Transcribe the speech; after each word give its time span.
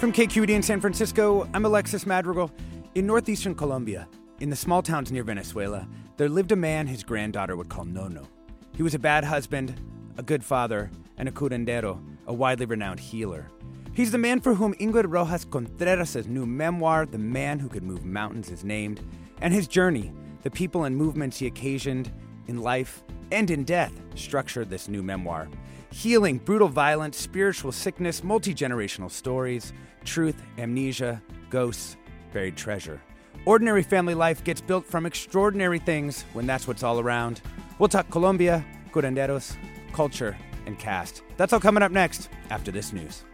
From 0.00 0.14
KQED 0.14 0.48
in 0.48 0.62
San 0.62 0.80
Francisco, 0.80 1.46
I'm 1.52 1.66
Alexis 1.66 2.06
Madrigal. 2.06 2.50
In 2.94 3.06
northeastern 3.06 3.54
Colombia, 3.54 4.08
in 4.40 4.48
the 4.48 4.56
small 4.56 4.80
towns 4.80 5.12
near 5.12 5.22
Venezuela, 5.22 5.86
there 6.16 6.30
lived 6.30 6.52
a 6.52 6.56
man 6.56 6.86
his 6.86 7.04
granddaughter 7.04 7.54
would 7.54 7.68
call 7.68 7.84
Nono. 7.84 8.26
He 8.74 8.82
was 8.82 8.94
a 8.94 8.98
bad 8.98 9.24
husband, 9.24 9.78
a 10.16 10.22
good 10.22 10.42
father, 10.42 10.90
and 11.18 11.28
a 11.28 11.32
curandero, 11.32 12.02
a 12.26 12.32
widely 12.32 12.64
renowned 12.64 12.98
healer. 12.98 13.50
He's 13.92 14.10
the 14.10 14.16
man 14.16 14.40
for 14.40 14.54
whom 14.54 14.72
Ingrid 14.76 15.04
Rojas 15.06 15.44
Contreras' 15.44 16.26
new 16.26 16.46
memoir, 16.46 17.04
The 17.04 17.18
Man 17.18 17.58
Who 17.58 17.68
Could 17.68 17.84
Move 17.84 18.06
Mountains, 18.06 18.50
is 18.50 18.64
named, 18.64 19.02
and 19.42 19.52
his 19.52 19.68
journey, 19.68 20.14
the 20.44 20.50
people 20.50 20.84
and 20.84 20.96
movements 20.96 21.40
he 21.40 21.46
occasioned 21.46 22.10
in 22.46 22.62
life 22.62 23.04
and 23.32 23.50
in 23.50 23.64
death, 23.64 23.92
structured 24.14 24.70
this 24.70 24.88
new 24.88 25.02
memoir. 25.02 25.50
Healing, 25.92 26.38
brutal 26.38 26.68
violence, 26.68 27.18
spiritual 27.18 27.72
sickness, 27.72 28.22
multi 28.22 28.54
generational 28.54 29.10
stories, 29.10 29.72
truth, 30.04 30.42
amnesia, 30.58 31.22
ghosts, 31.50 31.96
buried 32.32 32.56
treasure. 32.56 33.00
Ordinary 33.44 33.82
family 33.82 34.14
life 34.14 34.44
gets 34.44 34.60
built 34.60 34.86
from 34.86 35.06
extraordinary 35.06 35.78
things 35.78 36.24
when 36.32 36.46
that's 36.46 36.68
what's 36.68 36.82
all 36.82 37.00
around. 37.00 37.40
We'll 37.78 37.88
talk 37.88 38.10
Colombia, 38.10 38.64
curanderos, 38.92 39.56
culture, 39.92 40.36
and 40.66 40.78
cast. 40.78 41.22
That's 41.36 41.52
all 41.52 41.60
coming 41.60 41.82
up 41.82 41.92
next 41.92 42.28
after 42.50 42.70
this 42.70 42.92
news. 42.92 43.24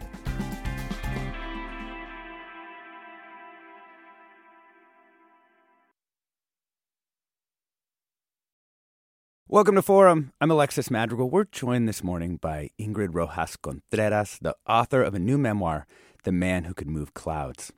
Welcome 9.48 9.76
to 9.76 9.82
Forum. 9.82 10.32
I'm 10.40 10.50
Alexis 10.50 10.90
Madrigal. 10.90 11.30
We're 11.30 11.44
joined 11.44 11.88
this 11.88 12.02
morning 12.02 12.36
by 12.36 12.70
Ingrid 12.80 13.10
Rojas 13.12 13.56
Contreras, 13.56 14.38
the 14.42 14.56
author 14.68 15.02
of 15.02 15.14
a 15.14 15.20
new 15.20 15.38
memoir, 15.38 15.86
The 16.26 16.32
Man 16.32 16.64
Who 16.64 16.74
Could 16.74 16.88
Move 16.88 17.14
Clouds. 17.14 17.72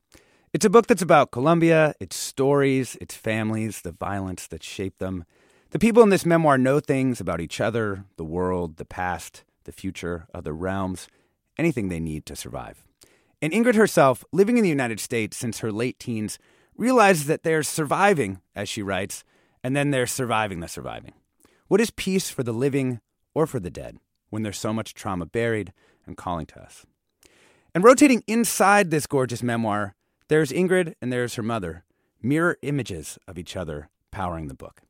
It's 0.54 0.64
a 0.64 0.70
book 0.70 0.86
that's 0.86 1.02
about 1.02 1.32
Colombia, 1.32 1.94
its 2.00 2.16
stories, 2.16 2.96
its 2.98 3.14
families, 3.14 3.82
the 3.82 3.92
violence 3.92 4.46
that 4.46 4.62
shaped 4.62 5.00
them. 5.00 5.26
The 5.68 5.78
people 5.78 6.02
in 6.02 6.08
this 6.08 6.24
memoir 6.24 6.56
know 6.56 6.80
things 6.80 7.20
about 7.20 7.42
each 7.42 7.60
other, 7.60 8.06
the 8.16 8.24
world, 8.24 8.78
the 8.78 8.86
past, 8.86 9.44
the 9.64 9.72
future, 9.72 10.26
other 10.32 10.54
realms, 10.54 11.08
anything 11.58 11.88
they 11.88 12.00
need 12.00 12.24
to 12.24 12.34
survive. 12.34 12.82
And 13.42 13.52
Ingrid 13.52 13.74
herself, 13.74 14.24
living 14.32 14.56
in 14.56 14.62
the 14.62 14.70
United 14.70 14.98
States 14.98 15.36
since 15.36 15.58
her 15.58 15.70
late 15.70 15.98
teens, 15.98 16.38
realizes 16.74 17.26
that 17.26 17.42
they're 17.42 17.62
surviving, 17.62 18.40
as 18.56 18.70
she 18.70 18.80
writes, 18.80 19.24
and 19.62 19.76
then 19.76 19.90
there's 19.90 20.10
surviving 20.10 20.60
the 20.60 20.68
surviving. 20.68 21.12
What 21.66 21.82
is 21.82 21.90
peace 21.90 22.30
for 22.30 22.42
the 22.42 22.54
living 22.54 23.02
or 23.34 23.46
for 23.46 23.60
the 23.60 23.68
dead 23.68 23.98
when 24.30 24.42
there's 24.42 24.58
so 24.58 24.72
much 24.72 24.94
trauma 24.94 25.26
buried 25.26 25.74
and 26.06 26.16
calling 26.16 26.46
to 26.46 26.62
us? 26.62 26.86
And 27.78 27.84
rotating 27.84 28.24
inside 28.26 28.90
this 28.90 29.06
gorgeous 29.06 29.40
memoir, 29.40 29.94
there's 30.26 30.50
Ingrid 30.50 30.94
and 31.00 31.12
there's 31.12 31.36
her 31.36 31.44
mother, 31.44 31.84
mirror 32.20 32.58
images 32.62 33.20
of 33.28 33.38
each 33.38 33.56
other 33.56 33.88
powering 34.10 34.48
the 34.48 34.54
book. 34.54 34.82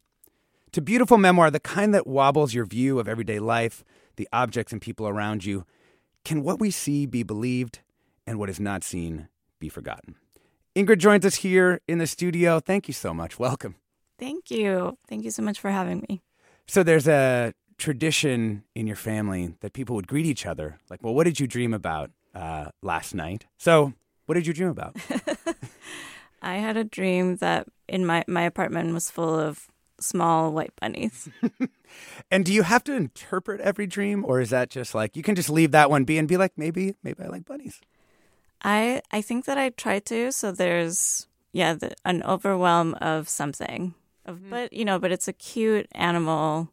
It's 0.67 0.79
a 0.79 0.81
beautiful 0.81 1.19
memoir, 1.19 1.51
the 1.51 1.61
kind 1.61 1.93
that 1.93 2.07
wobbles 2.07 2.55
your 2.55 2.65
view 2.65 2.99
of 2.99 3.07
everyday 3.07 3.41
life, 3.41 3.85
the 4.17 4.27
objects 4.33 4.73
and 4.73 4.81
people 4.81 5.07
around 5.07 5.45
you. 5.45 5.67
Can 6.25 6.43
what 6.43 6.61
we 6.61 6.71
see 6.71 7.05
be 7.05 7.23
believed 7.23 7.81
and 8.27 8.39
what 8.39 8.49
is 8.49 8.59
not 8.59 8.83
seen 8.83 9.29
be 9.59 9.69
forgotten? 9.69 10.15
Ingrid 10.75 10.97
joins 10.97 11.27
us 11.27 11.35
here 11.35 11.83
in 11.87 11.99
the 11.99 12.07
studio. 12.07 12.59
Thank 12.59 12.89
you 12.89 12.95
so 12.95 13.13
much. 13.13 13.39
Welcome. 13.39 13.75
Thank 14.19 14.51
you. 14.51 14.97
Thank 15.07 15.25
you 15.25 15.31
so 15.31 15.43
much 15.43 15.61
for 15.61 15.71
having 15.71 16.07
me. 16.09 16.23
So 16.67 16.83
there's 16.83 17.07
a 17.07 17.53
tradition 17.77 18.65
in 18.75 18.87
your 18.87 18.97
family 18.97 19.57
that 19.61 19.75
people 19.75 19.95
would 19.95 20.07
greet 20.07 20.25
each 20.25 20.47
other 20.47 20.79
like, 20.89 21.03
well, 21.03 21.15
what 21.15 21.25
did 21.25 21.39
you 21.39 21.47
dream 21.47 21.75
about 21.75 22.13
uh, 22.39 22.71
last 22.83 23.15
night? 23.15 23.47
So 23.59 23.93
what 24.27 24.35
did 24.35 24.47
you 24.47 24.53
dream 24.53 24.69
about? 24.69 24.97
I 26.43 26.57
had 26.57 26.77
a 26.77 26.85
dream 26.85 27.37
that 27.37 27.67
in 27.89 28.07
my, 28.07 28.25
my 28.29 28.43
apartment 28.43 28.95
was 28.95 29.11
full 29.11 29.39
of 29.39 29.67
small 30.01 30.53
white 30.53 30.73
bunnies. 30.81 31.29
and 32.31 32.45
do 32.45 32.53
you 32.53 32.63
have 32.63 32.85
to 32.85 32.95
interpret 32.95 33.61
every 33.61 33.87
dream 33.87 34.25
or 34.25 34.41
is 34.41 34.51
that 34.51 34.71
just 34.71 34.95
like 34.95 35.17
you 35.17 35.23
can 35.25 35.35
just 35.35 35.51
leave 35.51 35.73
that 35.73 35.91
one 35.91 36.05
be 36.05 36.19
and 36.19 36.29
be 36.29 36.37
like 36.37 36.53
maybe 36.57 36.95
maybe 37.03 37.23
I 37.25 37.27
like 37.27 37.45
bunnies? 37.45 37.81
I 38.63 39.03
I 39.11 39.23
think 39.23 39.47
that 39.47 39.59
I 39.59 39.71
try 39.71 39.99
to 39.99 40.31
so 40.31 40.53
there's 40.53 41.27
yeah 41.53 41.75
the, 41.75 41.97
an 42.05 42.23
overwhelm 42.23 42.95
of 43.01 43.29
something 43.29 43.95
of, 44.29 44.37
mm-hmm. 44.37 44.51
but 44.51 44.73
you 44.73 44.85
know, 44.85 44.99
but 44.99 45.11
it's 45.11 45.27
a 45.27 45.33
cute 45.33 45.89
animal, 45.93 46.69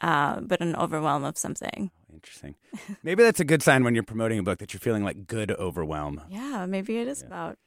uh, 0.00 0.40
but 0.40 0.60
an 0.60 0.76
overwhelm 0.76 1.24
of 1.24 1.36
something. 1.36 1.90
Interesting. 2.14 2.54
Maybe 3.02 3.22
that's 3.22 3.40
a 3.40 3.44
good 3.44 3.62
sign 3.62 3.84
when 3.84 3.94
you're 3.94 4.04
promoting 4.04 4.38
a 4.38 4.42
book 4.42 4.58
that 4.60 4.72
you're 4.72 4.80
feeling 4.80 5.04
like 5.04 5.26
good 5.26 5.50
overwhelm. 5.50 6.20
Yeah, 6.28 6.64
maybe 6.66 6.98
it 6.98 7.08
is 7.08 7.20
yeah. 7.20 7.26
about 7.26 7.58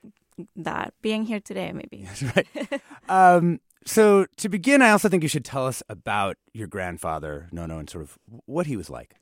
that 0.56 0.94
being 1.02 1.26
here 1.26 1.40
today. 1.40 1.72
Maybe 1.74 2.06
that's 2.06 2.24
right. 2.24 2.82
um, 3.10 3.60
so 3.86 4.26
to 4.38 4.50
begin, 4.50 4.82
I 4.82 4.92
also 4.92 5.10
think 5.10 5.24
you 5.24 5.30
should 5.30 5.46
tell 5.46 5.68
us 5.68 5.84
about 5.90 6.38
your 6.54 6.68
grandfather 6.68 7.50
Nono 7.52 7.78
and 7.78 7.90
sort 7.90 8.04
of 8.04 8.18
what 8.46 8.68
he 8.68 8.78
was 8.78 8.90
like. 8.90 9.16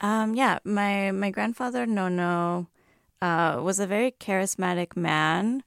Um, 0.00 0.34
yeah, 0.34 0.58
my 0.64 1.10
my 1.12 1.30
grandfather 1.30 1.86
Nono 1.86 2.68
uh, 3.22 3.60
was 3.62 3.80
a 3.80 3.86
very 3.86 4.10
charismatic 4.10 4.96
man 4.96 5.62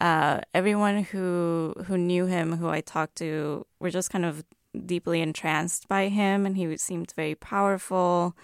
uh, 0.00 0.40
everyone 0.52 1.04
who 1.04 1.74
who 1.86 1.96
knew 1.96 2.26
him, 2.26 2.56
who 2.56 2.68
I 2.68 2.80
talked 2.80 3.16
to, 3.16 3.66
were 3.78 3.90
just 3.90 4.10
kind 4.10 4.24
of 4.24 4.44
deeply 4.86 5.20
entranced 5.20 5.88
by 5.88 6.08
him, 6.08 6.46
and 6.46 6.56
he 6.56 6.76
seemed 6.76 7.12
very 7.16 7.34
powerful. 7.34 8.36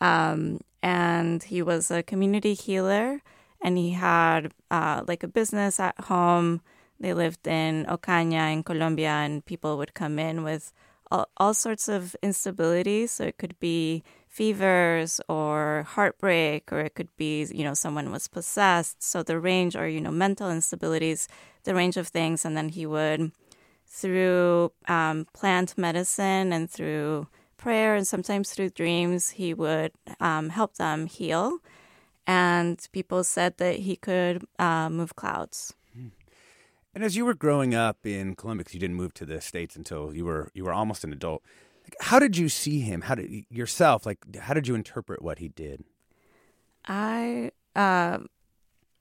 Um, 0.00 0.60
and 0.82 1.42
he 1.42 1.62
was 1.62 1.90
a 1.90 2.02
community 2.02 2.54
healer, 2.54 3.20
and 3.60 3.76
he 3.76 3.92
had 3.92 4.52
uh, 4.70 5.02
like 5.06 5.22
a 5.22 5.28
business 5.28 5.78
at 5.78 5.98
home. 6.00 6.62
They 6.98 7.14
lived 7.14 7.46
in 7.46 7.86
Ocaña 7.86 8.52
in 8.52 8.62
Colombia, 8.62 9.10
and 9.10 9.44
people 9.44 9.76
would 9.78 9.94
come 9.94 10.18
in 10.18 10.42
with 10.42 10.72
all, 11.10 11.28
all 11.36 11.54
sorts 11.54 11.88
of 11.88 12.16
instability. 12.22 13.06
So 13.06 13.24
it 13.24 13.38
could 13.38 13.58
be 13.58 14.02
fevers 14.28 15.20
or 15.28 15.84
heartbreak, 15.88 16.72
or 16.72 16.80
it 16.80 16.94
could 16.94 17.08
be, 17.16 17.44
you 17.52 17.64
know, 17.64 17.74
someone 17.74 18.12
was 18.12 18.28
possessed. 18.28 19.02
So 19.02 19.22
the 19.22 19.40
range, 19.40 19.74
or, 19.76 19.88
you 19.88 20.00
know, 20.00 20.12
mental 20.12 20.48
instabilities, 20.48 21.26
the 21.64 21.74
range 21.74 21.96
of 21.96 22.08
things. 22.08 22.44
And 22.44 22.56
then 22.56 22.68
he 22.68 22.86
would, 22.86 23.32
through 23.90 24.72
um, 24.86 25.26
plant 25.34 25.76
medicine 25.76 26.52
and 26.52 26.70
through 26.70 27.26
prayer 27.56 27.94
and 27.94 28.06
sometimes 28.06 28.50
through 28.52 28.70
dreams, 28.70 29.30
he 29.30 29.52
would 29.52 29.92
um, 30.20 30.48
help 30.48 30.76
them 30.76 31.06
heal. 31.06 31.58
And 32.26 32.80
people 32.92 33.24
said 33.24 33.58
that 33.58 33.80
he 33.80 33.96
could 33.96 34.44
uh, 34.58 34.88
move 34.88 35.16
clouds. 35.16 35.74
Hmm. 35.92 36.08
And 36.94 37.02
as 37.02 37.16
you 37.16 37.24
were 37.24 37.34
growing 37.34 37.74
up 37.74 38.06
in 38.06 38.36
Colombia, 38.36 38.62
because 38.64 38.74
you 38.74 38.80
didn't 38.80 38.96
move 38.96 39.12
to 39.14 39.26
the 39.26 39.40
states 39.40 39.74
until 39.74 40.14
you 40.14 40.24
were 40.24 40.50
you 40.54 40.64
were 40.64 40.72
almost 40.72 41.02
an 41.02 41.12
adult, 41.12 41.42
how 42.00 42.18
did 42.18 42.36
you 42.36 42.48
see 42.48 42.80
him? 42.80 43.02
How 43.02 43.16
did 43.16 43.46
yourself 43.50 44.06
like? 44.06 44.36
How 44.36 44.54
did 44.54 44.68
you 44.68 44.74
interpret 44.74 45.22
what 45.22 45.38
he 45.38 45.48
did? 45.48 45.82
I 46.86 47.50
uh, 47.74 48.18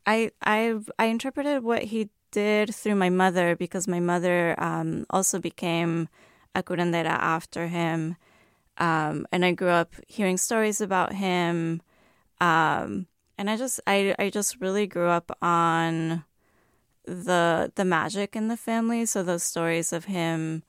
I 0.05 0.31
I 0.41 0.79
I 0.97 1.05
interpreted 1.05 1.63
what 1.63 1.83
he 1.83 2.09
did 2.31 2.73
through 2.73 2.95
my 2.95 3.09
mother 3.09 3.55
because 3.55 3.87
my 3.87 3.99
mother 3.99 4.55
um, 4.57 5.05
also 5.09 5.39
became 5.39 6.09
a 6.55 6.63
curandera 6.63 7.05
after 7.05 7.67
him, 7.67 8.15
um, 8.77 9.25
and 9.31 9.45
I 9.45 9.51
grew 9.51 9.69
up 9.69 9.93
hearing 10.07 10.37
stories 10.37 10.81
about 10.81 11.13
him, 11.13 11.81
um, 12.41 13.07
and 13.37 13.49
I 13.49 13.57
just 13.57 13.79
I 13.87 14.15
I 14.19 14.29
just 14.29 14.59
really 14.59 14.87
grew 14.87 15.07
up 15.07 15.37
on 15.41 16.23
the 17.05 17.71
the 17.75 17.85
magic 17.85 18.35
in 18.35 18.47
the 18.47 18.57
family. 18.57 19.05
So 19.05 19.23
those 19.23 19.43
stories 19.43 19.93
of 19.93 20.05
him 20.05 20.63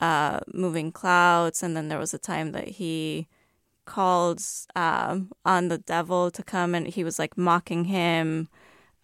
uh, 0.00 0.40
moving 0.52 0.92
clouds, 0.92 1.62
and 1.62 1.76
then 1.76 1.88
there 1.88 1.98
was 1.98 2.14
a 2.14 2.18
time 2.18 2.52
that 2.52 2.68
he 2.68 3.28
called 3.86 4.42
um, 4.74 5.30
on 5.44 5.68
the 5.68 5.78
devil 5.78 6.30
to 6.30 6.42
come 6.42 6.74
and 6.74 6.88
he 6.88 7.04
was 7.04 7.18
like 7.18 7.38
mocking 7.38 7.84
him. 7.84 8.48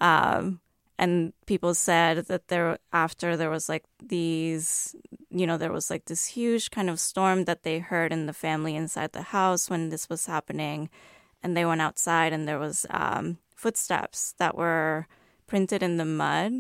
Um, 0.01 0.61
and 1.03 1.33
people 1.47 1.75
said 1.75 2.27
that 2.27 2.47
there 2.47 2.79
after 2.93 3.37
there 3.37 3.51
was 3.51 3.69
like 3.69 3.83
these 4.01 4.95
you 5.31 5.49
know 5.49 5.59
there 5.59 5.73
was 5.73 5.91
like 5.91 6.05
this 6.05 6.27
huge 6.27 6.71
kind 6.71 6.89
of 6.89 7.01
storm 7.01 7.45
that 7.47 7.65
they 7.65 7.81
heard 7.81 8.13
in 8.13 8.27
the 8.27 8.33
family 8.33 8.77
inside 8.77 9.11
the 9.11 9.35
house 9.35 9.69
when 9.69 9.89
this 9.89 10.09
was 10.09 10.27
happening. 10.27 10.89
And 11.43 11.57
they 11.57 11.65
went 11.65 11.81
outside 11.83 12.33
and 12.33 12.47
there 12.47 12.61
was 12.61 12.87
um, 12.89 13.39
footsteps 13.57 14.35
that 14.39 14.57
were 14.57 15.09
printed 15.49 15.83
in 15.83 15.97
the 15.97 16.05
mud 16.05 16.53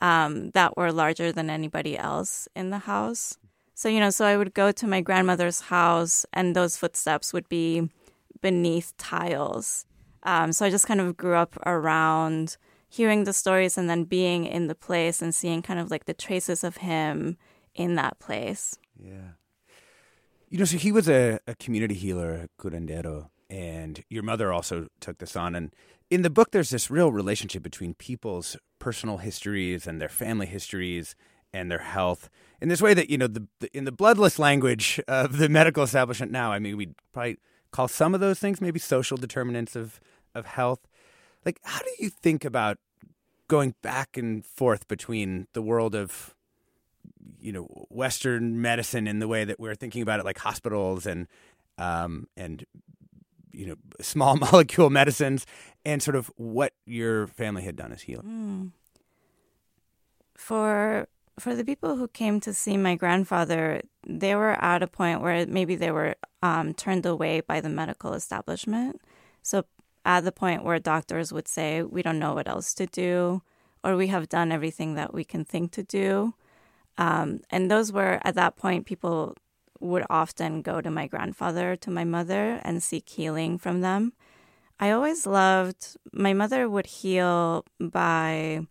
um, 0.00 0.50
that 0.50 0.76
were 0.76 0.92
larger 0.92 1.32
than 1.32 1.50
anybody 1.50 1.98
else 1.98 2.46
in 2.54 2.70
the 2.70 2.86
house. 2.86 3.38
So 3.74 3.88
you 3.88 3.98
know 3.98 4.10
so 4.10 4.24
i 4.24 4.36
would 4.36 4.54
go 4.54 4.70
to 4.70 4.86
my 4.86 5.00
grandmother's 5.00 5.62
house 5.62 6.24
and 6.32 6.54
those 6.54 6.76
footsteps 6.76 7.32
would 7.32 7.48
be 7.48 7.90
beneath 8.40 8.96
tiles. 8.98 9.84
Um, 10.22 10.52
so 10.52 10.64
i 10.64 10.70
just 10.70 10.86
kind 10.86 11.00
of 11.00 11.16
grew 11.16 11.34
up 11.34 11.58
around 11.66 12.56
hearing 12.94 13.24
the 13.24 13.32
stories 13.32 13.76
and 13.76 13.90
then 13.90 14.04
being 14.04 14.44
in 14.44 14.68
the 14.68 14.74
place 14.74 15.20
and 15.20 15.34
seeing 15.34 15.62
kind 15.62 15.80
of 15.80 15.90
like 15.90 16.04
the 16.04 16.14
traces 16.14 16.62
of 16.62 16.78
him 16.78 17.36
in 17.74 17.94
that 17.96 18.18
place. 18.18 18.78
Yeah. 18.96 19.32
You 20.48 20.58
know, 20.58 20.64
so 20.64 20.76
he 20.76 20.92
was 20.92 21.08
a, 21.08 21.40
a 21.48 21.54
community 21.56 21.94
healer, 21.94 22.48
curandero, 22.60 23.30
and 23.50 24.04
your 24.08 24.22
mother 24.22 24.52
also 24.52 24.86
took 25.00 25.18
this 25.18 25.34
on. 25.34 25.54
And 25.54 25.74
in 26.10 26.22
the 26.22 26.30
book, 26.30 26.52
there's 26.52 26.70
this 26.70 26.90
real 26.90 27.10
relationship 27.10 27.62
between 27.62 27.94
people's 27.94 28.56
personal 28.78 29.18
histories 29.18 29.86
and 29.86 30.00
their 30.00 30.08
family 30.08 30.46
histories 30.46 31.16
and 31.52 31.70
their 31.70 31.78
health 31.78 32.28
in 32.60 32.68
this 32.68 32.80
way 32.80 32.94
that, 32.94 33.10
you 33.10 33.18
know, 33.18 33.26
the, 33.26 33.46
the 33.60 33.76
in 33.76 33.84
the 33.84 33.92
bloodless 33.92 34.38
language 34.38 35.00
of 35.06 35.38
the 35.38 35.48
medical 35.48 35.82
establishment 35.82 36.32
now, 36.32 36.52
I 36.52 36.58
mean, 36.58 36.76
we'd 36.76 36.94
probably 37.12 37.36
call 37.72 37.88
some 37.88 38.14
of 38.14 38.20
those 38.20 38.38
things 38.38 38.60
maybe 38.60 38.78
social 38.78 39.16
determinants 39.16 39.76
of, 39.76 40.00
of 40.34 40.46
health. 40.46 40.80
Like, 41.44 41.60
how 41.62 41.80
do 41.80 41.90
you 41.98 42.08
think 42.08 42.44
about 42.44 42.78
going 43.48 43.74
back 43.82 44.16
and 44.16 44.44
forth 44.44 44.88
between 44.88 45.46
the 45.52 45.62
world 45.62 45.94
of 45.94 46.34
you 47.40 47.52
know 47.52 47.64
Western 47.90 48.60
medicine 48.60 49.06
in 49.06 49.18
the 49.18 49.28
way 49.28 49.44
that 49.44 49.60
we're 49.60 49.74
thinking 49.74 50.02
about 50.02 50.20
it, 50.20 50.24
like 50.24 50.38
hospitals 50.38 51.06
and 51.06 51.26
um, 51.78 52.28
and 52.36 52.64
you 53.52 53.66
know 53.66 53.76
small 54.00 54.36
molecule 54.48 54.90
medicines, 54.90 55.46
and 55.84 56.02
sort 56.02 56.16
of 56.16 56.30
what 56.36 56.72
your 56.86 57.26
family 57.26 57.62
had 57.62 57.76
done 57.76 57.92
as 57.92 58.02
healing. 58.02 58.26
Mm. 58.26 58.70
For 60.36 61.08
for 61.38 61.54
the 61.54 61.64
people 61.64 61.96
who 61.96 62.08
came 62.08 62.40
to 62.40 62.54
see 62.54 62.76
my 62.76 62.94
grandfather, 62.94 63.82
they 64.06 64.34
were 64.34 64.52
at 64.52 64.82
a 64.82 64.86
point 64.86 65.20
where 65.20 65.46
maybe 65.46 65.74
they 65.74 65.90
were 65.90 66.14
um, 66.42 66.74
turned 66.74 67.06
away 67.06 67.40
by 67.40 67.60
the 67.60 67.68
medical 67.68 68.12
establishment. 68.14 69.00
So 69.42 69.64
at 70.04 70.24
the 70.24 70.32
point 70.32 70.64
where 70.64 70.78
doctors 70.78 71.32
would 71.32 71.48
say, 71.48 71.82
we 71.82 72.02
don't 72.02 72.18
know 72.18 72.34
what 72.34 72.48
else 72.48 72.74
to 72.74 72.86
do, 72.86 73.42
or 73.82 73.96
we 73.96 74.08
have 74.08 74.28
done 74.28 74.52
everything 74.52 74.94
that 74.94 75.14
we 75.14 75.24
can 75.24 75.44
think 75.44 75.72
to 75.72 75.82
do. 75.82 76.34
Um, 76.98 77.40
and 77.50 77.70
those 77.70 77.92
were, 77.92 78.20
at 78.22 78.34
that 78.34 78.56
point, 78.56 78.86
people 78.86 79.34
would 79.80 80.04
often 80.08 80.62
go 80.62 80.80
to 80.80 80.90
my 80.90 81.06
grandfather, 81.06 81.76
to 81.76 81.90
my 81.90 82.04
mother, 82.04 82.60
and 82.64 82.82
seek 82.82 83.08
healing 83.08 83.58
from 83.58 83.80
them. 83.80 84.12
I 84.78 84.90
always 84.90 85.26
loved, 85.26 85.96
my 86.12 86.32
mother 86.32 86.68
would 86.68 86.86
heal 86.86 87.64
by 87.80 88.66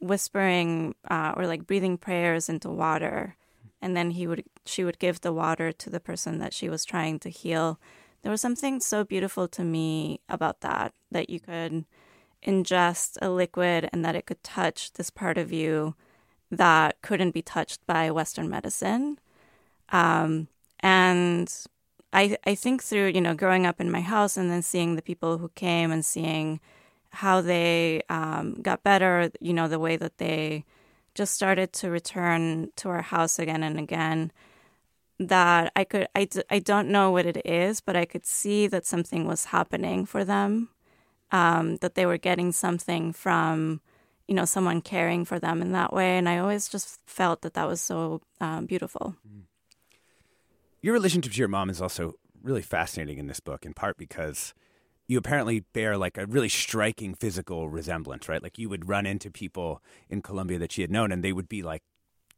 whispering 0.00 0.94
uh, 1.10 1.34
or 1.36 1.46
like 1.46 1.66
breathing 1.66 1.98
prayers 1.98 2.48
into 2.48 2.70
water. 2.70 3.36
And 3.80 3.96
then 3.96 4.10
he 4.10 4.26
would, 4.26 4.44
she 4.64 4.84
would 4.84 4.98
give 4.98 5.20
the 5.20 5.32
water 5.32 5.72
to 5.72 5.90
the 5.90 6.00
person 6.00 6.38
that 6.38 6.52
she 6.52 6.68
was 6.68 6.84
trying 6.84 7.18
to 7.20 7.28
heal 7.28 7.80
there 8.22 8.30
was 8.30 8.40
something 8.40 8.80
so 8.80 9.04
beautiful 9.04 9.48
to 9.48 9.64
me 9.64 10.20
about 10.28 10.60
that 10.60 10.94
that 11.10 11.28
you 11.28 11.40
could 11.40 11.84
ingest 12.46 13.18
a 13.20 13.30
liquid 13.30 13.88
and 13.92 14.04
that 14.04 14.16
it 14.16 14.26
could 14.26 14.42
touch 14.42 14.92
this 14.94 15.10
part 15.10 15.38
of 15.38 15.52
you 15.52 15.94
that 16.50 17.00
couldn't 17.02 17.32
be 17.32 17.42
touched 17.42 17.84
by 17.86 18.10
Western 18.10 18.48
medicine. 18.48 19.18
Um, 19.90 20.48
and 20.80 21.52
I, 22.12 22.36
I 22.44 22.54
think 22.54 22.82
through, 22.82 23.08
you 23.08 23.20
know, 23.20 23.34
growing 23.34 23.66
up 23.66 23.80
in 23.80 23.90
my 23.90 24.00
house 24.00 24.36
and 24.36 24.50
then 24.50 24.62
seeing 24.62 24.96
the 24.96 25.02
people 25.02 25.38
who 25.38 25.48
came 25.50 25.90
and 25.90 26.04
seeing 26.04 26.60
how 27.10 27.40
they 27.40 28.02
um, 28.08 28.54
got 28.62 28.82
better, 28.82 29.30
you 29.40 29.52
know, 29.52 29.68
the 29.68 29.78
way 29.78 29.96
that 29.96 30.18
they 30.18 30.64
just 31.14 31.34
started 31.34 31.72
to 31.74 31.90
return 31.90 32.70
to 32.76 32.88
our 32.88 33.02
house 33.02 33.38
again 33.38 33.62
and 33.62 33.78
again 33.78 34.32
that 35.28 35.72
I 35.76 35.84
could 35.84 36.08
I, 36.14 36.28
I 36.50 36.58
don't 36.58 36.88
know 36.88 37.10
what 37.10 37.26
it 37.26 37.44
is, 37.44 37.80
but 37.80 37.96
I 37.96 38.04
could 38.04 38.26
see 38.26 38.66
that 38.68 38.86
something 38.86 39.26
was 39.26 39.46
happening 39.46 40.06
for 40.06 40.24
them, 40.24 40.68
um, 41.30 41.76
that 41.76 41.94
they 41.94 42.06
were 42.06 42.18
getting 42.18 42.52
something 42.52 43.12
from 43.12 43.80
you 44.28 44.34
know 44.34 44.44
someone 44.44 44.80
caring 44.80 45.24
for 45.24 45.38
them 45.38 45.62
in 45.62 45.72
that 45.72 45.92
way, 45.92 46.16
and 46.18 46.28
I 46.28 46.38
always 46.38 46.68
just 46.68 47.00
felt 47.06 47.42
that 47.42 47.54
that 47.54 47.68
was 47.68 47.80
so 47.80 48.22
um, 48.40 48.66
beautiful. 48.66 49.16
Mm. 49.26 49.42
Your 50.80 50.94
relationship 50.94 51.32
to 51.32 51.38
your 51.38 51.48
mom 51.48 51.70
is 51.70 51.80
also 51.80 52.14
really 52.42 52.62
fascinating 52.62 53.18
in 53.18 53.28
this 53.28 53.40
book, 53.40 53.64
in 53.64 53.72
part 53.72 53.96
because 53.96 54.52
you 55.06 55.18
apparently 55.18 55.60
bear 55.72 55.96
like 55.96 56.16
a 56.16 56.26
really 56.26 56.48
striking 56.48 57.14
physical 57.14 57.68
resemblance, 57.68 58.28
right? 58.28 58.42
Like 58.42 58.58
you 58.58 58.68
would 58.68 58.88
run 58.88 59.06
into 59.06 59.30
people 59.30 59.82
in 60.08 60.22
Colombia 60.22 60.58
that 60.58 60.72
she 60.72 60.82
had 60.82 60.90
known, 60.90 61.12
and 61.12 61.22
they 61.22 61.32
would 61.32 61.48
be 61.48 61.62
like 61.62 61.82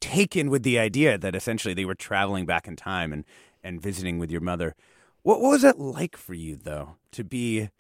taken 0.05 0.51
with 0.51 0.63
the 0.63 0.79
idea 0.79 1.17
that 1.17 1.35
essentially 1.35 1.75
they 1.75 1.85
were 1.85 1.95
traveling 1.95 2.45
back 2.47 2.69
in 2.69 2.77
time 2.77 3.13
and, 3.13 3.25
and 3.63 3.81
visiting 3.81 4.19
with 4.19 4.31
your 4.31 4.41
mother. 4.41 4.75
What, 5.23 5.41
what 5.41 5.51
was 5.51 5.63
that 5.63 5.81
like 5.81 6.17
for 6.17 6.35
you, 6.35 6.57
though, 6.57 6.97
to 7.13 7.25
be 7.25 7.71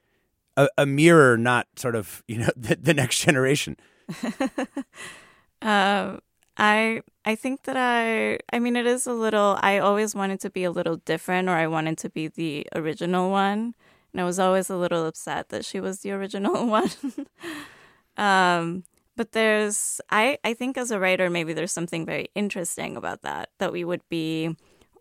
a, 0.56 0.68
a 0.78 0.86
mirror, 0.86 1.36
not 1.36 1.66
sort 1.76 1.94
of, 1.94 2.22
you 2.26 2.38
know, 2.38 2.50
the, 2.56 2.76
the 2.76 2.94
next 2.94 3.20
generation? 3.20 3.76
um, 5.62 6.20
I 6.56 7.02
I 7.24 7.34
think 7.34 7.64
that 7.64 7.76
I 7.76 8.38
I 8.52 8.58
mean 8.60 8.76
it 8.76 8.86
is 8.86 9.06
a 9.06 9.12
little 9.12 9.58
I 9.60 9.78
always 9.78 10.14
wanted 10.14 10.40
to 10.40 10.50
be 10.50 10.62
a 10.62 10.70
little 10.70 10.98
different 10.98 11.48
or 11.48 11.52
I 11.52 11.66
wanted 11.66 11.98
to 11.98 12.10
be 12.10 12.28
the 12.28 12.66
original 12.74 13.30
one. 13.30 13.74
And 14.12 14.20
I 14.20 14.24
was 14.24 14.38
always 14.38 14.70
a 14.70 14.76
little 14.76 15.04
upset 15.06 15.48
that 15.48 15.64
she 15.64 15.80
was 15.80 16.00
the 16.00 16.12
original 16.12 16.66
one. 16.78 16.90
um 18.16 18.84
but 19.16 19.32
there's, 19.32 20.00
I, 20.10 20.38
I 20.44 20.54
think 20.54 20.76
as 20.76 20.90
a 20.90 20.98
writer, 20.98 21.30
maybe 21.30 21.52
there's 21.52 21.72
something 21.72 22.04
very 22.04 22.28
interesting 22.34 22.96
about 22.96 23.22
that, 23.22 23.50
that 23.58 23.72
we 23.72 23.84
would 23.84 24.06
be 24.08 24.56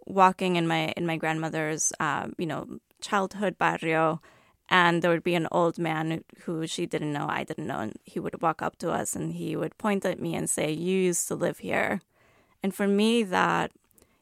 walking 0.06 0.56
in 0.56 0.68
my, 0.68 0.94
in 0.98 1.06
my 1.06 1.18
grandmother's, 1.18 1.92
um, 2.00 2.33
you 2.38 2.45
know, 2.45 2.80
childhood 3.01 3.57
barrio, 3.57 4.21
and 4.69 5.01
there 5.01 5.12
would 5.12 5.24
be 5.24 5.36
an 5.36 5.48
old 5.51 5.77
man 5.77 6.24
who 6.41 6.65
she 6.67 6.86
didn't 6.86 7.13
know, 7.13 7.27
I 7.29 7.43
didn't 7.43 7.67
know, 7.67 7.79
and 7.79 8.00
he 8.03 8.20
would 8.20 8.41
walk 8.41 8.62
up 8.62 8.77
to 8.79 8.91
us 8.91 9.15
and 9.15 9.34
he 9.34 9.55
would 9.55 9.77
point 9.77 10.05
at 10.05 10.20
me 10.20 10.36
and 10.36 10.50
say, 10.50 10.72
You 10.72 10.98
used 10.98 11.27
to 11.27 11.36
live 11.36 11.60
here. 11.60 12.01
And 12.63 12.74
for 12.74 12.88
me, 12.88 13.24
that 13.24 13.72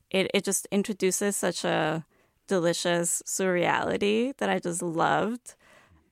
it, 0.09 0.29
it 0.33 0.43
just 0.43 0.67
introduces 0.71 1.35
such 1.35 1.63
a 1.63 2.05
delicious 2.47 3.21
surreality 3.25 4.35
that 4.37 4.49
I 4.49 4.59
just 4.59 4.81
loved. 4.81 5.55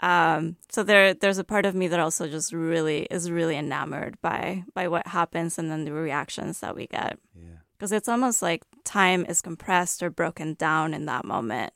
Um, 0.02 0.56
so 0.70 0.84
there, 0.84 1.14
there's 1.14 1.40
a 1.40 1.44
part 1.44 1.66
of 1.66 1.76
me 1.76 1.88
that 1.90 2.00
also 2.00 2.28
just 2.28 2.54
really 2.54 3.04
is 3.12 3.30
really 3.30 3.58
enamored 3.58 4.18
by 4.22 4.64
by 4.74 4.88
what 4.88 5.08
happens 5.08 5.58
and 5.58 5.70
then 5.70 5.84
the 5.86 5.92
reactions 5.92 6.62
that 6.62 6.76
we 6.76 6.88
get. 6.88 7.20
Because 7.78 7.92
it's 7.94 8.10
almost 8.10 8.42
like 8.42 8.64
time 8.84 9.26
is 9.30 9.42
compressed 9.42 10.04
or 10.04 10.10
broken 10.10 10.54
down 10.56 10.94
in 10.94 11.06
that 11.06 11.24
moment, 11.24 11.72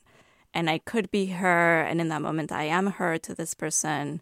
and 0.53 0.69
I 0.69 0.79
could 0.79 1.09
be 1.11 1.27
her, 1.27 1.81
and 1.81 2.01
in 2.01 2.09
that 2.09 2.21
moment 2.21 2.51
I 2.51 2.63
am 2.63 2.87
her 2.87 3.17
to 3.19 3.33
this 3.33 3.53
person, 3.53 4.21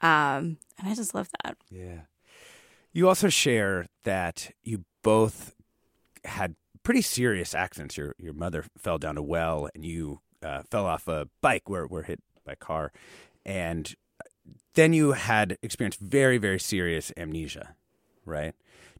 um, 0.00 0.56
and 0.78 0.88
I 0.88 0.94
just 0.94 1.14
love 1.14 1.28
that. 1.42 1.56
Yeah. 1.70 2.00
You 2.92 3.06
also 3.06 3.28
share 3.28 3.86
that 4.04 4.50
you 4.62 4.84
both 5.02 5.54
had 6.24 6.56
pretty 6.82 7.02
serious 7.02 7.54
accidents. 7.54 7.96
Your 7.96 8.14
your 8.18 8.32
mother 8.32 8.64
fell 8.78 8.98
down 8.98 9.18
a 9.18 9.22
well, 9.22 9.68
and 9.74 9.84
you 9.84 10.20
uh, 10.42 10.62
fell 10.70 10.86
off 10.86 11.06
a 11.06 11.28
bike 11.42 11.68
where 11.68 11.86
were 11.86 12.04
hit 12.04 12.20
by 12.46 12.52
a 12.52 12.56
car 12.56 12.92
and 13.50 13.94
then 14.74 14.92
you 14.92 15.12
had 15.12 15.58
experienced 15.62 16.00
very 16.00 16.38
very 16.38 16.60
serious 16.60 17.12
amnesia 17.16 17.74
right? 18.24 18.54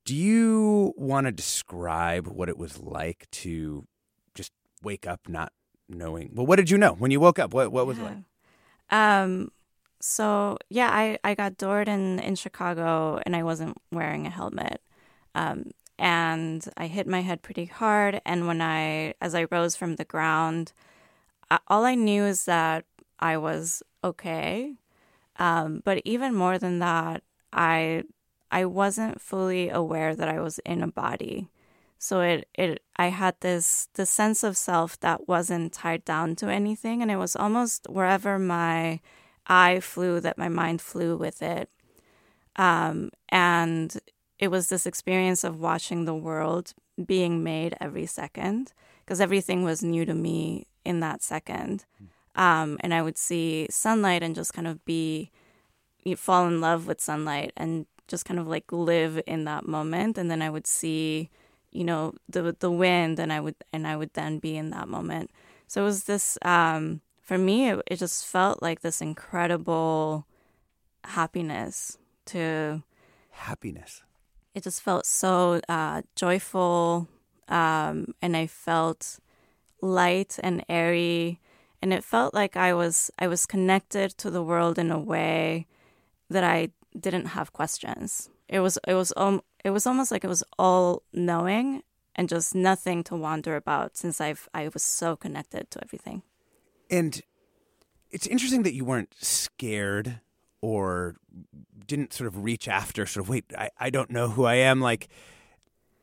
Do 0.04 0.14
you 0.14 0.94
want 0.96 1.26
to 1.26 1.32
describe 1.32 2.26
what 2.26 2.48
it 2.48 2.58
was 2.58 2.78
like 2.78 3.28
to 3.32 3.86
just 4.34 4.52
wake 4.82 5.06
up 5.06 5.28
not 5.28 5.52
knowing? 5.88 6.30
Well 6.34 6.46
what 6.46 6.56
did 6.56 6.70
you 6.70 6.78
know 6.78 6.94
when 6.94 7.10
you 7.10 7.20
woke 7.20 7.38
up? 7.38 7.54
What 7.54 7.72
what 7.72 7.86
was 7.86 7.98
yeah. 7.98 8.04
it 8.04 8.06
like? 8.08 8.18
Um 8.90 9.52
so 10.02 10.56
yeah 10.70 10.88
i 10.90 11.18
i 11.22 11.34
got 11.34 11.58
doored 11.58 11.86
in 11.86 12.18
in 12.20 12.34
chicago 12.34 13.20
and 13.26 13.36
i 13.36 13.42
wasn't 13.42 13.76
wearing 13.92 14.26
a 14.26 14.30
helmet. 14.30 14.80
Um 15.34 15.70
and 15.98 16.66
i 16.76 16.86
hit 16.86 17.06
my 17.06 17.20
head 17.20 17.42
pretty 17.42 17.66
hard. 17.66 18.20
And 18.24 18.46
when 18.46 18.60
i 18.62 19.14
as 19.20 19.34
i 19.34 19.46
rose 19.50 19.76
from 19.76 19.96
the 19.96 20.04
ground 20.04 20.72
I, 21.50 21.58
all 21.68 21.84
i 21.84 21.94
knew 21.94 22.24
is 22.24 22.46
that 22.46 22.84
i 23.18 23.36
was 23.36 23.82
okay. 24.02 24.74
Um, 25.36 25.82
but 25.84 26.02
even 26.04 26.34
more 26.34 26.58
than 26.58 26.78
that, 26.80 27.22
I 27.52 28.04
I 28.50 28.64
wasn't 28.64 29.20
fully 29.20 29.68
aware 29.68 30.14
that 30.14 30.28
I 30.28 30.40
was 30.40 30.58
in 30.60 30.82
a 30.82 30.88
body. 30.88 31.48
So 31.98 32.20
it, 32.20 32.48
it 32.54 32.82
I 32.96 33.08
had 33.08 33.36
this 33.40 33.88
this 33.94 34.10
sense 34.10 34.42
of 34.42 34.56
self 34.56 34.98
that 35.00 35.28
wasn't 35.28 35.72
tied 35.72 36.04
down 36.04 36.36
to 36.36 36.48
anything 36.48 37.02
and 37.02 37.10
it 37.10 37.16
was 37.16 37.36
almost 37.36 37.86
wherever 37.88 38.38
my 38.38 39.00
eye 39.46 39.80
flew 39.80 40.20
that 40.20 40.38
my 40.38 40.48
mind 40.48 40.80
flew 40.80 41.16
with 41.16 41.42
it. 41.42 41.68
Um, 42.56 43.10
and 43.28 43.96
it 44.38 44.48
was 44.48 44.68
this 44.68 44.86
experience 44.86 45.44
of 45.44 45.60
watching 45.60 46.04
the 46.04 46.14
world 46.14 46.72
being 47.06 47.42
made 47.42 47.76
every 47.80 48.06
second 48.06 48.72
because 49.04 49.20
everything 49.20 49.62
was 49.64 49.82
new 49.82 50.04
to 50.04 50.14
me 50.14 50.66
in 50.84 51.00
that 51.00 51.22
second. 51.22 51.84
Um, 52.36 52.78
and 52.80 52.94
I 52.94 53.02
would 53.02 53.18
see 53.18 53.66
sunlight 53.70 54.22
and 54.22 54.34
just 54.34 54.54
kind 54.54 54.66
of 54.66 54.84
be 54.84 55.30
you 56.04 56.16
fall 56.16 56.46
in 56.46 56.60
love 56.60 56.86
with 56.86 57.00
sunlight 57.00 57.52
and 57.56 57.86
just 58.08 58.24
kind 58.24 58.40
of 58.40 58.46
like 58.46 58.72
live 58.72 59.20
in 59.26 59.44
that 59.44 59.66
moment. 59.66 60.16
And 60.16 60.30
then 60.30 60.40
I 60.40 60.50
would 60.50 60.66
see 60.66 61.30
you 61.72 61.84
know 61.84 62.12
the 62.28 62.54
the 62.58 62.70
wind 62.70 63.18
and 63.18 63.32
i 63.32 63.40
would 63.40 63.54
and 63.72 63.86
i 63.86 63.96
would 63.96 64.12
then 64.14 64.38
be 64.38 64.56
in 64.56 64.70
that 64.70 64.88
moment 64.88 65.30
so 65.66 65.82
it 65.82 65.84
was 65.84 66.04
this 66.04 66.36
um 66.42 67.00
for 67.20 67.38
me 67.38 67.68
it, 67.70 67.80
it 67.86 67.96
just 67.96 68.26
felt 68.26 68.62
like 68.62 68.80
this 68.80 69.00
incredible 69.00 70.26
happiness 71.04 71.98
to 72.26 72.82
happiness 73.30 74.02
it 74.54 74.64
just 74.64 74.82
felt 74.82 75.06
so 75.06 75.60
uh, 75.68 76.02
joyful 76.16 77.08
um, 77.48 78.14
and 78.20 78.36
i 78.36 78.46
felt 78.46 79.18
light 79.80 80.38
and 80.42 80.64
airy 80.68 81.40
and 81.82 81.92
it 81.92 82.04
felt 82.04 82.34
like 82.34 82.56
i 82.56 82.72
was 82.72 83.10
i 83.18 83.26
was 83.26 83.46
connected 83.46 84.10
to 84.10 84.30
the 84.30 84.42
world 84.42 84.78
in 84.78 84.90
a 84.90 84.98
way 84.98 85.66
that 86.28 86.44
i 86.44 86.68
didn't 86.98 87.26
have 87.26 87.52
questions 87.52 88.30
it 88.48 88.60
was 88.60 88.78
it 88.86 88.94
was 88.94 89.12
um, 89.16 89.42
it 89.64 89.70
was 89.70 89.86
almost 89.86 90.10
like 90.10 90.24
it 90.24 90.28
was 90.28 90.42
all 90.58 91.02
knowing 91.12 91.82
and 92.16 92.28
just 92.28 92.54
nothing 92.54 93.04
to 93.04 93.16
wonder 93.16 93.56
about 93.56 93.96
since 93.96 94.20
I've 94.20 94.48
I 94.52 94.68
was 94.74 94.82
so 94.82 95.16
connected 95.16 95.70
to 95.70 95.82
everything. 95.82 96.22
And 96.90 97.22
it's 98.10 98.26
interesting 98.26 98.64
that 98.64 98.74
you 98.74 98.84
weren't 98.84 99.14
scared 99.20 100.20
or 100.60 101.16
didn't 101.86 102.12
sort 102.12 102.26
of 102.26 102.42
reach 102.42 102.68
after 102.68 103.06
sort 103.06 103.24
of 103.24 103.28
wait, 103.28 103.44
I, 103.56 103.70
I 103.78 103.90
don't 103.90 104.10
know 104.10 104.28
who 104.28 104.44
I 104.44 104.56
am. 104.56 104.80
Like 104.80 105.08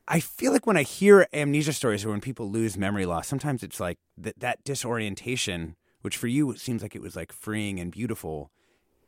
I 0.08 0.20
feel 0.20 0.54
like 0.54 0.66
when 0.66 0.78
I 0.78 0.84
hear 0.84 1.28
amnesia 1.34 1.74
stories 1.74 2.06
or 2.06 2.10
when 2.10 2.22
people 2.22 2.50
lose 2.50 2.78
memory 2.78 3.06
loss, 3.06 3.28
sometimes 3.28 3.62
it's 3.62 3.80
like 3.80 3.98
that 4.18 4.40
that 4.40 4.64
disorientation, 4.64 5.76
which 6.02 6.16
for 6.16 6.28
you 6.28 6.56
seems 6.56 6.82
like 6.82 6.96
it 6.96 7.02
was 7.02 7.16
like 7.16 7.34
freeing 7.34 7.80
and 7.80 7.92
beautiful, 7.92 8.50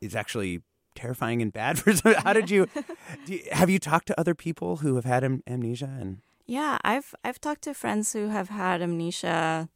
is 0.01 0.15
actually 0.15 0.61
terrifying 0.95 1.41
and 1.41 1.53
bad 1.53 1.79
for 1.81 1.93
some. 1.93 2.13
How 2.15 2.33
did 2.33 2.49
you, 2.49 2.67
you, 3.25 3.43
have 3.51 3.69
you 3.69 3.79
talked 3.79 4.07
to 4.07 4.19
other 4.19 4.35
people 4.35 4.77
who 4.77 4.95
have 4.95 5.05
had 5.05 5.23
am- 5.23 5.43
amnesia 5.47 5.89
and? 5.99 6.21
Yeah, 6.45 6.79
I've 6.83 7.13
I've 7.23 7.39
talked 7.39 7.61
to 7.63 7.73
friends 7.73 8.13
who 8.13 8.29
have 8.29 8.49
had 8.49 8.81
amnesia. 8.81 9.69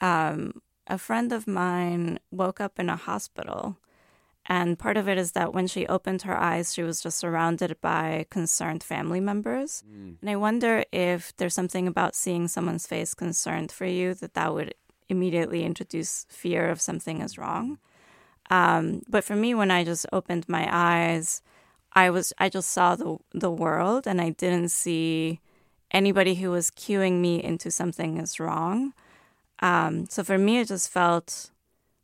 Um, 0.00 0.62
a 0.88 0.98
friend 0.98 1.32
of 1.32 1.46
mine 1.46 2.18
woke 2.30 2.60
up 2.60 2.78
in 2.78 2.88
a 2.88 2.96
hospital, 2.96 3.76
and 4.48 4.78
part 4.78 4.96
of 4.96 5.08
it 5.08 5.18
is 5.18 5.32
that 5.32 5.52
when 5.52 5.66
she 5.66 5.86
opened 5.86 6.22
her 6.22 6.36
eyes, 6.36 6.72
she 6.72 6.82
was 6.82 7.00
just 7.00 7.18
surrounded 7.18 7.80
by 7.80 8.26
concerned 8.30 8.82
family 8.82 9.20
members. 9.20 9.82
Mm. 9.88 10.16
And 10.20 10.30
I 10.30 10.36
wonder 10.36 10.84
if 10.92 11.36
there's 11.36 11.54
something 11.54 11.88
about 11.88 12.14
seeing 12.14 12.46
someone's 12.46 12.86
face 12.86 13.12
concerned 13.12 13.72
for 13.72 13.86
you 13.86 14.14
that 14.14 14.34
that 14.34 14.54
would 14.54 14.74
immediately 15.08 15.64
introduce 15.64 16.26
fear 16.28 16.68
of 16.68 16.80
something 16.80 17.20
is 17.22 17.38
wrong. 17.38 17.78
Um, 18.48 19.02
but 19.08 19.24
for 19.24 19.34
me, 19.34 19.54
when 19.54 19.72
I 19.72 19.82
just 19.82 20.06
opened 20.12 20.48
my 20.48 20.68
eyes, 20.70 21.42
I 21.92 22.10
was 22.10 22.32
I 22.38 22.48
just 22.48 22.70
saw 22.70 22.94
the 22.94 23.16
the 23.32 23.50
world, 23.50 24.06
and 24.06 24.20
I 24.20 24.30
didn't 24.30 24.68
see 24.68 25.40
anybody 25.90 26.36
who 26.36 26.50
was 26.50 26.70
cueing 26.70 27.20
me 27.20 27.42
into 27.42 27.70
something 27.70 28.18
is 28.18 28.38
wrong. 28.38 28.92
Um, 29.60 30.06
so 30.06 30.22
for 30.22 30.38
me, 30.38 30.60
it 30.60 30.68
just 30.68 30.90
felt 30.90 31.50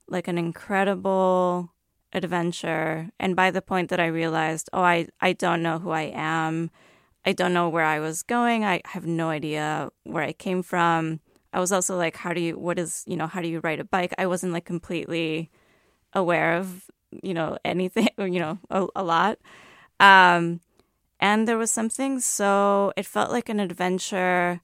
like 0.09 0.27
an 0.27 0.39
incredible 0.39 1.71
adventure. 2.13 3.11
And 3.19 3.35
by 3.35 3.51
the 3.51 3.63
point 3.63 3.91
that 3.91 4.01
I 4.01 4.07
realized, 4.07 4.69
oh, 4.73 4.83
I, 4.83 5.09
I 5.21 5.33
don't 5.33 5.63
know 5.63 5.79
who 5.79 5.91
I 5.91 6.13
am, 6.15 6.71
I 7.25 7.33
don't 7.33 7.55
know 7.55 7.69
where 7.69 7.85
I 7.85 8.01
was 8.01 8.23
going, 8.23 8.65
I 8.65 8.83
have 8.87 9.07
no 9.07 9.31
idea 9.31 9.91
where 10.05 10.25
I 10.25 10.33
came 10.33 10.63
from. 10.63 11.21
I 11.53 11.61
was 11.61 11.73
also 11.73 11.97
like, 11.97 12.17
how 12.17 12.33
do 12.33 12.41
you, 12.41 12.59
what 12.59 12.79
is, 12.79 13.05
you 13.07 13.17
know, 13.17 13.27
how 13.27 13.41
do 13.41 13.49
you 13.49 13.61
ride 13.61 13.81
a 13.81 13.85
bike? 13.85 14.13
I 14.19 14.27
wasn't 14.27 14.53
like 14.53 14.65
completely 14.65 15.51
aware 16.15 16.57
of 16.57 16.91
you 17.23 17.35
know 17.35 17.59
anything 17.65 18.09
you 18.19 18.41
know 18.41 18.59
a, 18.71 18.87
a 18.97 19.03
lot 19.03 19.39
um, 20.01 20.61
and 21.21 21.47
there 21.47 21.59
was 21.59 21.71
something 21.71 22.21
so 22.21 22.93
it 22.97 23.07
felt 23.07 23.31
like 23.31 23.49
an 23.49 23.61
adventure 23.61 24.61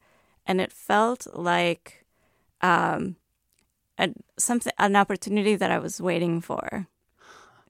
and 0.47 0.61
it 0.61 0.73
felt 0.73 1.27
like 1.35 2.05
um, 2.63 3.17
a, 3.99 4.11
something 4.39 4.73
an 4.79 4.97
opportunity 4.97 5.55
that 5.57 5.71
I 5.71 5.79
was 5.79 6.01
waiting 6.01 6.41
for 6.41 6.87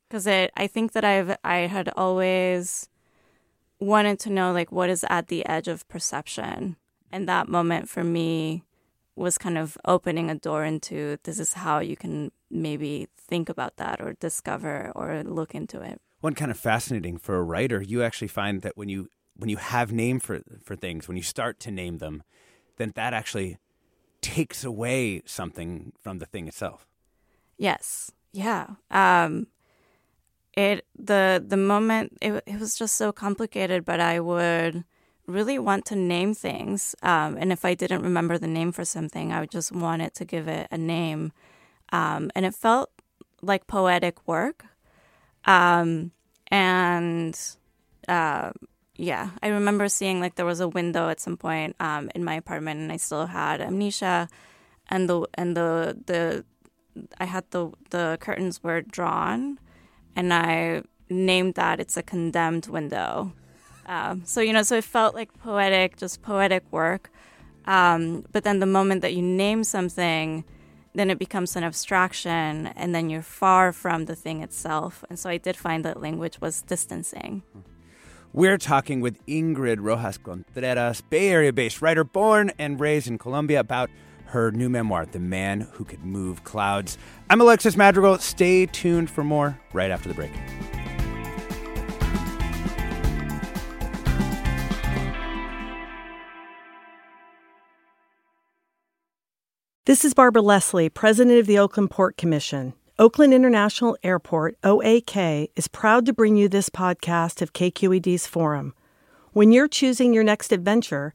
because 0.09 0.27
it 0.27 0.51
I 0.57 0.67
think 0.67 0.93
that 0.93 1.05
I've 1.05 1.37
I 1.45 1.59
had 1.59 1.91
always 1.97 2.89
wanted 3.79 4.19
to 4.21 4.31
know 4.31 4.53
like 4.53 4.73
what 4.73 4.91
is 4.91 5.05
at 5.09 5.29
the 5.29 5.47
edge 5.47 5.69
of 5.69 5.87
perception 5.89 6.77
and 7.13 7.29
that 7.29 7.49
moment 7.49 7.89
for 7.89 8.03
me 8.03 8.65
was 9.15 9.37
kind 9.37 9.59
of 9.59 9.77
opening 9.85 10.31
a 10.31 10.35
door 10.35 10.65
into 10.65 11.19
this 11.25 11.39
is 11.39 11.55
how 11.55 11.81
you 11.81 11.97
can 11.97 12.31
maybe 12.51 13.09
think 13.17 13.49
about 13.49 13.77
that 13.77 14.01
or 14.01 14.15
discover 14.15 14.93
or 14.95 15.23
look 15.25 15.55
into 15.55 15.81
it. 15.81 16.01
One 16.21 16.35
kind 16.35 16.51
of 16.51 16.59
fascinating 16.59 17.19
for 17.19 17.37
a 17.37 17.43
writer, 17.43 17.83
you 17.83 18.03
actually 18.03 18.29
find 18.29 18.63
that 18.63 18.77
when 18.77 18.89
you 18.89 19.09
when 19.37 19.51
you 19.51 19.57
have 19.57 19.93
name 19.93 20.21
for 20.21 20.41
for 20.63 20.77
things, 20.77 21.09
when 21.09 21.17
you 21.17 21.23
start 21.23 21.61
to 21.61 21.71
name 21.71 21.99
them, 21.99 22.23
then 22.77 22.93
that 22.95 23.13
actually 23.13 23.59
takes 24.21 24.65
away 24.65 25.23
something 25.27 25.93
from 26.01 26.19
the 26.19 26.27
thing 26.27 26.49
itself. 26.49 26.87
Yes. 27.57 28.13
Yeah. 28.33 28.67
Um 28.91 29.49
it 30.59 30.85
the 30.99 31.43
the 31.47 31.57
moment 31.57 32.19
it 32.21 32.43
it 32.45 32.59
was 32.59 32.77
just 32.77 32.97
so 32.97 33.13
complicated, 33.13 33.85
but 33.85 34.01
I 34.01 34.19
would 34.19 34.85
really 35.27 35.59
want 35.59 35.85
to 35.87 35.95
name 35.95 36.35
things. 36.35 36.97
Um, 37.03 37.37
and 37.39 37.53
if 37.53 37.65
I 37.65 37.75
didn't 37.75 38.03
remember 38.03 38.39
the 38.39 38.49
name 38.49 38.73
for 38.73 38.85
something, 38.85 39.33
I 39.33 39.41
would 39.41 39.53
just 39.53 39.71
want 39.71 40.03
it 40.03 40.15
to 40.15 40.25
give 40.25 40.49
it 40.49 40.67
a 40.71 40.79
name. 40.79 41.33
Um, 41.93 42.31
and 42.35 42.45
it 42.45 42.55
felt 42.55 42.91
like 43.41 43.67
poetic 43.67 44.27
work. 44.27 44.65
Um, 45.45 46.11
and 46.49 47.39
uh, 48.09 48.51
yeah, 48.97 49.31
I 49.43 49.49
remember 49.49 49.89
seeing 49.89 50.19
like 50.21 50.35
there 50.35 50.47
was 50.47 50.61
a 50.61 50.69
window 50.69 51.09
at 51.09 51.21
some 51.21 51.37
point 51.37 51.77
um, 51.79 52.11
in 52.17 52.25
my 52.25 52.35
apartment, 52.35 52.81
and 52.81 52.91
I 52.91 52.97
still 52.97 53.27
had 53.27 53.61
amnesia, 53.61 54.29
and 54.89 55.09
the 55.09 55.27
and 55.35 55.57
the 55.57 55.97
the 56.07 56.45
I 57.21 57.27
had 57.27 57.45
the 57.51 57.71
the 57.91 58.19
curtains 58.21 58.63
were 58.65 58.83
drawn, 58.83 59.59
and 60.19 60.35
I 60.35 60.83
named 61.09 61.55
that 61.55 61.79
it's 61.79 61.97
a 61.97 62.03
condemned 62.03 62.67
window. 62.67 63.33
Um, 63.87 64.23
so 64.25 64.41
you 64.41 64.53
know, 64.53 64.65
so 64.65 64.77
it 64.77 64.85
felt 64.85 65.15
like 65.15 65.33
poetic, 65.39 65.97
just 65.97 66.23
poetic 66.23 66.65
work. 66.73 67.11
Um, 67.67 68.25
but 68.33 68.43
then 68.43 68.59
the 68.59 68.67
moment 68.67 69.03
that 69.03 69.15
you 69.15 69.23
name 69.23 69.63
something, 69.63 70.45
then 70.95 71.09
it 71.09 71.19
becomes 71.19 71.55
an 71.55 71.63
abstraction, 71.63 72.67
and 72.75 72.95
then 72.95 73.09
you're 73.09 73.23
far 73.23 73.73
from 73.73 74.07
the 74.07 74.17
thing 74.17 74.43
itself. 74.43 75.05
And 75.09 75.19
so 75.19 75.31
I 75.31 75.37
did 75.37 75.57
find 75.57 75.85
that 75.85 76.03
language 76.03 76.41
was 76.41 76.63
distancing. 76.63 77.43
We're 78.33 78.59
talking 78.59 79.01
with 79.01 79.25
Ingrid 79.27 79.79
Rojas 79.81 80.19
Contreras, 80.19 81.01
Bay 81.03 81.29
Area 81.29 81.53
based 81.53 81.81
writer, 81.81 82.03
born 82.03 82.51
and 82.59 82.81
raised 82.81 83.07
in 83.07 83.19
Colombia, 83.19 83.61
about 83.61 83.89
her 84.29 84.51
new 84.51 84.69
memoir, 84.69 85.07
The 85.07 85.19
Man 85.19 85.63
Who 85.73 85.85
Could 85.85 86.05
Move 86.05 86.45
Clouds. 86.45 86.99
I'm 87.31 87.41
Alexis 87.41 87.77
Madrigal. 87.77 88.19
Stay 88.19 88.67
tuned 88.67 89.11
for 89.11 89.25
more 89.25 89.59
right 89.73 89.91
after 89.91 90.09
the 90.09 90.15
break. 90.15 90.33
This 99.87 100.05
is 100.05 100.13
Barbara 100.13 100.43
Leslie, 100.43 100.91
President 100.91 101.39
of 101.39 101.47
the 101.47 101.59
Oakland 101.59 101.91
Port 101.91 102.19
Commission. 102.19 102.75
Oakland 102.99 103.33
International 103.33 103.97
Airport, 104.03 104.59
OAK, 104.63 105.49
is 105.57 105.69
proud 105.69 106.05
to 106.05 106.13
bring 106.13 106.37
you 106.37 106.47
this 106.47 106.69
podcast 106.69 107.41
of 107.41 107.55
KQED's 107.55 108.27
Forum. 108.27 108.75
When 109.33 109.51
you're 109.51 109.69
choosing 109.69 110.13
your 110.13 110.25
next 110.25 110.53
adventure, 110.53 111.15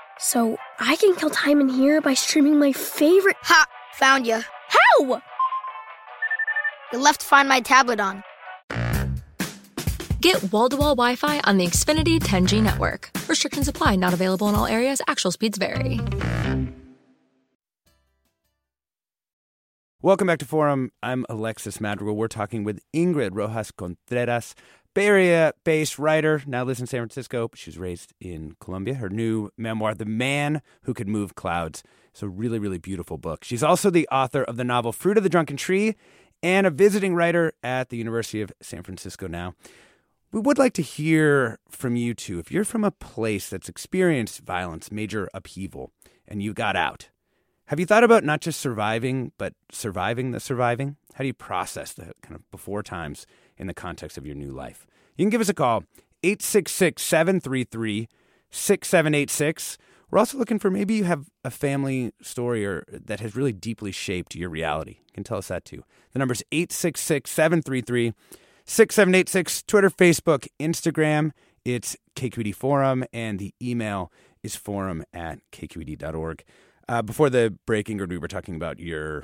So 0.21 0.55
I 0.79 0.95
can 0.97 1.15
kill 1.15 1.31
time 1.31 1.59
in 1.59 1.67
here 1.67 1.99
by 1.99 2.13
streaming 2.13 2.59
my 2.59 2.71
favorite. 2.71 3.37
Ha! 3.41 3.65
Found 3.95 4.27
you. 4.27 4.39
How? 4.67 5.21
You 6.93 6.99
left 6.99 7.21
to 7.21 7.25
Find 7.25 7.49
My 7.49 7.59
tablet 7.59 7.99
on. 7.99 8.23
Get 10.21 10.53
wall 10.53 10.69
to 10.69 10.77
wall 10.77 10.95
Wi 10.95 11.15
Fi 11.15 11.39
on 11.45 11.57
the 11.57 11.65
Xfinity 11.65 12.19
10G 12.19 12.61
network. 12.61 13.09
Restrictions 13.27 13.67
apply, 13.67 13.95
not 13.95 14.13
available 14.13 14.47
in 14.47 14.53
all 14.53 14.67
areas. 14.67 15.01
Actual 15.07 15.31
speeds 15.31 15.57
vary. 15.57 15.99
Welcome 20.03 20.27
back 20.27 20.39
to 20.39 20.45
Forum. 20.45 20.91
I'm 21.01 21.25
Alexis 21.29 21.81
Madrigal. 21.81 22.15
We're 22.15 22.27
talking 22.27 22.63
with 22.63 22.79
Ingrid 22.91 23.31
Rojas 23.33 23.71
Contreras, 23.71 24.53
Bay 24.93 25.07
Area 25.07 25.53
based 25.63 25.97
writer, 25.97 26.43
now 26.45 26.65
lives 26.65 26.81
in 26.81 26.87
San 26.87 26.99
Francisco. 26.99 27.49
She 27.55 27.69
was 27.69 27.77
raised 27.77 28.13
in 28.19 28.55
Colombia. 28.59 28.95
Her 28.95 29.09
new 29.09 29.49
memoir, 29.57 29.93
The 29.93 30.05
Man 30.05 30.61
Who 30.81 30.93
Could 30.93 31.07
Move 31.07 31.35
Clouds, 31.35 31.81
is 32.13 32.21
a 32.21 32.27
really, 32.27 32.59
really 32.59 32.77
beautiful 32.77 33.17
book. 33.17 33.45
She's 33.45 33.63
also 33.63 33.89
the 33.89 34.07
author 34.11 34.43
of 34.43 34.57
the 34.57 34.65
novel 34.65 34.91
Fruit 34.91 35.17
of 35.17 35.23
the 35.23 35.29
Drunken 35.29 35.55
Tree 35.55 35.95
and 36.43 36.67
a 36.67 36.71
visiting 36.71 37.15
writer 37.15 37.53
at 37.63 37.87
the 37.87 37.95
University 37.95 38.41
of 38.41 38.51
San 38.61 38.83
Francisco 38.83 39.27
now. 39.27 39.53
We 40.33 40.41
would 40.41 40.57
like 40.57 40.73
to 40.73 40.81
hear 40.81 41.59
from 41.69 41.95
you 41.95 42.13
too. 42.13 42.39
If 42.39 42.51
you're 42.51 42.65
from 42.65 42.83
a 42.83 42.91
place 42.91 43.49
that's 43.49 43.69
experienced 43.69 44.41
violence, 44.41 44.91
major 44.91 45.29
upheaval, 45.33 45.91
and 46.27 46.43
you 46.43 46.53
got 46.53 46.75
out, 46.75 47.09
have 47.65 47.79
you 47.79 47.85
thought 47.85 48.03
about 48.03 48.25
not 48.25 48.41
just 48.41 48.59
surviving, 48.59 49.31
but 49.37 49.53
surviving 49.71 50.31
the 50.31 50.41
surviving? 50.41 50.97
How 51.13 51.23
do 51.23 51.27
you 51.27 51.33
process 51.33 51.93
the 51.93 52.11
kind 52.21 52.35
of 52.35 52.49
before 52.51 52.83
times 52.83 53.25
in 53.61 53.67
the 53.67 53.73
context 53.73 54.17
of 54.17 54.25
your 54.25 54.35
new 54.35 54.51
life? 54.51 54.85
You 55.15 55.23
can 55.23 55.29
give 55.29 55.39
us 55.39 55.47
a 55.47 55.53
call, 55.53 55.85
866 56.23 57.01
733 57.01 58.09
6786. 58.49 59.77
We're 60.09 60.19
also 60.19 60.37
looking 60.37 60.59
for 60.59 60.69
maybe 60.69 60.95
you 60.95 61.05
have 61.05 61.29
a 61.45 61.49
family 61.51 62.11
story 62.21 62.65
or 62.65 62.83
that 62.89 63.21
has 63.21 63.33
really 63.33 63.53
deeply 63.53 63.93
shaped 63.93 64.35
your 64.35 64.49
reality. 64.49 64.97
You 65.07 65.13
can 65.13 65.23
tell 65.23 65.37
us 65.37 65.47
that 65.47 65.63
too. 65.63 65.83
The 66.11 66.19
number 66.19 66.33
is 66.33 66.43
866 66.51 67.31
733 67.31 68.13
6786. 68.65 69.63
Twitter, 69.63 69.89
Facebook, 69.89 70.47
Instagram. 70.59 71.31
It's 71.63 71.95
KQED 72.15 72.55
Forum, 72.55 73.05
and 73.13 73.39
the 73.39 73.53
email 73.61 74.11
is 74.43 74.55
forum 74.55 75.03
at 75.13 75.39
kqed.org. 75.51 76.43
Uh, 76.89 77.01
before 77.01 77.29
the 77.29 77.57
break, 77.65 77.87
Ingrid, 77.87 78.09
we 78.09 78.17
were 78.17 78.27
talking 78.27 78.55
about 78.55 78.79
your 78.79 79.23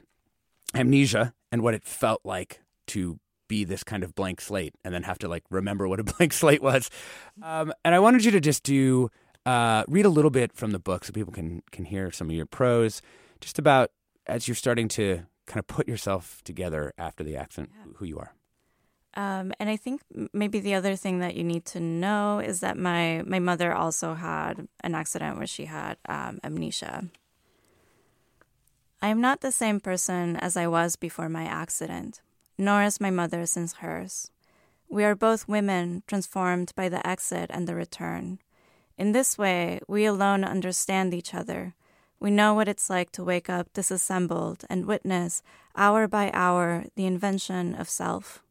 amnesia 0.74 1.34
and 1.51 1.62
what 1.62 1.74
it 1.74 1.84
felt 1.84 2.22
like 2.24 2.62
to 2.88 3.20
be 3.48 3.63
this 3.63 3.84
kind 3.84 4.04
of 4.04 4.13
blank 4.16 4.42
slate 4.42 4.74
and 4.84 4.94
then 4.94 5.04
have 5.04 5.20
to 5.20 5.27
like 5.27 5.44
remember 5.50 5.88
what 5.88 6.00
a 6.00 6.04
blank 6.18 6.34
slate 6.34 6.62
was. 6.62 6.89
Um, 7.42 7.74
and 7.86 7.94
I 7.96 8.00
wanted 8.00 8.25
you 8.25 8.32
to 8.32 8.39
just 8.39 8.63
do 8.63 9.10
uh, 9.46 9.84
read 9.88 10.06
a 10.06 10.10
little 10.10 10.32
bit 10.32 10.51
from 10.54 10.72
the 10.72 10.80
book 10.80 11.06
so 11.06 11.13
people 11.13 11.34
can 11.34 11.62
can 11.72 11.86
hear 11.86 12.12
some 12.12 12.27
of 12.30 12.36
your 12.36 12.46
prose, 12.46 13.01
just 13.39 13.58
about 13.60 13.92
as 14.25 14.48
you're 14.48 14.56
starting 14.56 14.88
to 14.89 15.24
kind 15.46 15.60
of 15.60 15.68
put 15.68 15.88
yourself 15.88 16.42
together 16.44 16.94
after 16.98 17.24
the 17.24 17.38
accident, 17.38 17.72
Yeah. 17.74 17.94
who 17.96 18.06
you 18.06 18.20
are. 18.20 18.34
Um, 19.13 19.51
and 19.60 19.70
I 19.70 19.77
think 19.77 20.01
maybe 20.34 20.60
the 20.60 20.75
other 20.75 20.96
thing 20.96 21.20
that 21.20 21.36
you 21.36 21.44
need 21.44 21.66
to 21.68 21.80
know 21.80 22.39
is 22.39 22.60
that 22.60 22.77
my 22.77 23.24
my 23.25 23.39
mother 23.39 23.74
also 23.74 24.13
had 24.13 24.68
an 24.82 24.94
accident 24.94 25.38
where 25.38 25.48
she 25.48 25.66
had 25.66 25.98
um, 26.10 26.39
amnesia. 26.44 27.06
I 29.01 29.08
am 29.10 29.22
not 29.22 29.42
the 29.42 29.51
same 29.51 29.80
person 29.80 30.36
as 30.38 30.58
I 30.58 30.68
was 30.68 30.96
before 30.96 31.30
my 31.30 31.44
accident, 31.46 32.22
nor 32.58 32.84
is 32.84 33.00
my 33.00 33.10
mother 33.10 33.46
since 33.46 33.74
hers. 33.74 34.32
We 34.90 35.04
are 35.04 35.16
both 35.16 35.48
women 35.48 36.04
transformed 36.08 36.74
by 36.76 36.90
the 36.90 37.06
exit 37.06 37.52
and 37.54 37.68
the 37.68 37.76
return. 37.76 38.40
In 38.98 39.12
this 39.12 39.38
way, 39.38 39.80
we 39.88 40.06
alone 40.06 40.44
understand 40.44 41.14
each 41.14 41.34
other. 41.34 41.76
We 42.20 42.32
know 42.32 42.54
what 42.54 42.68
it's 42.68 42.90
like 42.90 43.12
to 43.12 43.24
wake 43.24 43.50
up 43.50 43.72
disassembled 43.74 44.66
and 44.70 44.86
witness, 44.86 45.44
hour 45.76 46.08
by 46.08 46.32
hour, 46.34 46.86
the 46.96 47.06
invention 47.06 47.76
of 47.76 47.90
self. 47.90 48.42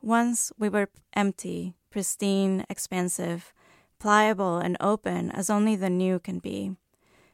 Once 0.00 0.50
we 0.58 0.68
were 0.68 0.88
empty, 1.14 1.74
pristine, 1.90 2.64
expansive, 2.70 3.52
pliable, 3.98 4.58
and 4.58 4.76
open 4.80 5.30
as 5.30 5.50
only 5.50 5.76
the 5.76 5.90
new 5.90 6.18
can 6.18 6.38
be. 6.38 6.74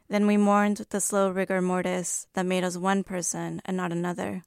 Then 0.08 0.26
we 0.26 0.36
mourned 0.36 0.78
the 0.90 1.00
slow 1.00 1.30
rigor 1.30 1.62
mortis 1.62 2.26
that 2.32 2.46
made 2.46 2.64
us 2.64 2.76
one 2.76 3.04
person 3.04 3.62
and 3.64 3.76
not 3.76 3.92
another. 3.92 4.42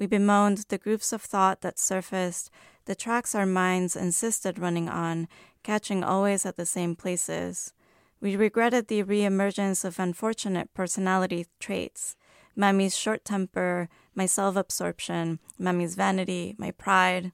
We 0.00 0.06
bemoaned 0.06 0.64
the 0.70 0.78
groups 0.78 1.12
of 1.12 1.20
thought 1.20 1.60
that 1.60 1.78
surfaced, 1.78 2.50
the 2.86 2.94
tracks 2.94 3.34
our 3.34 3.44
minds 3.44 3.94
insisted 3.94 4.58
running 4.58 4.88
on, 4.88 5.28
catching 5.62 6.02
always 6.02 6.46
at 6.46 6.56
the 6.56 6.64
same 6.64 6.96
places. 6.96 7.74
We 8.18 8.34
regretted 8.34 8.88
the 8.88 9.04
reemergence 9.04 9.84
of 9.84 9.98
unfortunate 9.98 10.72
personality 10.72 11.46
traits 11.60 12.16
Mammy's 12.56 12.96
short 12.96 13.26
temper, 13.26 13.90
my 14.14 14.24
self 14.24 14.56
absorption, 14.56 15.38
Mammy's 15.58 15.96
vanity, 15.96 16.54
my 16.56 16.70
pride. 16.70 17.32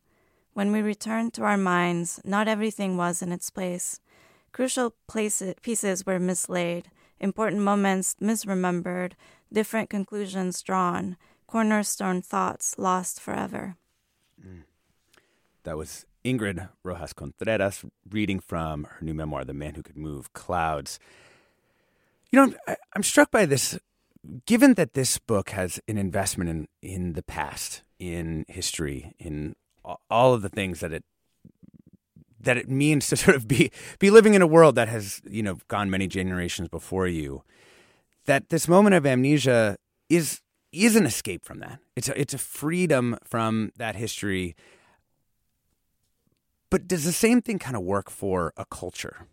When 0.53 0.73
we 0.73 0.83
returned 0.83 1.35
to 1.35 1.45
our 1.45 1.57
minds, 1.57 2.21
not 2.25 2.49
everything 2.49 2.97
was 2.97 3.23
in 3.23 3.31
its 3.31 3.49
place. 3.49 4.01
Crucial 4.51 4.93
pieces 5.09 6.05
were 6.05 6.19
mislaid, 6.19 6.91
important 7.21 7.63
moments 7.63 8.17
misremembered, 8.21 9.13
different 9.53 9.89
conclusions 9.89 10.63
drawn, 10.63 11.17
cornerstone 11.47 12.23
thoughts 12.23 12.77
lost 12.79 13.21
forever. 13.21 13.77
Mm. 14.41 14.63
That 15.65 15.77
was 15.77 16.07
Ingrid 16.25 16.69
Rojas 16.83 17.13
Contreras 17.13 17.85
reading 18.11 18.41
from 18.41 18.85
her 18.85 19.05
new 19.05 19.15
memoir, 19.15 19.45
The 19.45 19.55
Man 19.55 19.75
Who 19.75 19.83
Could 19.83 19.97
Move 19.97 20.33
Clouds. 20.33 20.99
You 22.31 22.47
know, 22.47 22.77
I'm 22.95 23.03
struck 23.03 23.31
by 23.31 23.47
this. 23.47 23.79
Given 24.45 24.75
that 24.75 24.95
this 24.95 25.19
book 25.19 25.51
has 25.51 25.79
an 25.87 25.99
investment 25.99 26.51
in, 26.51 26.69
in 26.83 27.13
the 27.13 27.23
past, 27.23 27.83
in 28.01 28.45
history, 28.49 29.15
in 29.21 29.55
all 30.11 30.35
of 30.35 30.43
the 30.43 30.49
things 30.49 30.81
that 30.81 30.93
it 30.93 31.05
that 32.41 32.57
it 32.57 32.69
means 32.69 33.09
to 33.09 33.17
sort 33.25 33.37
of 33.37 33.47
be 33.47 33.71
be 33.99 34.11
living 34.11 34.35
in 34.35 34.43
a 34.43 34.47
world 34.47 34.75
that 34.75 34.89
has 34.89 35.21
you 35.29 35.43
know 35.43 35.59
gone 35.69 35.91
many 35.91 36.09
generations 36.09 36.69
before 36.69 37.07
you, 37.07 37.43
that 38.25 38.49
this 38.49 38.67
moment 38.67 38.95
of 38.95 39.07
amnesia 39.07 39.77
is 40.09 40.41
is 40.85 40.97
an 40.97 41.07
escape 41.07 41.45
from 41.45 41.61
that. 41.61 41.79
It's 41.95 42.09
a, 42.09 42.21
it's 42.21 42.35
a 42.35 42.39
freedom 42.39 43.17
from 43.25 43.73
that 43.77 43.97
history 43.97 44.57
but 46.71 46.89
does 46.89 47.05
the 47.05 47.13
same 47.13 47.41
thing 47.41 47.59
kind 47.59 47.77
of 47.77 47.83
work 47.83 48.11
for 48.11 48.53
a 48.57 48.65
culture? 48.65 49.27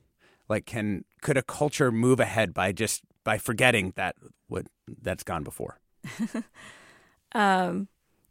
Like, 0.49 0.65
can 0.65 1.05
could 1.21 1.37
a 1.37 1.41
culture 1.43 1.91
move 1.91 2.19
ahead 2.19 2.53
by 2.53 2.71
just 2.71 3.01
by 3.23 3.37
forgetting 3.37 3.93
that 3.95 4.15
what 4.47 4.67
that's 5.01 5.23
gone 5.23 5.43
before? 5.43 5.79
Um, 7.35 7.87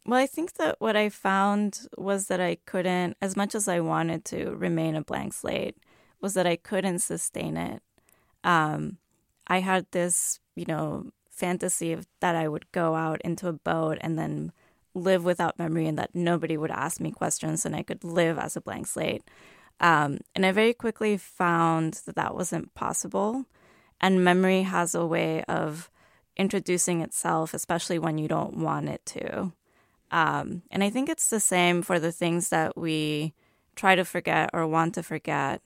well, 0.07 0.21
I 0.21 0.29
think 0.29 0.53
that 0.53 0.77
what 0.79 0.95
I 0.95 1.09
found 1.09 1.89
was 1.99 2.29
that 2.29 2.41
I 2.41 2.59
couldn't, 2.67 3.17
as 3.21 3.37
much 3.37 3.53
as 3.57 3.67
I 3.67 3.81
wanted 3.81 4.25
to 4.27 4.51
remain 4.51 4.95
a 4.95 5.03
blank 5.03 5.33
slate, 5.33 5.77
was 6.21 6.35
that 6.35 6.47
I 6.47 6.55
couldn't 6.55 7.01
sustain 7.01 7.57
it. 7.57 7.83
Um, 8.45 8.99
I 9.49 9.59
had 9.59 9.87
this, 9.91 10.39
you 10.55 10.67
know, 10.67 11.11
fantasy 11.33 11.93
of 11.93 12.07
that 12.21 12.37
I 12.37 12.47
would 12.47 12.71
go 12.73 12.95
out 12.95 13.21
into 13.23 13.49
a 13.49 13.53
boat 13.53 13.99
and 14.01 14.19
then 14.19 14.53
live 14.95 15.25
without 15.25 15.59
memory 15.59 15.87
and 15.87 15.99
that 15.99 16.15
nobody 16.15 16.57
would 16.57 16.71
ask 16.71 17.01
me 17.01 17.11
questions 17.11 17.65
and 17.65 17.75
I 17.75 17.83
could 17.83 18.05
live 18.05 18.39
as 18.39 18.57
a 18.57 18.61
blank 18.61 18.87
slate. 18.87 19.25
Um, 19.81 20.19
and 20.35 20.45
I 20.45 20.53
very 20.53 20.75
quickly 20.75 21.17
found 21.17 22.03
that 22.07 22.15
that 22.15 22.35
wasn't 22.35 22.75
possible. 22.75 23.47
And 24.01 24.25
memory 24.25 24.63
has 24.63 24.95
a 24.95 25.07
way 25.07 25.43
of 25.45 25.91
introducing 26.37 27.01
itself, 27.01 27.55
especially 27.55 27.99
when 27.99 28.19
you 28.19 28.29
don't 28.29 28.59
want 28.59 28.89
it 28.89 29.05
to. 29.07 29.53
Um, 30.11 30.63
and 30.71 30.85
I 30.85 30.91
think 30.91 31.09
it's 31.09 31.31
the 31.31 31.41
same 31.41 31.83
for 31.83 31.99
the 31.99 32.13
things 32.13 32.51
that 32.51 32.77
we 32.77 33.33
try 33.75 33.95
to 33.95 34.05
forget 34.05 34.51
or 34.53 34.67
want 34.67 34.95
to 34.95 35.03
forget, 35.03 35.63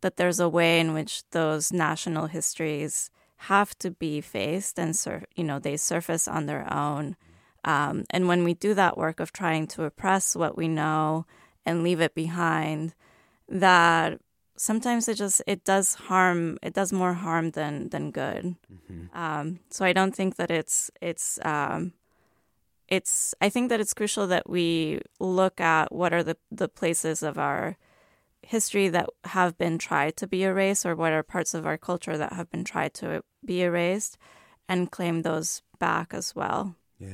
that 0.00 0.16
there's 0.16 0.40
a 0.40 0.48
way 0.48 0.80
in 0.80 0.92
which 0.92 1.22
those 1.30 1.72
national 1.72 2.26
histories 2.26 3.10
have 3.48 3.76
to 3.78 3.90
be 3.90 4.20
faced 4.20 4.78
and, 4.78 4.96
sur- 4.96 5.24
you 5.34 5.44
know, 5.44 5.58
they 5.58 5.76
surface 5.76 6.26
on 6.28 6.46
their 6.46 6.66
own. 6.72 7.16
Um, 7.64 8.04
and 8.10 8.28
when 8.28 8.44
we 8.44 8.54
do 8.54 8.74
that 8.74 8.98
work 8.98 9.20
of 9.20 9.32
trying 9.32 9.66
to 9.68 9.84
oppress 9.84 10.36
what 10.36 10.56
we 10.56 10.68
know 10.68 11.26
and 11.64 11.82
leave 11.82 12.00
it 12.00 12.14
behind, 12.14 12.94
that 13.48 14.20
sometimes 14.56 15.08
it 15.08 15.16
just 15.16 15.42
it 15.46 15.64
does 15.64 15.94
harm. 15.94 16.58
It 16.62 16.74
does 16.74 16.92
more 16.92 17.14
harm 17.14 17.50
than 17.52 17.88
than 17.88 18.10
good. 18.10 18.56
Um, 19.14 19.60
so 19.70 19.84
I 19.84 19.92
don't 19.92 20.14
think 20.14 20.36
that 20.36 20.50
it's 20.50 20.90
it's 21.00 21.38
um, 21.44 21.92
it's. 22.88 23.34
I 23.40 23.48
think 23.48 23.70
that 23.70 23.80
it's 23.80 23.94
crucial 23.94 24.26
that 24.28 24.48
we 24.48 25.00
look 25.18 25.60
at 25.60 25.92
what 25.92 26.12
are 26.12 26.22
the 26.22 26.36
the 26.50 26.68
places 26.68 27.22
of 27.22 27.38
our 27.38 27.76
history 28.46 28.88
that 28.88 29.08
have 29.24 29.56
been 29.58 29.78
tried 29.78 30.16
to 30.18 30.26
be 30.26 30.44
erased, 30.44 30.86
or 30.86 30.94
what 30.94 31.12
are 31.12 31.22
parts 31.22 31.54
of 31.54 31.66
our 31.66 31.78
culture 31.78 32.16
that 32.16 32.32
have 32.32 32.50
been 32.50 32.64
tried 32.64 32.94
to 32.94 33.22
be 33.44 33.62
erased, 33.62 34.18
and 34.68 34.90
claim 34.90 35.22
those 35.22 35.62
back 35.78 36.14
as 36.14 36.34
well. 36.34 36.76
Yeah. 36.98 37.08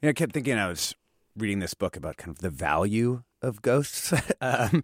You 0.00 0.06
know, 0.06 0.08
I 0.10 0.12
kept 0.12 0.32
thinking 0.32 0.58
I 0.58 0.68
was 0.68 0.94
reading 1.36 1.58
this 1.60 1.74
book 1.74 1.96
about 1.96 2.16
kind 2.16 2.30
of 2.30 2.38
the 2.38 2.50
value 2.50 3.22
of 3.42 3.62
ghosts. 3.62 4.12
um, 4.40 4.82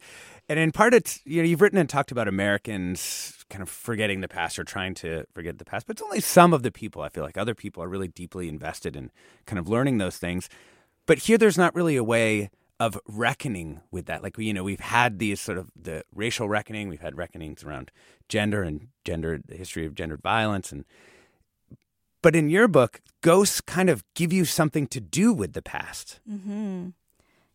and 0.49 0.59
in 0.59 0.73
part, 0.73 0.95
it's 0.95 1.21
you 1.25 1.43
know 1.43 1.49
you've 1.49 1.61
written 1.61 1.79
and 1.79 1.89
talked 1.89 2.13
about 2.13 2.29
Americans 2.29 3.45
kind 3.51 3.63
of 3.63 3.69
forgetting 3.69 4.21
the 4.21 4.29
past 4.29 4.59
or 4.59 4.65
trying 4.65 4.95
to 4.95 5.25
forget 5.35 5.59
the 5.59 5.65
past, 5.65 5.87
but 5.87 5.97
it's 5.97 6.03
only 6.03 6.21
some 6.21 6.53
of 6.53 6.63
the 6.63 6.73
people. 6.73 7.03
I 7.03 7.09
feel 7.09 7.25
like 7.25 7.37
other 7.37 7.55
people 7.55 7.83
are 7.83 7.89
really 7.89 8.09
deeply 8.09 8.49
invested 8.49 8.97
in 8.97 9.11
kind 9.47 9.59
of 9.59 9.69
learning 9.69 9.99
those 9.99 10.19
things. 10.19 10.49
But 11.07 11.19
here, 11.19 11.39
there's 11.39 11.59
not 11.59 11.75
really 11.75 11.97
a 11.97 12.05
way 12.05 12.51
of 12.79 12.99
reckoning 13.07 13.81
with 13.91 14.07
that. 14.07 14.23
Like 14.23 14.39
you 14.39 14.53
know, 14.53 14.65
we've 14.65 14.81
had 14.81 15.19
these 15.19 15.41
sort 15.41 15.59
of 15.59 15.71
the 15.81 16.03
racial 16.15 16.49
reckoning, 16.49 16.89
we've 16.89 17.01
had 17.01 17.17
reckonings 17.17 17.65
around 17.65 17.91
gender 18.29 18.63
and 18.63 18.89
gender, 19.05 19.41
the 19.47 19.57
history 19.57 19.87
of 19.87 19.95
gendered 19.95 20.23
violence, 20.23 20.73
and 20.73 20.85
but 22.23 22.37
in 22.37 22.49
your 22.51 22.69
book, 22.69 23.01
ghosts 23.21 23.61
kind 23.61 23.89
of 23.89 24.05
give 24.15 24.33
you 24.33 24.45
something 24.45 24.87
to 24.89 25.01
do 25.01 25.33
with 25.33 25.53
the 25.53 25.63
past. 25.63 26.21
Mm-hmm. 26.31 26.89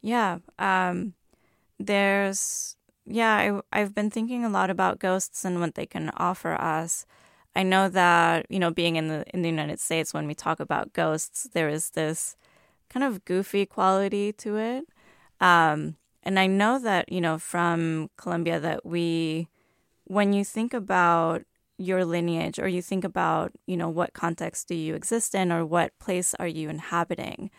Yeah, 0.01 0.39
um, 0.57 1.13
there's 1.79 2.75
yeah, 3.05 3.61
I, 3.71 3.79
I've 3.81 3.93
been 3.93 4.09
thinking 4.09 4.45
a 4.45 4.49
lot 4.49 4.69
about 4.69 4.99
ghosts 4.99 5.43
and 5.45 5.59
what 5.59 5.75
they 5.75 5.85
can 5.85 6.09
offer 6.17 6.53
us. 6.53 7.05
I 7.55 7.63
know 7.63 7.89
that 7.89 8.45
you 8.49 8.59
know, 8.59 8.71
being 8.71 8.95
in 8.95 9.07
the 9.07 9.25
in 9.33 9.41
the 9.41 9.49
United 9.49 9.79
States, 9.79 10.13
when 10.13 10.25
we 10.25 10.33
talk 10.33 10.59
about 10.59 10.93
ghosts, 10.93 11.49
there 11.53 11.69
is 11.69 11.91
this 11.91 12.35
kind 12.89 13.03
of 13.03 13.25
goofy 13.25 13.65
quality 13.65 14.31
to 14.33 14.57
it. 14.57 14.85
Um, 15.41 15.97
and 16.23 16.39
I 16.39 16.47
know 16.47 16.79
that 16.79 17.11
you 17.11 17.19
know 17.19 17.37
from 17.37 18.09
Colombia 18.15 18.59
that 18.59 18.85
we, 18.85 19.49
when 20.05 20.31
you 20.31 20.45
think 20.45 20.73
about 20.73 21.43
your 21.77 22.05
lineage 22.05 22.59
or 22.59 22.67
you 22.67 22.81
think 22.81 23.03
about 23.03 23.51
you 23.65 23.75
know 23.75 23.89
what 23.89 24.13
context 24.13 24.69
do 24.69 24.75
you 24.75 24.95
exist 24.95 25.35
in 25.35 25.51
or 25.51 25.65
what 25.65 25.97
place 25.99 26.33
are 26.35 26.47
you 26.47 26.69
inhabiting 26.69 27.49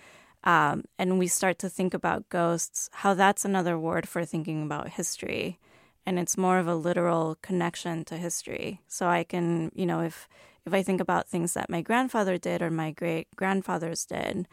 um, 0.45 0.85
and 0.99 1.19
we 1.19 1.27
start 1.29 1.59
to 1.61 1.69
think 1.69 1.95
about 1.95 2.29
ghosts, 2.29 2.91
how 2.93 3.15
that's 3.15 3.45
another 3.45 3.79
word 3.79 4.09
for 4.09 4.25
thinking 4.25 4.63
about 4.63 4.91
history. 4.91 5.59
And 6.05 6.19
it's 6.19 6.37
more 6.37 6.59
of 6.59 6.67
a 6.67 6.75
literal 6.75 7.39
connection 7.43 8.05
to 8.07 8.17
history. 8.17 8.81
So 8.89 9.07
I 9.07 9.23
can, 9.23 9.71
you 9.75 9.87
know, 9.87 10.01
if 10.01 10.29
if 10.67 10.73
I 10.73 10.83
think 10.83 11.01
about 11.01 11.29
things 11.29 11.55
that 11.55 11.71
my 11.71 11.81
grandfather 11.81 12.39
did 12.39 12.63
or 12.63 12.71
my 12.71 12.93
great 12.93 13.29
grandfathers 13.35 14.05
did, 14.05 14.47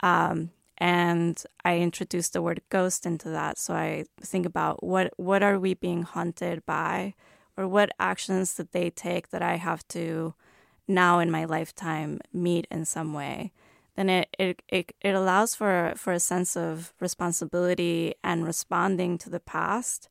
um, 0.00 0.50
and 0.82 1.40
I 1.64 1.78
introduce 1.78 2.28
the 2.28 2.42
word 2.42 2.60
ghost 2.68 3.06
into 3.06 3.28
that. 3.28 3.56
So 3.56 3.72
I 3.74 4.04
think 4.20 4.46
about 4.46 4.82
what 4.82 5.12
what 5.16 5.42
are 5.42 5.58
we 5.58 5.74
being 5.74 6.02
haunted 6.02 6.66
by, 6.66 7.14
or 7.56 7.68
what 7.68 7.92
actions 8.00 8.54
did 8.54 8.72
they 8.72 8.90
take 8.90 9.30
that 9.30 9.42
I 9.42 9.56
have 9.56 9.86
to 9.88 10.34
now 10.88 11.20
in 11.20 11.30
my 11.30 11.44
lifetime 11.44 12.20
meet 12.32 12.66
in 12.70 12.84
some 12.84 13.14
way 13.14 13.52
then 13.94 14.08
it, 14.08 14.34
it, 14.38 14.62
it, 14.68 14.92
it 15.00 15.14
allows 15.14 15.54
for, 15.54 15.92
for 15.96 16.12
a 16.12 16.20
sense 16.20 16.56
of 16.56 16.94
responsibility 17.00 18.14
and 18.24 18.46
responding 18.46 19.18
to 19.18 19.28
the 19.28 19.40
past 19.40 20.08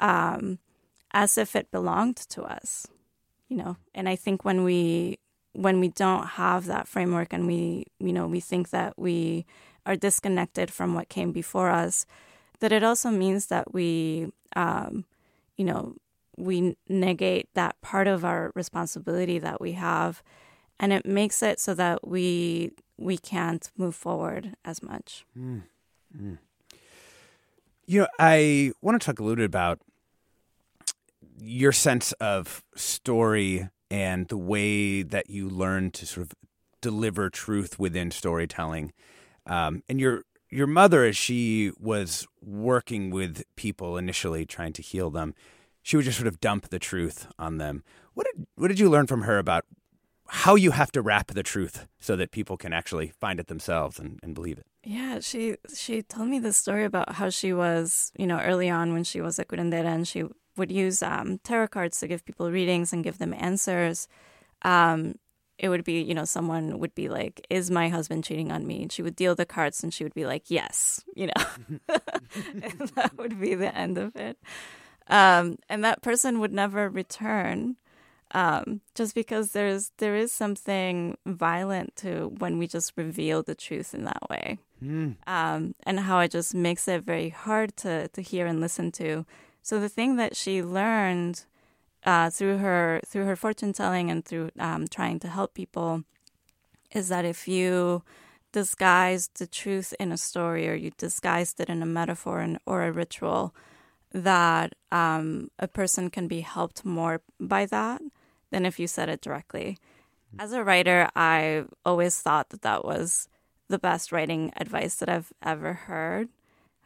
um, 0.00 0.58
as 1.12 1.38
if 1.38 1.56
it 1.56 1.70
belonged 1.70 2.16
to 2.16 2.42
us, 2.42 2.86
you 3.48 3.56
know. 3.56 3.76
And 3.94 4.08
I 4.08 4.16
think 4.16 4.44
when 4.44 4.64
we 4.64 5.18
when 5.52 5.78
we 5.78 5.88
don't 5.88 6.26
have 6.26 6.66
that 6.66 6.88
framework 6.88 7.32
and 7.32 7.46
we 7.46 7.86
you 8.00 8.12
know 8.12 8.26
we 8.26 8.40
think 8.40 8.70
that 8.70 8.98
we 8.98 9.46
are 9.86 9.96
disconnected 9.96 10.70
from 10.70 10.94
what 10.94 11.08
came 11.08 11.32
before 11.32 11.70
us, 11.70 12.06
that 12.60 12.72
it 12.72 12.82
also 12.82 13.10
means 13.10 13.46
that 13.46 13.72
we 13.72 14.32
um, 14.56 15.04
you 15.56 15.64
know 15.64 15.94
we 16.36 16.76
negate 16.88 17.48
that 17.54 17.80
part 17.80 18.06
of 18.08 18.24
our 18.24 18.50
responsibility 18.54 19.38
that 19.38 19.60
we 19.60 19.72
have 19.72 20.22
and 20.80 20.92
it 20.92 21.06
makes 21.06 21.42
it 21.42 21.60
so 21.60 21.74
that 21.74 22.06
we 22.06 22.72
we 22.96 23.18
can't 23.18 23.70
move 23.76 23.94
forward 23.94 24.54
as 24.64 24.82
much. 24.82 25.24
Mm. 25.38 25.62
Mm. 26.16 26.38
You 27.86 28.00
know, 28.02 28.06
I 28.18 28.72
want 28.80 29.00
to 29.00 29.04
talk 29.04 29.18
a 29.18 29.22
little 29.22 29.36
bit 29.36 29.44
about 29.44 29.80
your 31.40 31.72
sense 31.72 32.12
of 32.12 32.62
story 32.76 33.68
and 33.90 34.28
the 34.28 34.38
way 34.38 35.02
that 35.02 35.28
you 35.28 35.48
learn 35.48 35.90
to 35.92 36.06
sort 36.06 36.26
of 36.26 36.32
deliver 36.80 37.30
truth 37.30 37.78
within 37.78 38.10
storytelling. 38.10 38.92
Um, 39.46 39.82
and 39.88 40.00
your 40.00 40.22
your 40.50 40.66
mother, 40.66 41.04
as 41.04 41.16
she 41.16 41.72
was 41.78 42.26
working 42.40 43.10
with 43.10 43.42
people 43.56 43.96
initially, 43.96 44.46
trying 44.46 44.72
to 44.74 44.82
heal 44.82 45.10
them, 45.10 45.34
she 45.82 45.96
would 45.96 46.04
just 46.04 46.18
sort 46.18 46.28
of 46.28 46.40
dump 46.40 46.68
the 46.68 46.78
truth 46.78 47.26
on 47.38 47.58
them. 47.58 47.82
What 48.14 48.26
did 48.32 48.46
what 48.56 48.68
did 48.68 48.78
you 48.78 48.88
learn 48.88 49.06
from 49.06 49.22
her 49.22 49.38
about 49.38 49.64
how 50.28 50.54
you 50.54 50.70
have 50.70 50.90
to 50.92 51.02
wrap 51.02 51.28
the 51.28 51.42
truth 51.42 51.86
so 52.00 52.16
that 52.16 52.30
people 52.30 52.56
can 52.56 52.72
actually 52.72 53.12
find 53.20 53.38
it 53.38 53.46
themselves 53.46 53.98
and, 53.98 54.18
and 54.22 54.34
believe 54.34 54.58
it. 54.58 54.66
Yeah, 54.82 55.20
she 55.20 55.56
she 55.74 56.02
told 56.02 56.28
me 56.28 56.38
this 56.38 56.56
story 56.56 56.84
about 56.84 57.12
how 57.12 57.30
she 57.30 57.52
was, 57.52 58.12
you 58.16 58.26
know, 58.26 58.40
early 58.40 58.70
on 58.70 58.92
when 58.92 59.04
she 59.04 59.20
was 59.20 59.38
a 59.38 59.44
curandera 59.44 59.86
and 59.86 60.08
she 60.08 60.24
would 60.56 60.70
use 60.70 61.02
um, 61.02 61.38
tarot 61.38 61.68
cards 61.68 61.98
to 62.00 62.08
give 62.08 62.24
people 62.24 62.50
readings 62.50 62.92
and 62.92 63.04
give 63.04 63.18
them 63.18 63.34
answers. 63.34 64.08
Um, 64.62 65.16
it 65.58 65.68
would 65.68 65.84
be, 65.84 66.02
you 66.02 66.14
know, 66.14 66.24
someone 66.24 66.78
would 66.78 66.94
be 66.94 67.08
like, 67.08 67.46
"Is 67.50 67.70
my 67.70 67.88
husband 67.88 68.24
cheating 68.24 68.50
on 68.50 68.66
me?" 68.66 68.82
And 68.82 68.92
she 68.92 69.02
would 69.02 69.16
deal 69.16 69.34
the 69.34 69.46
cards, 69.46 69.82
and 69.82 69.92
she 69.92 70.04
would 70.04 70.14
be 70.14 70.26
like, 70.26 70.50
"Yes," 70.50 71.04
you 71.14 71.28
know, 71.28 71.46
and 71.88 72.88
that 72.96 73.16
would 73.16 73.40
be 73.40 73.54
the 73.54 73.74
end 73.74 73.98
of 73.98 74.16
it. 74.16 74.38
Um, 75.08 75.58
and 75.68 75.84
that 75.84 76.02
person 76.02 76.40
would 76.40 76.52
never 76.52 76.88
return 76.88 77.76
um, 78.34 78.80
just 78.94 79.14
because 79.14 79.52
there's 79.52 79.92
there 79.98 80.16
is 80.16 80.32
something 80.32 81.16
violent 81.24 81.94
to 81.96 82.34
when 82.38 82.58
we 82.58 82.66
just 82.66 82.92
reveal 82.96 83.42
the 83.42 83.54
truth 83.54 83.94
in 83.94 84.04
that 84.04 84.28
way, 84.28 84.58
mm. 84.82 85.14
um, 85.26 85.74
and 85.84 86.00
how 86.00 86.18
it 86.18 86.32
just 86.32 86.54
makes 86.54 86.88
it 86.88 87.04
very 87.04 87.28
hard 87.28 87.76
to 87.78 88.08
to 88.08 88.20
hear 88.20 88.46
and 88.46 88.60
listen 88.60 88.90
to. 88.92 89.24
So 89.62 89.78
the 89.78 89.88
thing 89.88 90.16
that 90.16 90.36
she 90.36 90.62
learned 90.62 91.44
uh, 92.04 92.30
through 92.30 92.58
her 92.58 93.00
through 93.06 93.24
her 93.24 93.36
fortune 93.36 93.72
telling 93.72 94.10
and 94.10 94.24
through 94.24 94.50
um, 94.58 94.86
trying 94.88 95.18
to 95.20 95.28
help 95.28 95.54
people 95.54 96.04
is 96.92 97.08
that 97.08 97.24
if 97.24 97.48
you 97.48 98.02
disguise 98.52 99.28
the 99.34 99.46
truth 99.48 99.92
in 99.98 100.12
a 100.12 100.16
story 100.16 100.68
or 100.68 100.74
you 100.74 100.92
disguised 100.96 101.58
it 101.60 101.68
in 101.68 101.82
a 101.82 101.86
metaphor 101.86 102.38
and, 102.38 102.58
or 102.66 102.84
a 102.84 102.92
ritual, 102.92 103.52
that 104.12 104.74
um, 104.92 105.50
a 105.58 105.66
person 105.66 106.08
can 106.08 106.28
be 106.28 106.40
helped 106.40 106.84
more 106.84 107.20
by 107.40 107.66
that 107.66 108.00
than 108.50 108.64
if 108.64 108.78
you 108.78 108.86
said 108.86 109.08
it 109.08 109.20
directly. 109.20 109.76
As 110.38 110.52
a 110.52 110.62
writer, 110.62 111.08
I 111.16 111.64
always 111.84 112.20
thought 112.20 112.50
that 112.50 112.62
that 112.62 112.84
was 112.84 113.28
the 113.68 113.78
best 113.78 114.12
writing 114.12 114.52
advice 114.56 114.96
that 114.96 115.08
I've 115.08 115.32
ever 115.42 115.72
heard. 115.72 116.28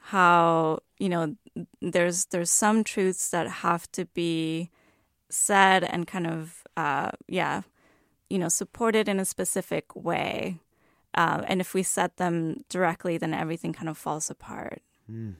How, 0.00 0.80
you 0.98 1.10
know, 1.10 1.36
there's 1.82 2.26
there's 2.26 2.50
some 2.50 2.82
truths 2.82 3.28
that 3.30 3.48
have 3.48 3.90
to 3.92 4.06
be 4.06 4.70
said 5.30 5.84
and 5.84 6.06
kind 6.06 6.26
of 6.26 6.64
uh, 6.76 7.10
yeah, 7.26 7.62
you 8.30 8.38
know, 8.38 8.48
supported 8.48 9.08
in 9.08 9.18
a 9.18 9.24
specific 9.24 9.94
way. 9.96 10.60
Uh, 11.14 11.42
and 11.46 11.60
if 11.60 11.74
we 11.74 11.82
set 11.82 12.16
them 12.16 12.62
directly, 12.68 13.18
then 13.18 13.34
everything 13.34 13.72
kind 13.72 13.88
of 13.88 13.98
falls 13.98 14.30
apart. 14.30 14.82
Mm. 15.10 15.36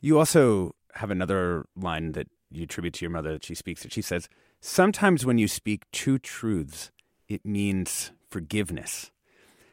You 0.00 0.18
also 0.18 0.74
have 0.94 1.10
another 1.10 1.66
line 1.76 2.12
that 2.12 2.28
you 2.50 2.64
attribute 2.64 2.94
to 2.94 3.04
your 3.04 3.10
mother 3.10 3.32
that 3.32 3.44
she 3.44 3.54
speaks 3.54 3.82
that 3.82 3.92
she 3.92 4.02
says, 4.02 4.28
Sometimes 4.60 5.26
when 5.26 5.38
you 5.38 5.48
speak 5.48 5.90
two 5.90 6.18
truths, 6.18 6.90
it 7.28 7.44
means 7.44 8.12
forgiveness. 8.30 9.10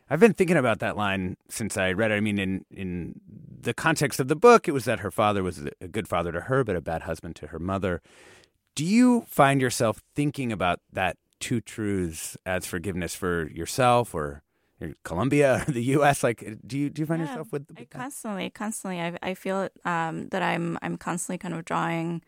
I've 0.09 0.19
been 0.19 0.33
thinking 0.33 0.57
about 0.57 0.79
that 0.79 0.97
line 0.97 1.37
since 1.49 1.77
I 1.77 1.91
read 1.91 2.09
it. 2.09 2.15
I 2.15 2.19
mean, 2.19 2.39
in, 2.39 2.65
in 2.71 3.21
the 3.61 3.75
context 3.75 4.19
of 4.19 4.27
the 4.27 4.35
book, 4.35 4.67
it 4.67 4.71
was 4.71 4.85
that 4.85 5.01
her 5.01 5.11
father 5.11 5.43
was 5.43 5.67
a 5.79 5.87
good 5.87 6.07
father 6.07 6.31
to 6.31 6.41
her, 6.41 6.63
but 6.63 6.75
a 6.75 6.81
bad 6.81 7.03
husband 7.03 7.35
to 7.37 7.47
her 7.47 7.59
mother. 7.59 8.01
Do 8.75 8.85
you 8.85 9.25
find 9.27 9.61
yourself 9.61 10.01
thinking 10.15 10.51
about 10.51 10.79
that 10.91 11.17
two 11.39 11.61
truths 11.61 12.37
as 12.45 12.65
forgiveness 12.65 13.15
for 13.15 13.49
yourself 13.49 14.13
or 14.13 14.43
Colombia 15.03 15.63
or 15.67 15.71
the 15.71 15.83
U.S.? 15.83 16.23
Like, 16.23 16.57
do 16.65 16.77
you 16.77 16.89
do 16.89 17.01
you 17.01 17.05
find 17.05 17.21
yeah, 17.21 17.27
yourself 17.27 17.51
with, 17.51 17.67
with 17.69 17.79
I 17.79 17.85
constantly, 17.85 18.49
constantly? 18.49 19.01
I 19.01 19.17
I 19.21 19.33
feel 19.33 19.69
um, 19.85 20.29
that 20.29 20.41
I'm 20.41 20.77
I'm 20.81 20.97
constantly 20.97 21.37
kind 21.37 21.53
of 21.53 21.65
drawing 21.65 22.21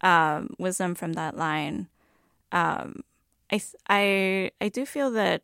um, 0.00 0.50
wisdom 0.58 0.94
from 0.94 1.12
that 1.14 1.36
line 1.36 1.88
um, 2.52 3.02
I 3.50 3.60
I 3.88 4.50
I 4.60 4.68
do 4.68 4.86
feel 4.86 5.10
that 5.12 5.42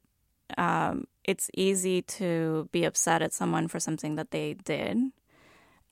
um, 0.57 1.07
it's 1.25 1.51
easy 1.55 2.03
to 2.03 2.69
be 2.71 2.85
upset 2.85 3.23
at 3.23 3.33
someone 3.33 3.67
for 3.69 3.81
something 3.81 4.17
that 4.17 4.31
they 4.31 4.55
did, 4.55 4.99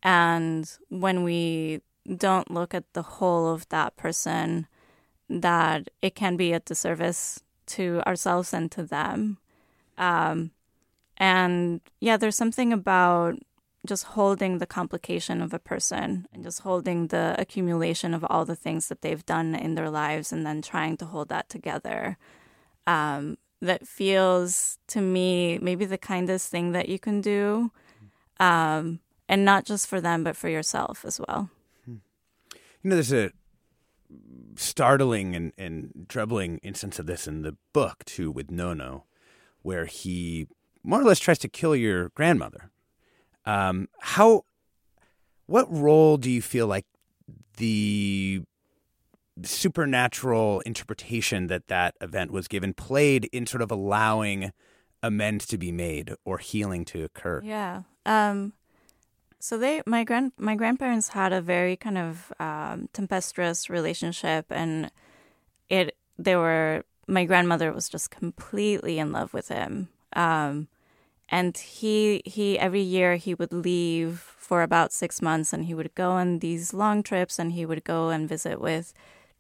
and 0.02 0.70
when 0.90 1.24
we 1.24 1.80
don't 2.14 2.50
look 2.50 2.74
at 2.74 2.92
the 2.92 3.02
whole 3.02 3.48
of 3.48 3.68
that 3.70 3.96
person, 3.96 4.66
that 5.28 5.88
it 6.02 6.14
can 6.14 6.36
be 6.36 6.52
a 6.52 6.60
disservice 6.60 7.42
to 7.66 8.02
ourselves 8.06 8.52
and 8.52 8.70
to 8.72 8.84
them. 8.84 9.38
Um, 9.98 10.52
and 11.16 11.80
yeah, 12.00 12.16
there's 12.16 12.36
something 12.36 12.72
about 12.72 13.38
just 13.86 14.04
holding 14.04 14.58
the 14.58 14.66
complication 14.66 15.40
of 15.40 15.54
a 15.54 15.58
person 15.58 16.26
and 16.32 16.42
just 16.42 16.60
holding 16.60 17.06
the 17.06 17.34
accumulation 17.38 18.12
of 18.14 18.24
all 18.28 18.44
the 18.44 18.56
things 18.56 18.88
that 18.88 19.00
they've 19.00 19.24
done 19.24 19.54
in 19.54 19.74
their 19.74 19.90
lives 19.90 20.32
and 20.32 20.44
then 20.44 20.60
trying 20.60 20.96
to 20.96 21.06
hold 21.06 21.28
that 21.28 21.48
together 21.48 22.18
um, 22.86 23.38
that 23.60 23.86
feels 23.86 24.78
to 24.88 25.00
me 25.00 25.58
maybe 25.58 25.84
the 25.84 25.98
kindest 25.98 26.50
thing 26.50 26.72
that 26.72 26.88
you 26.88 26.98
can 26.98 27.20
do 27.20 27.70
um, 28.38 29.00
and 29.28 29.44
not 29.44 29.64
just 29.64 29.86
for 29.86 30.00
them, 30.00 30.24
but 30.24 30.36
for 30.36 30.48
yourself 30.48 31.04
as 31.04 31.20
well. 31.20 31.50
You 32.82 32.90
know, 32.90 32.96
there's 32.96 33.12
a 33.12 33.30
startling 34.56 35.34
and, 35.34 35.52
and 35.58 36.06
troubling 36.08 36.58
instance 36.58 36.98
of 36.98 37.06
this 37.06 37.26
in 37.26 37.42
the 37.42 37.56
book 37.72 38.04
too 38.04 38.30
with 38.30 38.50
Nono, 38.50 39.04
where 39.62 39.86
he 39.86 40.46
more 40.82 41.00
or 41.00 41.04
less 41.04 41.18
tries 41.18 41.38
to 41.40 41.48
kill 41.48 41.74
your 41.74 42.10
grandmother. 42.10 42.70
Um, 43.44 43.88
how, 44.00 44.44
what 45.46 45.66
role 45.70 46.16
do 46.16 46.30
you 46.30 46.40
feel 46.40 46.66
like 46.66 46.86
the 47.56 48.42
supernatural 49.42 50.60
interpretation 50.60 51.48
that 51.48 51.68
that 51.68 51.94
event 52.00 52.30
was 52.30 52.48
given 52.48 52.72
played 52.72 53.26
in 53.32 53.46
sort 53.46 53.62
of 53.62 53.70
allowing 53.70 54.52
amends 55.02 55.46
to 55.46 55.58
be 55.58 55.70
made 55.70 56.14
or 56.24 56.38
healing 56.38 56.84
to 56.86 57.04
occur? 57.04 57.40
Yeah. 57.44 57.82
Um, 58.04 58.52
so 59.38 59.58
they, 59.58 59.82
my 59.86 60.04
grand, 60.04 60.32
my 60.38 60.54
grandparents 60.54 61.08
had 61.08 61.32
a 61.32 61.40
very 61.40 61.76
kind 61.76 61.98
of 61.98 62.32
um, 62.40 62.88
tempestuous 62.92 63.68
relationship, 63.70 64.46
and 64.50 64.90
it, 65.68 65.96
they 66.18 66.36
were. 66.36 66.84
My 67.08 67.24
grandmother 67.24 67.72
was 67.72 67.88
just 67.88 68.10
completely 68.10 68.98
in 68.98 69.12
love 69.12 69.32
with 69.32 69.46
him. 69.48 69.90
Um, 70.14 70.66
and 71.28 71.56
he 71.56 72.22
he 72.24 72.58
every 72.58 72.80
year 72.80 73.16
he 73.16 73.34
would 73.34 73.52
leave 73.52 74.20
for 74.36 74.62
about 74.62 74.92
six 74.92 75.20
months 75.20 75.52
and 75.52 75.64
he 75.64 75.74
would 75.74 75.94
go 75.94 76.12
on 76.12 76.38
these 76.38 76.72
long 76.72 77.02
trips 77.02 77.38
and 77.38 77.52
he 77.52 77.66
would 77.66 77.84
go 77.84 78.10
and 78.10 78.28
visit 78.28 78.60
with 78.60 78.92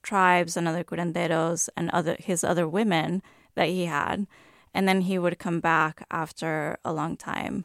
tribes 0.02 0.56
and 0.56 0.66
other 0.66 0.84
curanderos 0.84 1.68
and 1.76 1.90
other 1.90 2.16
his 2.18 2.42
other 2.42 2.68
women 2.68 3.22
that 3.54 3.68
he 3.68 3.86
had 3.86 4.26
and 4.74 4.88
then 4.88 5.02
he 5.02 5.18
would 5.18 5.38
come 5.38 5.60
back 5.60 6.04
after 6.10 6.76
a 6.84 6.92
long 6.92 7.16
time 7.16 7.64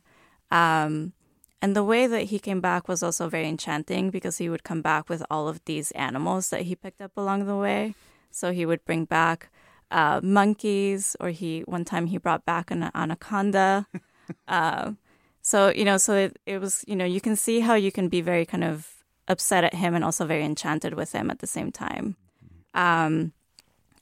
um, 0.52 1.14
and 1.62 1.76
the 1.76 1.84
way 1.84 2.08
that 2.08 2.24
he 2.24 2.40
came 2.40 2.60
back 2.60 2.88
was 2.88 3.04
also 3.04 3.30
very 3.30 3.48
enchanting 3.48 4.10
because 4.10 4.38
he 4.38 4.50
would 4.50 4.64
come 4.64 4.82
back 4.82 5.10
with 5.10 5.24
all 5.30 5.48
of 5.48 5.64
these 5.66 5.92
animals 5.92 6.50
that 6.50 6.64
he 6.64 6.76
picked 6.76 7.02
up 7.02 7.12
along 7.16 7.46
the 7.46 7.56
way 7.56 7.94
so 8.30 8.52
he 8.52 8.66
would 8.66 8.84
bring 8.86 9.06
back 9.06 9.50
uh, 9.92 10.22
monkeys 10.24 11.16
or 11.20 11.30
he 11.30 11.62
one 11.62 11.84
time 11.86 12.08
he 12.08 12.18
brought 12.18 12.46
back 12.46 12.72
an 12.72 12.90
anaconda 12.96 13.86
uh, 14.48 14.92
so 15.42 15.70
you 15.70 15.84
know, 15.84 15.98
so 15.98 16.14
it, 16.16 16.40
it 16.46 16.60
was 16.60 16.86
you 16.88 16.96
know 16.96 17.06
you 17.06 17.20
can 17.20 17.36
see 17.36 17.60
how 17.62 17.74
you 17.74 17.92
can 17.92 18.08
be 18.08 18.22
very 18.22 18.46
kind 18.46 18.64
of 18.64 19.04
upset 19.28 19.64
at 19.64 19.74
him 19.74 19.96
and 19.96 20.04
also 20.04 20.26
very 20.26 20.44
enchanted 20.44 20.94
with 20.94 21.12
him 21.12 21.32
at 21.32 21.40
the 21.40 21.48
same 21.48 21.72
time. 21.72 22.16
Um, 22.74 23.34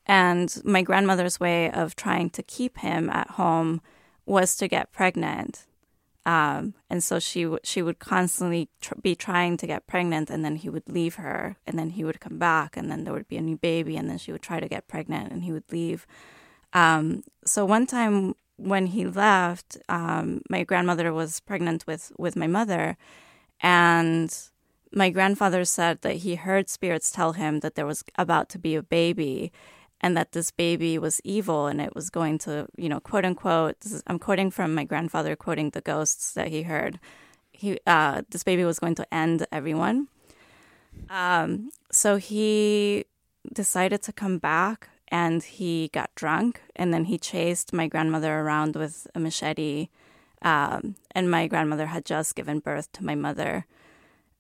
and 0.06 0.62
my 0.66 0.82
grandmother's 0.82 1.40
way 1.40 1.72
of 1.72 1.96
trying 1.96 2.30
to 2.32 2.44
keep 2.44 2.80
him 2.80 3.10
at 3.10 3.32
home 3.32 3.82
was 4.26 4.56
to 4.58 4.68
get 4.68 4.92
pregnant. 4.92 5.66
Um, 6.30 6.76
and 6.92 7.04
so 7.04 7.18
she 7.18 7.42
she 7.64 7.82
would 7.82 7.98
constantly 7.98 8.70
tr- 8.82 9.02
be 9.02 9.16
trying 9.16 9.58
to 9.58 9.66
get 9.66 9.88
pregnant, 9.88 10.30
and 10.30 10.46
then 10.46 10.58
he 10.58 10.70
would 10.70 10.88
leave 10.88 11.16
her, 11.16 11.56
and 11.66 11.76
then 11.80 11.90
he 11.92 12.04
would 12.04 12.20
come 12.20 12.38
back, 12.38 12.78
and 12.78 12.86
then 12.92 13.04
there 13.04 13.14
would 13.14 13.28
be 13.28 13.38
a 13.38 13.48
new 13.50 13.58
baby, 13.58 13.98
and 13.98 14.08
then 14.08 14.20
she 14.20 14.32
would 14.32 14.44
try 14.44 14.60
to 14.60 14.68
get 14.76 14.88
pregnant, 14.88 15.32
and 15.32 15.44
he 15.44 15.52
would 15.52 15.72
leave. 15.72 16.06
Um, 16.72 17.24
so 17.46 17.66
one 17.66 17.88
time 17.88 18.36
when 18.58 18.86
he 18.88 19.08
left, 19.08 19.78
um, 19.88 20.42
my 20.50 20.64
grandmother 20.64 21.12
was 21.14 21.40
pregnant 21.40 21.88
with, 21.88 22.12
with 22.18 22.36
my 22.36 22.48
mother. 22.48 22.98
And 23.62 24.30
my 24.92 25.10
grandfather 25.10 25.66
said 25.66 26.02
that 26.02 26.18
he 26.18 26.36
heard 26.36 26.70
spirits 26.70 27.10
tell 27.10 27.34
him 27.34 27.62
that 27.62 27.74
there 27.76 27.86
was 27.86 28.04
about 28.18 28.50
to 28.50 28.60
be 28.60 28.76
a 28.76 28.84
baby 28.84 29.52
and 30.02 30.16
that 30.16 30.32
this 30.32 30.52
baby 30.52 30.98
was 30.98 31.22
evil 31.24 31.68
and 31.68 31.82
it 31.82 31.94
was 31.96 32.10
going 32.10 32.38
to, 32.40 32.68
you 32.78 32.90
know, 32.90 33.00
quote 33.00 33.26
unquote, 33.26 33.76
is, 33.84 34.04
I'm 34.08 34.20
quoting 34.20 34.52
from 34.52 34.74
my 34.74 34.84
grandfather 34.84 35.36
quoting 35.36 35.72
the 35.72 35.82
ghosts 35.82 36.34
that 36.34 36.48
he 36.48 36.64
heard. 36.64 37.00
He, 37.52 37.80
uh, 37.86 38.22
this 38.30 38.44
baby 38.44 38.64
was 38.64 38.80
going 38.80 38.96
to 38.96 39.14
end 39.14 39.46
everyone. 39.52 40.08
Um, 41.10 41.72
so 41.92 42.18
he 42.18 43.06
decided 43.54 44.02
to 44.04 44.14
come 44.14 44.38
back 44.38 44.90
and 45.10 45.44
he 45.44 45.90
got 45.90 46.14
drunk 46.16 46.62
and 46.76 46.94
then 46.94 47.06
he 47.06 47.18
chased 47.18 47.74
my 47.74 47.88
grandmother 47.88 48.40
around 48.40 48.76
with 48.76 49.08
a 49.16 49.20
machete 49.20 49.90
um, 50.42 50.96
and 51.12 51.30
my 51.30 51.48
grandmother 51.48 51.88
had 51.88 52.06
just 52.06 52.36
given 52.36 52.60
birth 52.60 52.92
to 52.94 53.04
my 53.04 53.16
mother 53.16 53.66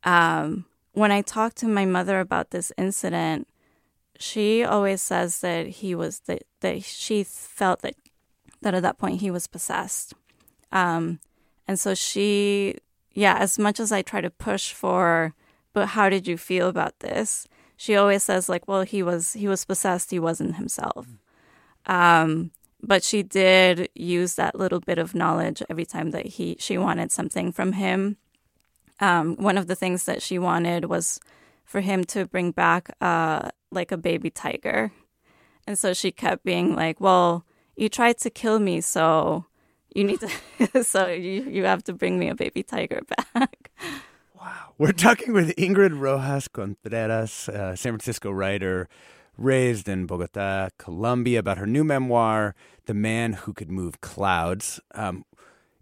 um, 0.03 0.65
when 0.93 1.11
i 1.11 1.21
talked 1.21 1.57
to 1.57 1.67
my 1.67 1.85
mother 1.85 2.19
about 2.19 2.51
this 2.51 2.71
incident 2.77 3.47
she 4.19 4.63
always 4.63 5.01
says 5.01 5.39
that 5.39 5.67
he 5.67 5.95
was 5.95 6.19
that, 6.21 6.43
that 6.59 6.83
she 6.83 7.23
felt 7.23 7.81
that 7.81 7.95
that 8.61 8.73
at 8.73 8.83
that 8.83 8.97
point 8.97 9.21
he 9.21 9.31
was 9.31 9.47
possessed 9.47 10.13
um, 10.71 11.19
and 11.67 11.79
so 11.79 11.95
she 11.95 12.75
yeah 13.13 13.37
as 13.37 13.57
much 13.57 13.79
as 13.79 13.91
i 13.91 14.01
try 14.01 14.21
to 14.21 14.29
push 14.29 14.73
for 14.73 15.33
but 15.73 15.89
how 15.89 16.09
did 16.09 16.27
you 16.27 16.37
feel 16.37 16.67
about 16.67 16.99
this 16.99 17.47
she 17.79 17.95
always 17.95 18.23
says 18.23 18.49
like, 18.49 18.67
well, 18.67 18.81
he 18.81 19.01
was 19.01 19.31
he 19.31 19.47
was 19.47 19.63
possessed, 19.63 20.11
he 20.11 20.19
wasn't 20.19 20.57
himself. 20.57 21.07
Um, 21.85 22.51
but 22.83 23.05
she 23.05 23.23
did 23.23 23.87
use 23.95 24.35
that 24.35 24.53
little 24.59 24.81
bit 24.81 24.97
of 24.97 25.15
knowledge 25.15 25.63
every 25.69 25.85
time 25.85 26.11
that 26.11 26.25
he 26.25 26.57
she 26.59 26.77
wanted 26.77 27.09
something 27.09 27.53
from 27.53 27.71
him. 27.71 28.17
Um, 28.99 29.37
one 29.37 29.57
of 29.57 29.67
the 29.67 29.75
things 29.75 30.03
that 30.03 30.21
she 30.21 30.37
wanted 30.37 30.85
was 30.85 31.21
for 31.63 31.79
him 31.79 32.03
to 32.11 32.25
bring 32.25 32.51
back 32.51 32.93
uh, 32.99 33.47
like 33.71 33.91
a 33.91 33.97
baby 33.97 34.29
tiger, 34.29 34.91
and 35.67 35.77
so 35.77 35.93
she 35.93 36.11
kept 36.11 36.43
being 36.43 36.75
like, 36.75 36.99
"Well, 36.99 37.45
you 37.75 37.89
tried 37.89 38.17
to 38.19 38.29
kill 38.29 38.59
me, 38.59 38.81
so 38.81 39.45
you 39.93 40.03
need 40.03 40.19
to, 40.21 40.83
so 40.83 41.07
you 41.07 41.43
you 41.43 41.65
have 41.65 41.83
to 41.85 41.93
bring 41.93 42.19
me 42.19 42.29
a 42.29 42.35
baby 42.35 42.63
tiger 42.63 43.01
back." 43.33 43.71
Wow. 44.39 44.73
We're 44.77 44.93
talking 44.93 45.33
with 45.33 45.53
Ingrid 45.57 45.99
Rojas 45.99 46.47
Contreras, 46.47 47.49
uh, 47.49 47.75
San 47.75 47.91
Francisco 47.91 48.31
writer, 48.31 48.87
raised 49.37 49.89
in 49.89 50.05
Bogota, 50.05 50.69
Colombia, 50.77 51.39
about 51.39 51.57
her 51.57 51.67
new 51.67 51.83
memoir, 51.83 52.55
The 52.85 52.93
Man 52.93 53.33
Who 53.33 53.51
Could 53.51 53.69
Move 53.69 53.99
Clouds. 53.99 54.79
Um, 54.95 55.25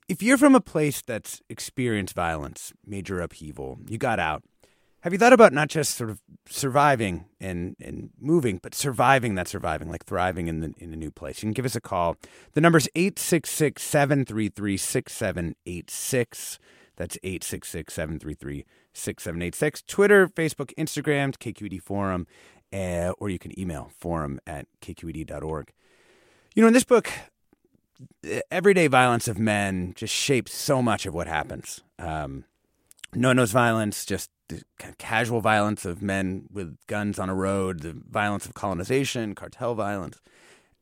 if 0.10 0.24
you're 0.24 0.40
from 0.40 0.56
a 0.56 0.60
place 0.62 1.04
that's 1.04 1.42
experienced 1.50 2.16
violence, 2.16 2.74
major 2.84 3.20
upheaval, 3.20 3.78
you 3.88 4.00
got 4.00 4.20
out, 4.20 4.42
have 5.02 5.14
you 5.14 5.20
thought 5.20 5.34
about 5.34 5.54
not 5.54 5.70
just 5.70 5.96
sort 5.96 6.10
of 6.10 6.20
surviving 6.50 7.26
and, 7.40 7.76
and 7.80 8.10
moving, 8.20 8.60
but 8.62 8.74
surviving 8.74 9.36
that 9.36 9.48
surviving, 9.48 9.90
like 9.90 10.06
thriving 10.06 10.48
in 10.48 10.60
the 10.62 10.74
in 10.80 10.92
a 10.92 10.96
new 10.96 11.12
place? 11.12 11.42
You 11.42 11.48
can 11.48 11.54
give 11.54 11.66
us 11.66 11.76
a 11.76 11.82
call. 11.82 12.18
The 12.54 12.62
number's 12.62 12.90
866 12.96 13.82
733 13.82 14.78
6786. 14.78 16.60
That's 16.96 17.18
866 17.24 17.94
733 17.94 18.66
6786. 18.94 19.84
Twitter, 19.84 20.28
Facebook, 20.28 20.74
Instagram, 20.76 21.38
KQED 21.38 21.82
Forum, 21.82 22.26
uh, 22.74 23.14
or 23.20 23.30
you 23.30 23.38
can 23.38 23.58
email 23.60 23.92
forum 23.98 24.40
at 24.48 24.66
kqed.org. 24.82 25.72
You 26.56 26.62
know, 26.62 26.68
in 26.68 26.74
this 26.74 26.84
book, 26.84 27.10
everyday 28.52 28.88
violence 28.88 29.28
of 29.28 29.38
men 29.38 29.94
just 29.96 30.14
shapes 30.14 30.54
so 30.54 30.82
much 30.82 31.06
of 31.06 31.14
what 31.14 31.28
happens. 31.28 31.82
Um, 32.00 32.46
Nono's 33.14 33.52
violence, 33.52 34.06
just 34.06 34.30
kind 34.50 34.92
of 34.92 34.98
casual 34.98 35.42
violence 35.42 35.86
of 35.86 36.02
men 36.02 36.46
with 36.52 36.78
guns 36.88 37.20
on 37.20 37.30
a 37.30 37.36
road, 37.36 37.82
the 37.82 37.94
violence 38.10 38.46
of 38.46 38.54
colonization, 38.54 39.36
cartel 39.36 39.76
violence. 39.76 40.20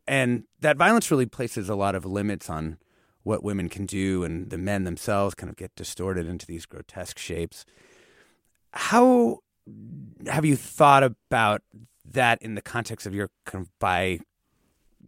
And 0.07 0.43
that 0.59 0.77
violence 0.77 1.09
really 1.09 1.25
places 1.25 1.69
a 1.69 1.75
lot 1.75 1.95
of 1.95 2.05
limits 2.05 2.49
on 2.49 2.77
what 3.23 3.43
women 3.43 3.69
can 3.69 3.87
do, 3.87 4.23
and 4.23 4.51
the 4.51 4.57
men 4.57 4.83
themselves 4.83 5.33
kind 5.33 5.49
of 5.49 5.55
get 5.55 5.75
distorted 5.75 6.27
into 6.27 6.45
these 6.45 6.67
grotesque 6.67 7.17
shapes. 7.17 7.65
How 8.71 9.39
have 10.27 10.45
you 10.45 10.55
thought 10.55 11.01
about 11.01 11.63
that 12.05 12.39
in 12.41 12.53
the 12.53 12.61
context 12.61 13.07
of 13.07 13.15
your 13.15 13.31
kind 13.45 13.63
of 13.63 13.79
bi 13.79 14.19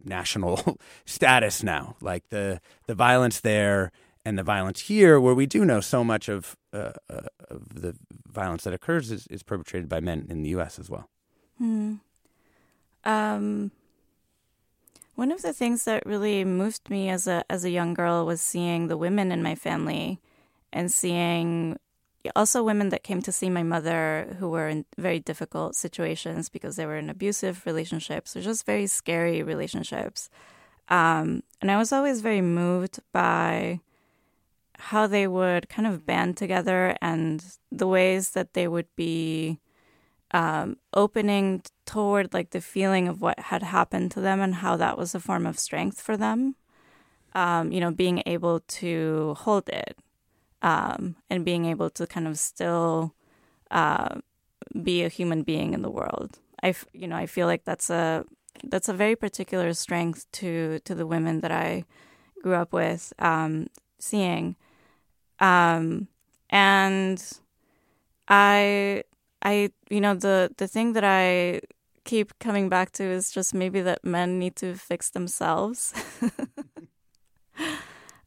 national 0.04 0.80
status 1.06 1.62
now, 1.62 1.96
like 2.02 2.30
the 2.30 2.60
the 2.88 2.96
violence 2.96 3.40
there 3.42 3.92
and 4.28 4.38
the 4.38 4.44
violence 4.44 4.82
here, 4.82 5.22
where 5.22 5.34
we 5.34 5.46
do 5.46 5.64
know 5.64 5.80
so 5.80 6.04
much 6.04 6.28
of 6.28 6.58
uh, 6.74 6.92
uh, 7.10 7.22
of 7.50 7.82
the 7.82 7.96
violence 8.30 8.66
that 8.66 8.74
occurs 8.74 9.10
is, 9.10 9.26
is 9.28 9.42
perpetrated 9.42 9.88
by 9.88 10.02
men 10.02 10.28
in 10.30 10.42
the 10.42 10.50
U.S. 10.50 10.78
as 10.78 10.90
well. 10.90 11.08
Hmm. 11.58 11.94
Um, 13.06 13.72
one 15.16 15.32
of 15.32 15.42
the 15.44 15.54
things 15.54 15.86
that 15.86 16.06
really 16.06 16.44
moved 16.44 16.90
me 16.90 17.08
as 17.10 17.26
a 17.26 17.46
as 17.50 17.64
a 17.64 17.70
young 17.70 17.94
girl 17.94 18.26
was 18.26 18.42
seeing 18.42 18.90
the 18.90 18.98
women 18.98 19.32
in 19.32 19.42
my 19.42 19.56
family 19.56 20.20
and 20.74 20.92
seeing 20.92 21.80
also 22.36 22.62
women 22.62 22.90
that 22.90 23.04
came 23.04 23.22
to 23.22 23.32
see 23.32 23.50
my 23.50 23.64
mother 23.64 24.36
who 24.40 24.50
were 24.50 24.68
in 24.68 24.84
very 24.98 25.20
difficult 25.20 25.74
situations 25.74 26.50
because 26.50 26.76
they 26.76 26.86
were 26.86 26.98
in 26.98 27.10
abusive 27.10 27.66
relationships 27.66 28.36
or 28.36 28.42
just 28.42 28.66
very 28.66 28.88
scary 28.88 29.42
relationships. 29.42 30.30
Um, 30.90 31.44
and 31.62 31.72
I 31.72 31.78
was 31.78 31.94
always 31.94 32.20
very 32.20 32.42
moved 32.42 33.00
by 33.14 33.80
how 34.78 35.08
they 35.08 35.28
would 35.28 35.70
kind 35.70 35.88
of 35.88 36.06
band 36.06 36.38
together 36.38 36.96
and 37.02 37.44
the 37.72 37.88
ways 37.88 38.32
that 38.32 38.54
they 38.54 38.68
would 38.68 38.88
be 38.96 39.60
um, 40.32 40.78
opening 40.94 41.64
toward 41.86 42.34
like 42.34 42.52
the 42.52 42.62
feeling 42.62 43.08
of 43.08 43.22
what 43.22 43.40
had 43.40 43.64
happened 43.64 44.12
to 44.12 44.22
them 44.22 44.42
and 44.42 44.56
how 44.56 44.76
that 44.78 44.98
was 44.98 45.16
a 45.16 45.20
form 45.20 45.46
of 45.46 45.60
strength 45.60 46.02
for 46.02 46.18
them. 46.18 46.56
Um, 47.34 47.72
you 47.72 47.80
know, 47.80 47.92
being 47.92 48.24
able 48.26 48.62
to 48.62 49.36
hold 49.40 49.70
it. 49.70 49.98
um, 50.62 51.16
and 51.30 51.46
being 51.46 51.66
able 51.66 51.90
to 51.92 52.08
kind 52.08 52.28
of 52.28 52.38
still 52.40 53.14
uh, 53.72 54.16
be 54.84 55.04
a 55.04 55.10
human 55.10 55.44
being 55.44 55.74
in 55.74 55.82
the 55.82 55.90
world. 55.92 56.40
I, 56.64 56.74
you 56.94 57.08
know, 57.08 57.16
I 57.16 57.26
feel 57.28 57.48
like 57.48 57.64
that's 57.66 57.90
a 57.90 58.26
that's 58.64 58.90
a 58.90 58.94
very 58.94 59.16
particular 59.16 59.74
strength 59.74 60.26
to 60.34 60.80
to 60.86 60.96
the 60.96 61.06
women 61.08 61.42
that 61.42 61.52
I 61.52 61.86
grew 62.42 62.56
up 62.56 62.74
with 62.74 63.14
um, 63.20 63.68
seeing, 64.00 64.56
um, 65.40 66.08
and 66.50 67.22
I 68.28 69.04
I 69.42 69.72
you 69.90 70.02
know 70.02 70.16
the 70.16 70.52
the 70.58 70.68
thing 70.68 70.94
that 70.94 71.04
I 71.04 71.62
keep 72.06 72.38
coming 72.40 72.70
back 72.70 72.92
to 72.94 73.04
is 73.04 73.32
just 73.32 73.54
maybe 73.54 73.82
that 73.82 74.04
men 74.04 74.40
need 74.40 74.56
to 74.58 74.76
fix 74.76 75.10
themselves. 75.10 75.94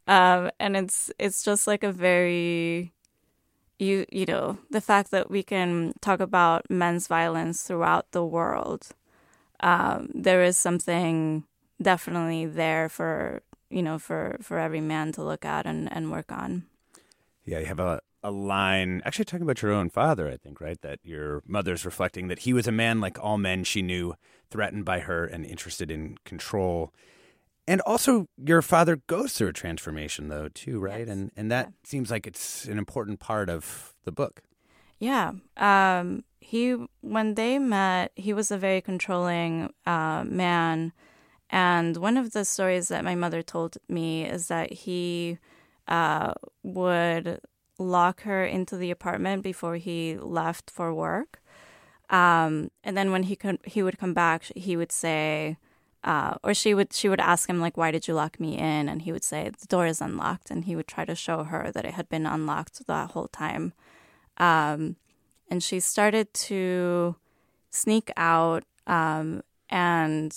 um, 0.07 0.51
and 0.59 0.77
it's 0.77 1.11
it's 1.19 1.43
just 1.43 1.67
like 1.67 1.83
a 1.83 1.93
very 1.93 2.93
you 3.79 4.07
you 4.13 4.27
know 4.27 4.59
the 4.71 4.81
fact 4.81 5.11
that 5.11 5.31
we 5.31 5.43
can 5.43 5.93
talk 6.01 6.21
about 6.21 6.71
men's 6.71 7.07
violence 7.09 7.63
throughout 7.63 8.11
the 8.13 8.25
world. 8.25 8.89
Um, 9.61 10.11
there 10.15 10.43
is 10.43 10.57
something 10.57 11.45
definitely 11.83 12.47
there 12.47 12.89
for 12.89 13.43
you 13.71 13.83
know 13.83 13.99
for 13.99 14.37
for 14.43 14.59
every 14.59 14.81
man 14.81 15.13
to 15.13 15.25
look 15.25 15.45
at 15.45 15.67
and 15.67 15.93
and 15.93 16.11
work 16.13 16.31
on. 16.33 16.65
Yeah, 17.45 17.59
you 17.61 17.67
have 17.67 17.81
a 17.81 18.01
a 18.23 18.31
line 18.31 19.01
actually 19.07 19.25
talking 19.25 19.45
about 19.45 19.63
your 19.63 19.73
own 19.73 19.89
father, 19.89 20.29
I 20.29 20.37
think, 20.37 20.61
right? 20.61 20.79
That 20.83 20.99
your 21.03 21.43
mother's 21.47 21.87
reflecting 21.87 22.29
that 22.29 22.41
he 22.41 22.53
was 22.53 22.67
a 22.67 22.73
man 22.73 23.01
like 23.01 23.19
all 23.19 23.39
men 23.39 23.65
she 23.65 23.81
knew, 23.81 24.15
threatened 24.51 24.85
by 24.85 25.01
her 25.01 25.25
and 25.25 25.47
interested 25.47 25.91
in 25.91 26.19
control. 26.27 26.93
And 27.67 27.81
also 27.83 28.27
your 28.37 28.61
father 28.61 28.97
goes 29.07 29.33
through 29.33 29.49
a 29.49 29.53
transformation 29.55 30.29
though, 30.29 30.49
too, 30.49 30.79
right? 30.81 31.01
Yes. 31.07 31.09
And 31.09 31.31
and 31.37 31.51
that 31.51 31.67
Yeah. 31.67 31.73
seems 31.85 32.11
like 32.11 32.27
it's 32.27 32.67
an 32.67 32.77
important 32.79 33.21
part 33.21 33.49
of 33.49 33.95
the 34.05 34.13
book. 34.13 34.43
Yeah. 34.99 35.33
Um, 35.57 36.25
he 36.41 36.77
when 37.01 37.35
they 37.37 37.59
met, 37.59 38.13
he 38.17 38.35
was 38.35 38.51
a 38.51 38.59
very 38.59 38.83
controlling 38.83 39.73
uh, 39.87 40.25
man, 40.27 40.93
and 41.49 41.97
one 41.97 42.19
of 42.19 42.33
the 42.33 42.45
stories 42.45 42.89
that 42.89 43.03
my 43.05 43.15
mother 43.15 43.41
told 43.43 43.79
me 43.89 44.25
is 44.27 44.49
that 44.49 44.73
he 44.85 45.39
uh, 45.91 46.33
would 46.63 47.41
lock 47.79 48.23
her 48.23 48.45
into 48.45 48.77
the 48.77 48.91
apartment 48.91 49.43
before 49.43 49.77
he 49.77 50.17
left 50.17 50.71
for 50.71 50.95
work, 50.95 51.43
um, 52.09 52.71
and 52.83 52.97
then 52.97 53.13
when 53.13 53.25
he 53.25 53.37
could, 53.37 53.59
he 53.65 53.83
would 53.83 53.99
come 53.99 54.15
back, 54.15 54.45
he 54.57 54.77
would 54.77 54.93
say. 54.93 55.57
Uh, 56.03 56.35
or 56.43 56.55
she 56.55 56.73
would 56.73 56.95
she 56.95 57.11
would 57.11 57.21
ask 57.21 57.47
him 57.47 57.61
like 57.61 57.77
why 57.77 57.91
did 57.91 58.09
you 58.09 58.15
lock 58.15 58.41
me 58.41 58.57
in? 58.57 58.89
And 58.89 59.03
he 59.03 59.13
would 59.13 59.23
say 59.23 59.51
the 59.51 59.67
door 59.67 59.87
is 59.87 60.01
unlocked. 60.01 60.51
And 60.51 60.65
he 60.65 60.75
would 60.75 60.87
try 60.87 61.05
to 61.05 61.15
show 61.15 61.45
her 61.45 61.71
that 61.73 61.85
it 61.85 61.93
had 61.93 62.09
been 62.09 62.25
unlocked 62.25 62.87
the 62.87 63.05
whole 63.09 63.29
time. 63.29 63.75
Um, 64.39 64.97
and 65.51 65.63
she 65.63 65.79
started 65.79 66.33
to 66.33 67.17
sneak 67.71 68.11
out 68.17 68.65
um, 68.87 69.43
and 69.69 70.35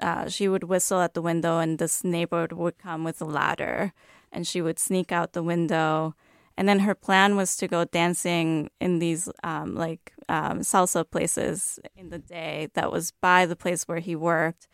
uh, 0.00 0.28
she 0.28 0.48
would 0.48 0.64
whistle 0.64 1.00
at 1.00 1.14
the 1.14 1.22
window 1.22 1.58
and 1.58 1.78
this 1.78 2.04
neighbor 2.04 2.46
would 2.52 2.78
come 2.78 3.02
with 3.02 3.20
a 3.20 3.24
ladder 3.24 3.92
and 4.32 4.46
she 4.46 4.62
would 4.62 4.78
sneak 4.78 5.12
out 5.12 5.32
the 5.32 5.42
window. 5.42 6.14
And 6.56 6.68
then 6.68 6.80
her 6.80 6.94
plan 6.94 7.36
was 7.36 7.56
to 7.56 7.68
go 7.68 7.84
dancing 7.84 8.70
in 8.80 8.98
these 8.98 9.28
um, 9.42 9.74
like 9.74 10.12
um, 10.28 10.60
salsa 10.60 11.08
places 11.08 11.78
in 11.96 12.10
the 12.10 12.18
day 12.18 12.68
that 12.74 12.92
was 12.92 13.12
by 13.20 13.46
the 13.46 13.56
place 13.56 13.84
where 13.84 14.00
he 14.00 14.16
worked 14.16 14.68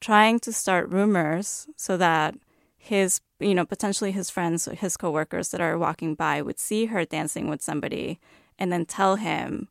trying 0.00 0.40
to 0.40 0.52
start 0.52 0.88
rumors 0.88 1.68
so 1.76 1.96
that 1.96 2.34
his 2.78 3.20
you 3.38 3.54
know 3.54 3.66
potentially 3.66 4.12
his 4.12 4.30
friends 4.30 4.64
his 4.78 4.96
coworkers 4.96 5.50
that 5.50 5.60
are 5.60 5.76
walking 5.76 6.14
by 6.14 6.40
would 6.40 6.58
see 6.58 6.86
her 6.86 7.04
dancing 7.04 7.48
with 7.48 7.60
somebody 7.60 8.18
and 8.58 8.72
then 8.72 8.86
tell 8.86 9.16
him 9.16 9.68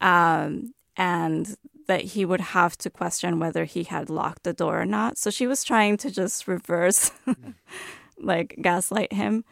um, 0.00 0.72
and 0.96 1.56
that 1.86 2.02
he 2.02 2.24
would 2.24 2.40
have 2.40 2.76
to 2.78 2.90
question 2.90 3.38
whether 3.38 3.64
he 3.64 3.84
had 3.84 4.10
locked 4.10 4.42
the 4.42 4.52
door 4.52 4.80
or 4.80 4.86
not. 4.86 5.18
So 5.18 5.30
she 5.30 5.46
was 5.46 5.62
trying 5.62 5.96
to 5.98 6.10
just 6.10 6.48
reverse 6.48 7.12
like 8.18 8.56
gaslight 8.60 9.12
him. 9.12 9.44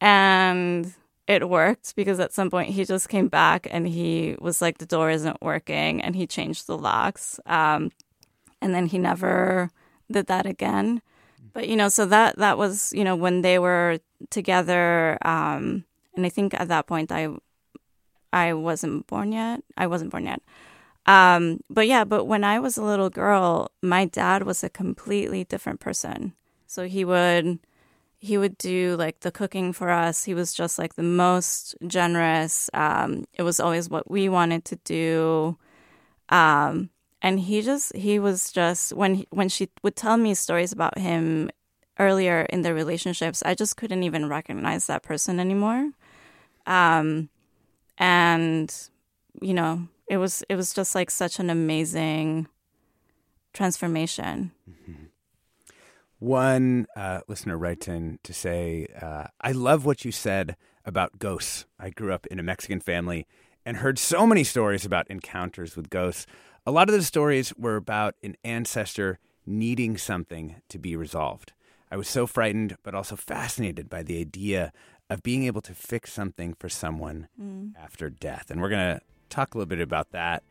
And 0.00 0.92
it 1.26 1.48
worked 1.48 1.94
because 1.94 2.18
at 2.18 2.32
some 2.32 2.50
point 2.50 2.70
he 2.70 2.84
just 2.84 3.08
came 3.08 3.28
back 3.28 3.68
and 3.70 3.86
he 3.86 4.36
was 4.40 4.60
like 4.60 4.78
the 4.78 4.86
door 4.86 5.10
isn't 5.10 5.40
working 5.42 6.00
and 6.00 6.16
he 6.16 6.26
changed 6.26 6.66
the 6.66 6.76
locks. 6.76 7.38
Um, 7.46 7.92
and 8.60 8.74
then 8.74 8.86
he 8.86 8.98
never 8.98 9.70
did 10.10 10.26
that 10.26 10.46
again. 10.46 11.02
But 11.52 11.68
you 11.68 11.76
know 11.76 11.88
so 11.88 12.06
that 12.06 12.36
that 12.38 12.58
was 12.58 12.92
you 12.92 13.04
know 13.04 13.16
when 13.16 13.42
they 13.42 13.58
were 13.58 13.98
together 14.30 15.18
um 15.22 15.84
and 16.14 16.26
i 16.26 16.28
think 16.28 16.52
at 16.54 16.68
that 16.68 16.86
point 16.86 17.10
i 17.10 17.28
i 18.32 18.52
wasn't 18.52 19.06
born 19.06 19.32
yet. 19.32 19.62
I 19.76 19.86
wasn't 19.86 20.10
born 20.10 20.24
yet. 20.26 20.42
Um 21.06 21.60
but 21.68 21.86
yeah 21.86 22.04
but 22.04 22.26
when 22.26 22.44
i 22.44 22.58
was 22.60 22.76
a 22.76 22.84
little 22.84 23.10
girl 23.10 23.70
my 23.82 24.04
dad 24.04 24.44
was 24.44 24.62
a 24.62 24.70
completely 24.70 25.44
different 25.44 25.80
person. 25.80 26.34
So 26.66 26.86
he 26.86 27.04
would 27.04 27.58
he 28.20 28.36
would 28.36 28.58
do 28.58 28.96
like 28.96 29.20
the 29.20 29.32
cooking 29.32 29.72
for 29.72 29.88
us. 29.88 30.24
He 30.24 30.34
was 30.34 30.52
just 30.52 30.78
like 30.78 30.94
the 30.94 31.02
most 31.02 31.74
generous. 31.86 32.68
Um 32.74 33.24
it 33.34 33.42
was 33.42 33.58
always 33.58 33.88
what 33.88 34.10
we 34.10 34.28
wanted 34.28 34.64
to 34.66 34.76
do. 34.84 35.56
Um 36.28 36.90
and 37.22 37.40
he 37.40 37.62
just 37.62 37.96
he 37.96 38.18
was 38.18 38.52
just 38.52 38.92
when 38.92 39.14
he, 39.16 39.26
when 39.30 39.48
she 39.48 39.70
would 39.82 39.96
tell 39.96 40.16
me 40.18 40.34
stories 40.34 40.72
about 40.72 40.98
him 40.98 41.50
earlier 41.98 42.42
in 42.48 42.62
their 42.62 42.72
relationships 42.72 43.42
i 43.44 43.54
just 43.54 43.76
couldn't 43.76 44.02
even 44.04 44.28
recognize 44.28 44.86
that 44.86 45.02
person 45.02 45.40
anymore. 45.40 45.90
Um 46.66 47.30
and 47.96 48.72
you 49.40 49.54
know 49.54 49.88
it 50.08 50.18
was 50.18 50.44
it 50.48 50.56
was 50.56 50.74
just 50.74 50.94
like 50.94 51.10
such 51.10 51.38
an 51.38 51.48
amazing 51.48 52.48
transformation 53.54 54.52
One 56.20 56.86
uh, 56.94 57.20
listener 57.28 57.56
writes 57.56 57.88
in 57.88 58.18
to 58.24 58.34
say, 58.34 58.86
uh, 59.00 59.28
I 59.40 59.52
love 59.52 59.86
what 59.86 60.04
you 60.04 60.12
said 60.12 60.54
about 60.84 61.18
ghosts. 61.18 61.64
I 61.78 61.88
grew 61.88 62.12
up 62.12 62.26
in 62.26 62.38
a 62.38 62.42
Mexican 62.42 62.80
family 62.80 63.26
and 63.64 63.78
heard 63.78 63.98
so 63.98 64.26
many 64.26 64.44
stories 64.44 64.84
about 64.84 65.10
encounters 65.10 65.76
with 65.76 65.88
ghosts. 65.88 66.26
A 66.66 66.70
lot 66.70 66.90
of 66.90 66.94
the 66.94 67.02
stories 67.02 67.54
were 67.56 67.76
about 67.76 68.16
an 68.22 68.36
ancestor 68.44 69.18
needing 69.46 69.96
something 69.96 70.56
to 70.68 70.78
be 70.78 70.94
resolved. 70.94 71.54
I 71.90 71.96
was 71.96 72.06
so 72.06 72.26
frightened, 72.26 72.76
but 72.82 72.94
also 72.94 73.16
fascinated 73.16 73.88
by 73.88 74.02
the 74.02 74.20
idea 74.20 74.72
of 75.08 75.22
being 75.22 75.44
able 75.44 75.62
to 75.62 75.74
fix 75.74 76.12
something 76.12 76.54
for 76.58 76.68
someone 76.68 77.28
after 77.82 78.10
death. 78.10 78.50
And 78.50 78.60
we're 78.60 78.68
going 78.68 78.98
to 78.98 79.00
talk 79.30 79.54
a 79.54 79.58
little 79.58 79.68
bit 79.68 79.80
about 79.80 80.12
that 80.12 80.42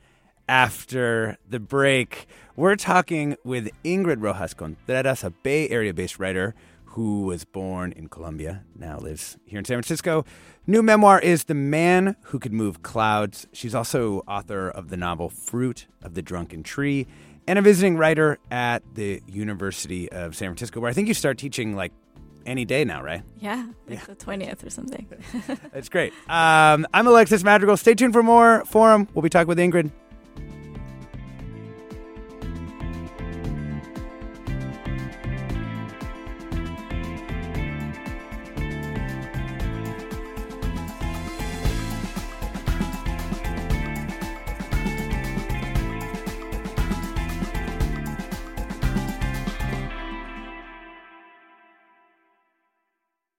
after 0.49 1.37
the 1.47 1.59
break. 1.59 2.27
We're 2.55 2.75
talking 2.75 3.37
with 3.45 3.69
Ingrid 3.85 4.21
Rojas 4.21 4.55
Contreras, 4.55 5.23
a 5.23 5.29
Bay 5.29 5.69
Area 5.69 5.93
based 5.93 6.17
writer 6.17 6.55
who 6.85 7.21
was 7.21 7.45
born 7.45 7.91
in 7.91 8.09
Colombia, 8.09 8.63
now 8.75 8.97
lives 8.97 9.37
here 9.45 9.59
in 9.59 9.65
San 9.65 9.75
Francisco. 9.75 10.25
New 10.65 10.81
memoir 10.81 11.19
is 11.19 11.43
The 11.43 11.53
Man 11.53 12.15
Who 12.23 12.39
Could 12.39 12.51
Move 12.51 12.81
Clouds. 12.81 13.47
She's 13.53 13.75
also 13.75 14.23
author 14.27 14.69
of 14.69 14.89
the 14.89 14.97
novel 14.97 15.29
Fruit 15.29 15.85
of 16.01 16.15
the 16.15 16.23
Drunken 16.23 16.63
Tree 16.63 17.05
and 17.47 17.59
a 17.59 17.61
visiting 17.61 17.95
writer 17.95 18.39
at 18.49 18.81
the 18.95 19.21
University 19.27 20.11
of 20.11 20.35
San 20.35 20.49
Francisco, 20.49 20.79
where 20.79 20.89
I 20.89 20.93
think 20.93 21.07
you 21.07 21.13
start 21.13 21.37
teaching 21.37 21.75
like 21.75 21.91
any 22.47 22.65
day 22.65 22.83
now, 22.83 23.03
right? 23.03 23.21
yeah 23.37 23.67
like 23.87 24.03
the 24.07 24.15
20th 24.15 24.65
or 24.65 24.71
something 24.71 25.07
That's 25.71 25.89
great. 25.89 26.11
Um, 26.27 26.87
I'm 26.91 27.05
Alexis 27.05 27.43
Madrigal. 27.43 27.77
Stay 27.77 27.93
tuned 27.93 28.13
for 28.13 28.23
more 28.23 28.65
Forum. 28.65 29.07
We'll 29.13 29.21
be 29.21 29.29
talking 29.29 29.47
with 29.47 29.59
Ingrid. 29.59 29.91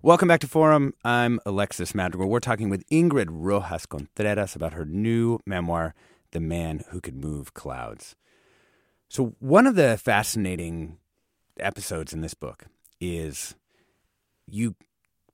Welcome 0.00 0.28
back 0.28 0.38
to 0.40 0.46
Forum. 0.46 0.94
I'm 1.04 1.40
Alexis 1.44 1.92
Madrigal. 1.92 2.28
We're 2.28 2.38
talking 2.38 2.70
with 2.70 2.88
Ingrid 2.88 3.26
Rojas 3.30 3.84
Contreras 3.84 4.54
about 4.54 4.72
her 4.74 4.84
new 4.84 5.40
memoir, 5.44 5.92
The 6.30 6.38
Man 6.38 6.84
Who 6.90 7.00
Could 7.00 7.16
Move 7.16 7.52
Clouds. 7.52 8.14
So, 9.08 9.34
one 9.40 9.66
of 9.66 9.74
the 9.74 9.98
fascinating 9.98 10.98
episodes 11.58 12.12
in 12.12 12.20
this 12.20 12.34
book 12.34 12.66
is 13.00 13.56
you 14.46 14.76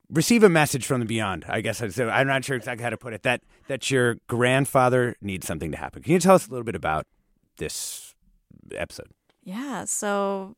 receive 0.09 0.43
a 0.43 0.49
message 0.49 0.87
from 0.87 0.99
the 0.99 1.05
beyond. 1.05 1.45
I 1.47 1.61
guess 1.61 1.83
so 1.93 2.09
I'm 2.09 2.25
not 2.25 2.43
sure 2.43 2.57
exactly 2.57 2.83
how 2.83 2.89
to 2.89 2.97
put 2.97 3.13
it. 3.13 3.21
That 3.21 3.41
that 3.67 3.91
your 3.91 4.15
grandfather 4.25 5.15
needs 5.21 5.45
something 5.45 5.71
to 5.73 5.77
happen. 5.77 6.01
Can 6.01 6.13
you 6.13 6.19
tell 6.19 6.33
us 6.33 6.47
a 6.47 6.49
little 6.49 6.65
bit 6.65 6.75
about 6.75 7.05
this 7.57 8.15
episode? 8.73 9.11
Yeah. 9.43 9.85
So, 9.85 10.55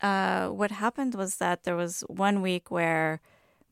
uh, 0.00 0.48
what 0.48 0.70
happened 0.70 1.14
was 1.14 1.36
that 1.36 1.64
there 1.64 1.76
was 1.76 2.02
one 2.08 2.40
week 2.42 2.70
where 2.70 3.20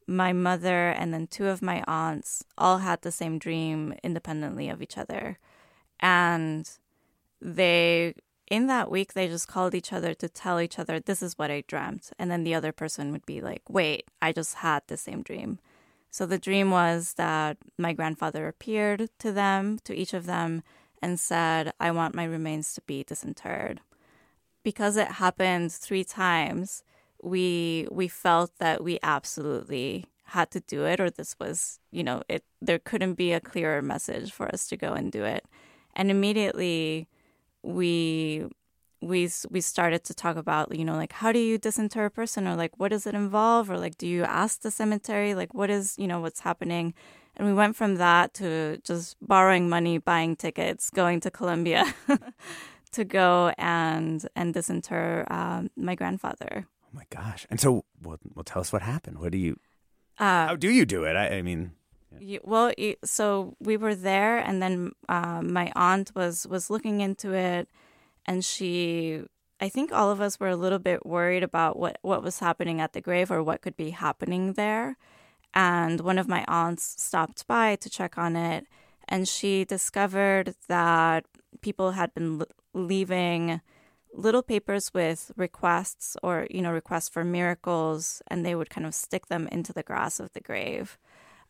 my 0.06 0.32
mother 0.32 0.88
and 0.90 1.12
then 1.12 1.26
two 1.26 1.46
of 1.46 1.62
my 1.62 1.82
aunts 1.86 2.44
all 2.56 2.78
had 2.78 3.02
the 3.02 3.12
same 3.12 3.38
dream 3.38 3.94
independently 4.02 4.68
of 4.68 4.82
each 4.82 4.96
other, 4.98 5.38
and 6.00 6.70
they 7.40 8.14
in 8.48 8.68
that 8.68 8.90
week 8.90 9.12
they 9.12 9.26
just 9.26 9.48
called 9.48 9.74
each 9.74 9.92
other 9.92 10.14
to 10.14 10.28
tell 10.28 10.60
each 10.60 10.78
other 10.78 11.00
this 11.00 11.22
is 11.22 11.36
what 11.36 11.50
i 11.50 11.62
dreamt. 11.66 12.12
And 12.18 12.30
then 12.30 12.44
the 12.44 12.54
other 12.54 12.72
person 12.72 13.12
would 13.12 13.26
be 13.26 13.40
like 13.40 13.62
wait 13.68 14.08
i 14.22 14.32
just 14.32 14.56
had 14.56 14.82
the 14.86 14.96
same 14.96 15.22
dream. 15.22 15.58
So 16.10 16.24
the 16.24 16.38
dream 16.38 16.70
was 16.70 17.14
that 17.14 17.58
my 17.76 17.92
grandfather 17.92 18.48
appeared 18.48 19.10
to 19.18 19.32
them 19.32 19.78
to 19.84 19.94
each 19.94 20.14
of 20.14 20.26
them 20.26 20.62
and 21.02 21.20
said 21.20 21.72
i 21.80 21.90
want 21.90 22.14
my 22.14 22.24
remains 22.24 22.72
to 22.74 22.80
be 22.82 23.04
disinterred 23.04 23.80
because 24.66 24.96
it 24.96 25.06
happened 25.06 25.70
three 25.70 26.02
times 26.02 26.82
we 27.22 27.86
we 27.92 28.08
felt 28.08 28.50
that 28.58 28.82
we 28.82 28.98
absolutely 29.00 30.04
had 30.24 30.50
to 30.50 30.58
do 30.58 30.84
it 30.84 30.98
or 30.98 31.08
this 31.08 31.36
was 31.38 31.78
you 31.92 32.02
know 32.02 32.20
it 32.28 32.42
there 32.60 32.80
couldn't 32.80 33.14
be 33.14 33.32
a 33.32 33.38
clearer 33.38 33.80
message 33.80 34.32
for 34.32 34.52
us 34.52 34.66
to 34.66 34.76
go 34.76 34.92
and 34.92 35.12
do 35.12 35.22
it. 35.22 35.44
And 35.94 36.10
immediately 36.10 37.06
we 37.62 38.46
we 39.00 39.30
we 39.50 39.60
started 39.60 40.02
to 40.02 40.14
talk 40.14 40.36
about 40.36 40.74
you 40.74 40.84
know 40.84 40.96
like 40.96 41.12
how 41.12 41.30
do 41.30 41.38
you 41.38 41.58
disinter 41.58 42.04
a 42.04 42.10
person 42.10 42.48
or 42.48 42.56
like 42.56 42.76
what 42.76 42.90
does 42.90 43.06
it 43.06 43.14
involve 43.14 43.70
or 43.70 43.78
like 43.78 43.96
do 43.96 44.08
you 44.08 44.24
ask 44.24 44.62
the 44.62 44.72
cemetery 44.72 45.32
like 45.32 45.54
what 45.54 45.70
is 45.70 45.94
you 45.96 46.08
know 46.08 46.18
what's 46.18 46.40
happening? 46.40 46.92
And 47.38 47.46
we 47.46 47.54
went 47.54 47.76
from 47.76 47.96
that 47.96 48.34
to 48.40 48.78
just 48.78 49.16
borrowing 49.20 49.68
money 49.68 49.98
buying 49.98 50.34
tickets 50.34 50.90
going 50.90 51.20
to 51.20 51.30
colombia 51.30 51.94
to 52.96 53.04
go 53.04 53.52
and 53.56 54.26
and 54.34 54.52
disinter 54.52 55.26
um, 55.30 55.70
my 55.76 55.94
grandfather. 55.94 56.66
Oh 56.84 56.92
my 56.92 57.04
gosh. 57.10 57.46
And 57.50 57.60
so 57.60 57.84
well, 58.02 58.18
well 58.34 58.44
tell 58.44 58.60
us 58.60 58.72
what 58.72 58.82
happened. 58.82 59.18
What 59.18 59.32
do 59.32 59.38
you 59.38 59.56
uh, 60.18 60.48
how 60.48 60.56
do 60.56 60.70
you 60.70 60.84
do 60.84 61.04
it? 61.04 61.14
I, 61.16 61.38
I 61.38 61.42
mean 61.42 61.72
you, 62.20 62.40
well, 62.44 62.72
so 63.04 63.56
we 63.60 63.76
were 63.76 63.94
there, 63.94 64.38
and 64.38 64.62
then 64.62 64.92
uh, 65.08 65.42
my 65.42 65.72
aunt 65.74 66.12
was 66.14 66.46
was 66.46 66.70
looking 66.70 67.00
into 67.00 67.32
it, 67.32 67.68
and 68.24 68.44
she, 68.44 69.22
I 69.60 69.68
think 69.68 69.92
all 69.92 70.10
of 70.10 70.20
us 70.20 70.40
were 70.40 70.48
a 70.48 70.56
little 70.56 70.78
bit 70.78 71.04
worried 71.04 71.42
about 71.42 71.78
what 71.78 71.98
what 72.02 72.22
was 72.22 72.38
happening 72.38 72.80
at 72.80 72.92
the 72.92 73.00
grave 73.00 73.30
or 73.30 73.42
what 73.42 73.62
could 73.62 73.76
be 73.76 73.90
happening 73.90 74.54
there, 74.54 74.96
and 75.54 76.00
one 76.00 76.18
of 76.18 76.28
my 76.28 76.44
aunts 76.48 77.02
stopped 77.02 77.46
by 77.46 77.76
to 77.76 77.90
check 77.90 78.16
on 78.18 78.36
it, 78.36 78.66
and 79.08 79.28
she 79.28 79.64
discovered 79.64 80.54
that 80.68 81.26
people 81.60 81.92
had 81.92 82.14
been 82.14 82.42
leaving 82.76 83.60
little 84.12 84.42
papers 84.42 84.94
with 84.94 85.30
requests 85.36 86.16
or 86.22 86.46
you 86.50 86.62
know 86.62 86.72
requests 86.72 87.08
for 87.08 87.22
miracles 87.22 88.22
and 88.28 88.46
they 88.46 88.54
would 88.54 88.70
kind 88.70 88.86
of 88.86 88.94
stick 88.94 89.26
them 89.26 89.46
into 89.52 89.72
the 89.72 89.82
grass 89.82 90.18
of 90.18 90.32
the 90.32 90.40
grave 90.40 90.98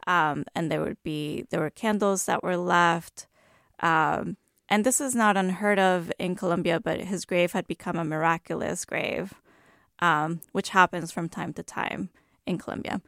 um, 0.07 0.45
and 0.55 0.71
there 0.71 0.81
would 0.81 1.03
be 1.03 1.47
there 1.51 1.61
were 1.61 1.71
candles 1.71 2.27
that 2.27 2.43
were 2.43 2.57
left. 2.57 3.27
Um, 3.81 4.37
and 4.69 4.85
this 4.85 5.01
is 5.01 5.15
not 5.15 5.37
unheard 5.37 5.79
of 5.79 6.13
in 6.19 6.35
Colombia, 6.35 6.81
but 6.81 7.01
his 7.01 7.25
grave 7.25 7.53
had 7.53 7.67
become 7.67 7.97
a 7.97 8.05
miraculous 8.05 8.85
grave, 8.85 9.35
um, 10.01 10.41
which 10.53 10.71
happens 10.71 11.13
from 11.13 11.29
time 11.29 11.53
to 11.55 11.63
time 11.63 12.11
in 12.47 12.59
Colombia. 12.59 13.01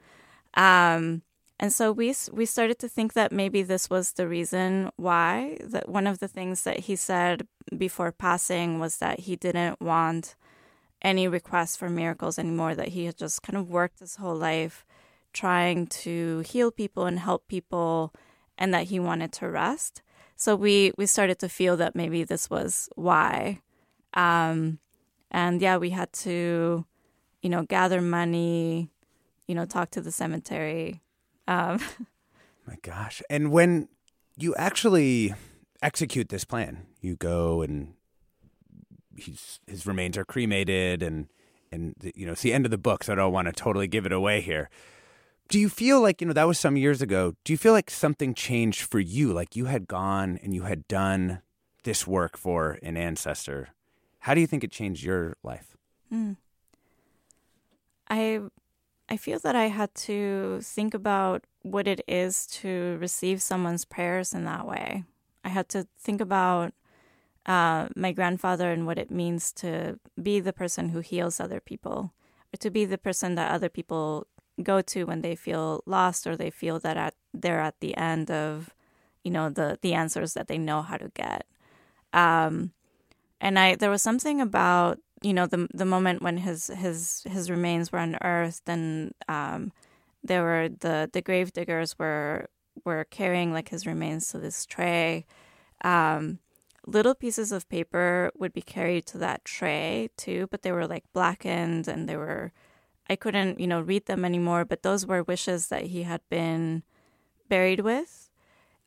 Um, 0.54 1.22
and 1.60 1.72
so 1.72 1.90
we 1.90 2.14
we 2.32 2.46
started 2.46 2.78
to 2.80 2.88
think 2.88 3.14
that 3.14 3.32
maybe 3.32 3.62
this 3.62 3.90
was 3.90 4.12
the 4.12 4.28
reason 4.28 4.90
why. 4.96 5.58
That 5.64 5.88
one 5.88 6.06
of 6.06 6.20
the 6.20 6.28
things 6.28 6.62
that 6.62 6.80
he 6.80 6.94
said 6.94 7.46
before 7.76 8.12
passing 8.12 8.78
was 8.78 8.98
that 8.98 9.20
he 9.20 9.34
didn't 9.34 9.80
want 9.80 10.36
any 11.02 11.26
requests 11.26 11.76
for 11.76 11.90
miracles 11.90 12.38
anymore. 12.38 12.74
That 12.76 12.88
he 12.88 13.06
had 13.06 13.16
just 13.16 13.42
kind 13.42 13.56
of 13.56 13.70
worked 13.70 13.98
his 13.98 14.16
whole 14.16 14.36
life 14.36 14.84
trying 15.32 15.86
to 15.86 16.40
heal 16.40 16.70
people 16.70 17.06
and 17.06 17.18
help 17.18 17.48
people 17.48 18.12
and 18.56 18.72
that 18.72 18.84
he 18.84 18.98
wanted 18.98 19.32
to 19.32 19.48
rest. 19.48 20.02
So 20.36 20.54
we 20.54 20.92
we 20.96 21.06
started 21.06 21.40
to 21.40 21.48
feel 21.48 21.76
that 21.78 21.96
maybe 21.96 22.22
this 22.22 22.48
was 22.48 22.88
why. 22.94 23.60
Um, 24.14 24.78
and 25.30 25.60
yeah, 25.60 25.76
we 25.76 25.90
had 25.90 26.12
to, 26.24 26.86
you 27.42 27.50
know, 27.50 27.64
gather 27.64 28.00
money, 28.00 28.90
you 29.48 29.54
know, 29.56 29.64
talk 29.64 29.90
to 29.90 30.00
the 30.00 30.12
cemetery. 30.12 31.02
Um, 31.48 31.80
My 32.66 32.76
gosh. 32.82 33.22
And 33.28 33.50
when 33.50 33.88
you 34.36 34.54
actually 34.56 35.34
execute 35.82 36.28
this 36.28 36.44
plan, 36.44 36.86
you 37.00 37.16
go 37.16 37.62
and 37.62 37.94
he's, 39.16 39.58
his 39.66 39.86
remains 39.86 40.16
are 40.16 40.24
cremated 40.24 41.02
and 41.02 41.28
and 41.70 41.94
you 42.14 42.24
know, 42.24 42.32
it's 42.32 42.40
the 42.40 42.54
end 42.54 42.64
of 42.64 42.70
the 42.70 42.78
book, 42.78 43.04
so 43.04 43.12
I 43.12 43.16
don't 43.16 43.32
want 43.32 43.46
to 43.46 43.52
totally 43.52 43.88
give 43.88 44.06
it 44.06 44.12
away 44.12 44.40
here 44.40 44.70
do 45.48 45.58
you 45.58 45.68
feel 45.68 46.00
like 46.00 46.20
you 46.20 46.26
know 46.26 46.32
that 46.32 46.46
was 46.46 46.58
some 46.58 46.76
years 46.76 47.02
ago 47.02 47.34
do 47.44 47.52
you 47.52 47.56
feel 47.56 47.72
like 47.72 47.90
something 47.90 48.34
changed 48.34 48.82
for 48.82 49.00
you 49.00 49.32
like 49.32 49.56
you 49.56 49.64
had 49.64 49.88
gone 49.88 50.38
and 50.42 50.54
you 50.54 50.62
had 50.62 50.86
done 50.88 51.40
this 51.84 52.06
work 52.06 52.36
for 52.36 52.78
an 52.82 52.96
ancestor 52.96 53.70
how 54.20 54.34
do 54.34 54.40
you 54.40 54.46
think 54.46 54.62
it 54.62 54.70
changed 54.70 55.02
your 55.02 55.36
life 55.42 55.76
mm. 56.12 56.36
i 58.08 58.40
i 59.08 59.16
feel 59.16 59.38
that 59.38 59.56
i 59.56 59.66
had 59.68 59.94
to 59.94 60.60
think 60.62 60.94
about 60.94 61.44
what 61.70 61.86
it 61.86 62.02
is 62.06 62.46
to 62.46 62.96
receive 63.00 63.42
someone's 63.42 63.84
prayers 63.84 64.32
in 64.32 64.44
that 64.44 64.66
way. 64.66 65.04
I 65.44 65.48
had 65.50 65.68
to 65.70 65.86
think 65.98 66.20
about 66.20 66.72
uh, 67.46 67.88
my 67.96 68.12
grandfather 68.12 68.70
and 68.70 68.86
what 68.86 68.98
it 68.98 69.10
means 69.10 69.52
to 69.52 69.98
be 70.20 70.40
the 70.40 70.52
person 70.52 70.90
who 70.90 71.00
heals 71.00 71.40
other 71.40 71.60
people 71.60 72.12
or 72.52 72.58
to 72.58 72.70
be 72.70 72.84
the 72.84 72.98
person 72.98 73.34
that 73.36 73.50
other 73.50 73.68
people 73.68 74.26
go 74.62 74.80
to 74.82 75.04
when 75.04 75.22
they 75.22 75.34
feel 75.34 75.82
lost 75.86 76.26
or 76.26 76.36
they 76.36 76.50
feel 76.50 76.78
that 76.80 76.96
at, 76.96 77.14
they're 77.32 77.60
at 77.60 77.78
the 77.80 77.96
end 77.96 78.30
of 78.30 78.74
you 79.24 79.30
know 79.30 79.50
the 79.50 79.78
the 79.82 79.94
answers 79.94 80.34
that 80.34 80.48
they 80.48 80.58
know 80.58 80.82
how 80.82 80.96
to 80.96 81.10
get. 81.14 81.46
Um, 82.12 82.72
and 83.40 83.58
i 83.58 83.74
there 83.76 83.90
was 83.90 84.02
something 84.02 84.40
about 84.40 84.98
you 85.22 85.32
know 85.32 85.46
the 85.46 85.68
the 85.74 85.84
moment 85.84 86.22
when 86.22 86.38
his 86.38 86.68
his 86.68 87.22
his 87.28 87.50
remains 87.50 87.92
were 87.92 87.98
unearthed 87.98 88.68
and 88.68 89.14
um, 89.28 89.72
there 90.22 90.42
were 90.42 90.68
the 90.68 91.08
the 91.12 91.22
grave 91.22 91.52
diggers 91.52 91.98
were 91.98 92.48
were 92.84 93.04
carrying 93.10 93.52
like 93.52 93.68
his 93.70 93.86
remains 93.86 94.28
to 94.28 94.38
this 94.38 94.64
tray 94.64 95.26
um, 95.82 96.38
little 96.86 97.14
pieces 97.14 97.52
of 97.52 97.68
paper 97.68 98.30
would 98.36 98.52
be 98.52 98.62
carried 98.62 99.06
to 99.06 99.18
that 99.18 99.44
tray 99.44 100.10
too 100.16 100.46
but 100.50 100.62
they 100.62 100.72
were 100.72 100.86
like 100.86 101.04
blackened 101.12 101.88
and 101.88 102.08
they 102.08 102.16
were 102.16 102.52
I 103.10 103.16
couldn't, 103.16 103.58
you 103.58 103.66
know, 103.66 103.80
read 103.80 104.06
them 104.06 104.24
anymore, 104.24 104.64
but 104.64 104.82
those 104.82 105.06
were 105.06 105.22
wishes 105.22 105.68
that 105.68 105.84
he 105.84 106.02
had 106.02 106.20
been 106.28 106.82
buried 107.48 107.80
with. 107.80 108.30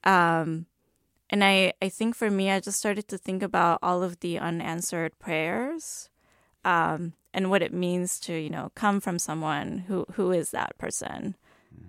Um, 0.03 0.67
and 1.29 1.43
I, 1.43 1.73
I 1.81 1.89
think 1.89 2.15
for 2.15 2.29
me, 2.29 2.51
I 2.51 2.59
just 2.59 2.77
started 2.77 3.07
to 3.07 3.17
think 3.17 3.41
about 3.41 3.79
all 3.81 4.03
of 4.03 4.19
the 4.19 4.37
unanswered 4.37 5.17
prayers 5.17 6.09
um, 6.63 7.13
and 7.33 7.49
what 7.49 7.61
it 7.61 7.73
means 7.73 8.19
to, 8.21 8.33
you 8.33 8.49
know, 8.49 8.71
come 8.75 8.99
from 8.99 9.19
someone 9.19 9.79
who, 9.87 10.05
who 10.13 10.31
is 10.31 10.51
that 10.51 10.77
person. 10.77 11.35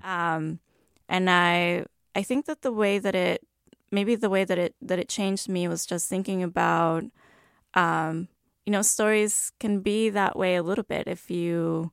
Um, 0.04 0.60
and 1.08 1.28
I, 1.28 1.86
I 2.14 2.22
think 2.22 2.46
that 2.46 2.62
the 2.62 2.72
way 2.72 2.98
that 2.98 3.14
it, 3.14 3.46
maybe 3.90 4.14
the 4.14 4.30
way 4.30 4.44
that 4.44 4.58
it, 4.58 4.74
that 4.80 4.98
it 4.98 5.08
changed 5.08 5.48
me 5.48 5.68
was 5.68 5.84
just 5.86 6.08
thinking 6.08 6.42
about, 6.42 7.04
um, 7.74 8.28
you 8.64 8.72
know, 8.72 8.82
stories 8.82 9.52
can 9.58 9.80
be 9.80 10.08
that 10.10 10.36
way 10.36 10.56
a 10.56 10.62
little 10.62 10.84
bit 10.84 11.08
if 11.08 11.30
you, 11.30 11.92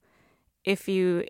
if 0.64 0.88
you 0.88 1.26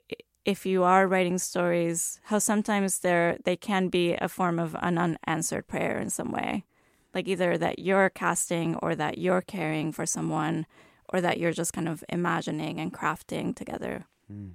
if 0.49 0.65
you 0.65 0.83
are 0.83 1.07
writing 1.07 1.37
stories, 1.37 2.19
how 2.23 2.39
sometimes 2.39 2.99
they're 2.99 3.37
they 3.43 3.55
can 3.55 3.87
be 3.89 4.13
a 4.13 4.27
form 4.27 4.57
of 4.57 4.75
an 4.81 4.97
unanswered 4.97 5.67
prayer 5.67 5.99
in 5.99 6.09
some 6.09 6.31
way, 6.31 6.65
like 7.13 7.27
either 7.27 7.55
that 7.57 7.77
you're 7.77 8.09
casting 8.09 8.75
or 8.77 8.95
that 8.95 9.19
you're 9.19 9.41
caring 9.41 9.91
for 9.91 10.07
someone, 10.07 10.65
or 11.09 11.21
that 11.21 11.39
you're 11.39 11.51
just 11.51 11.73
kind 11.73 11.87
of 11.87 12.03
imagining 12.09 12.79
and 12.79 12.93
crafting 12.93 13.55
together. 13.55 14.05
Mm. 14.31 14.53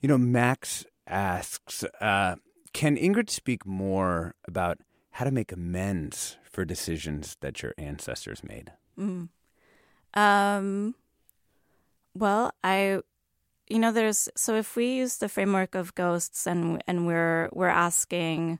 You 0.00 0.08
know, 0.08 0.18
Max 0.18 0.84
asks, 1.06 1.84
uh, 2.00 2.36
can 2.72 2.96
Ingrid 2.96 3.30
speak 3.30 3.66
more 3.66 4.34
about 4.46 4.78
how 5.12 5.24
to 5.24 5.30
make 5.30 5.52
amends 5.52 6.36
for 6.42 6.64
decisions 6.64 7.36
that 7.40 7.62
your 7.62 7.74
ancestors 7.78 8.42
made? 8.42 8.72
Mm. 8.98 9.28
Um, 10.14 10.94
well, 12.14 12.52
I 12.62 13.00
you 13.68 13.78
know 13.78 13.92
there's 13.92 14.28
so 14.36 14.56
if 14.56 14.76
we 14.76 14.94
use 14.94 15.16
the 15.16 15.28
framework 15.28 15.74
of 15.74 15.94
ghosts 15.94 16.46
and 16.46 16.82
and 16.86 17.06
we're 17.06 17.48
we're 17.52 17.68
asking 17.68 18.58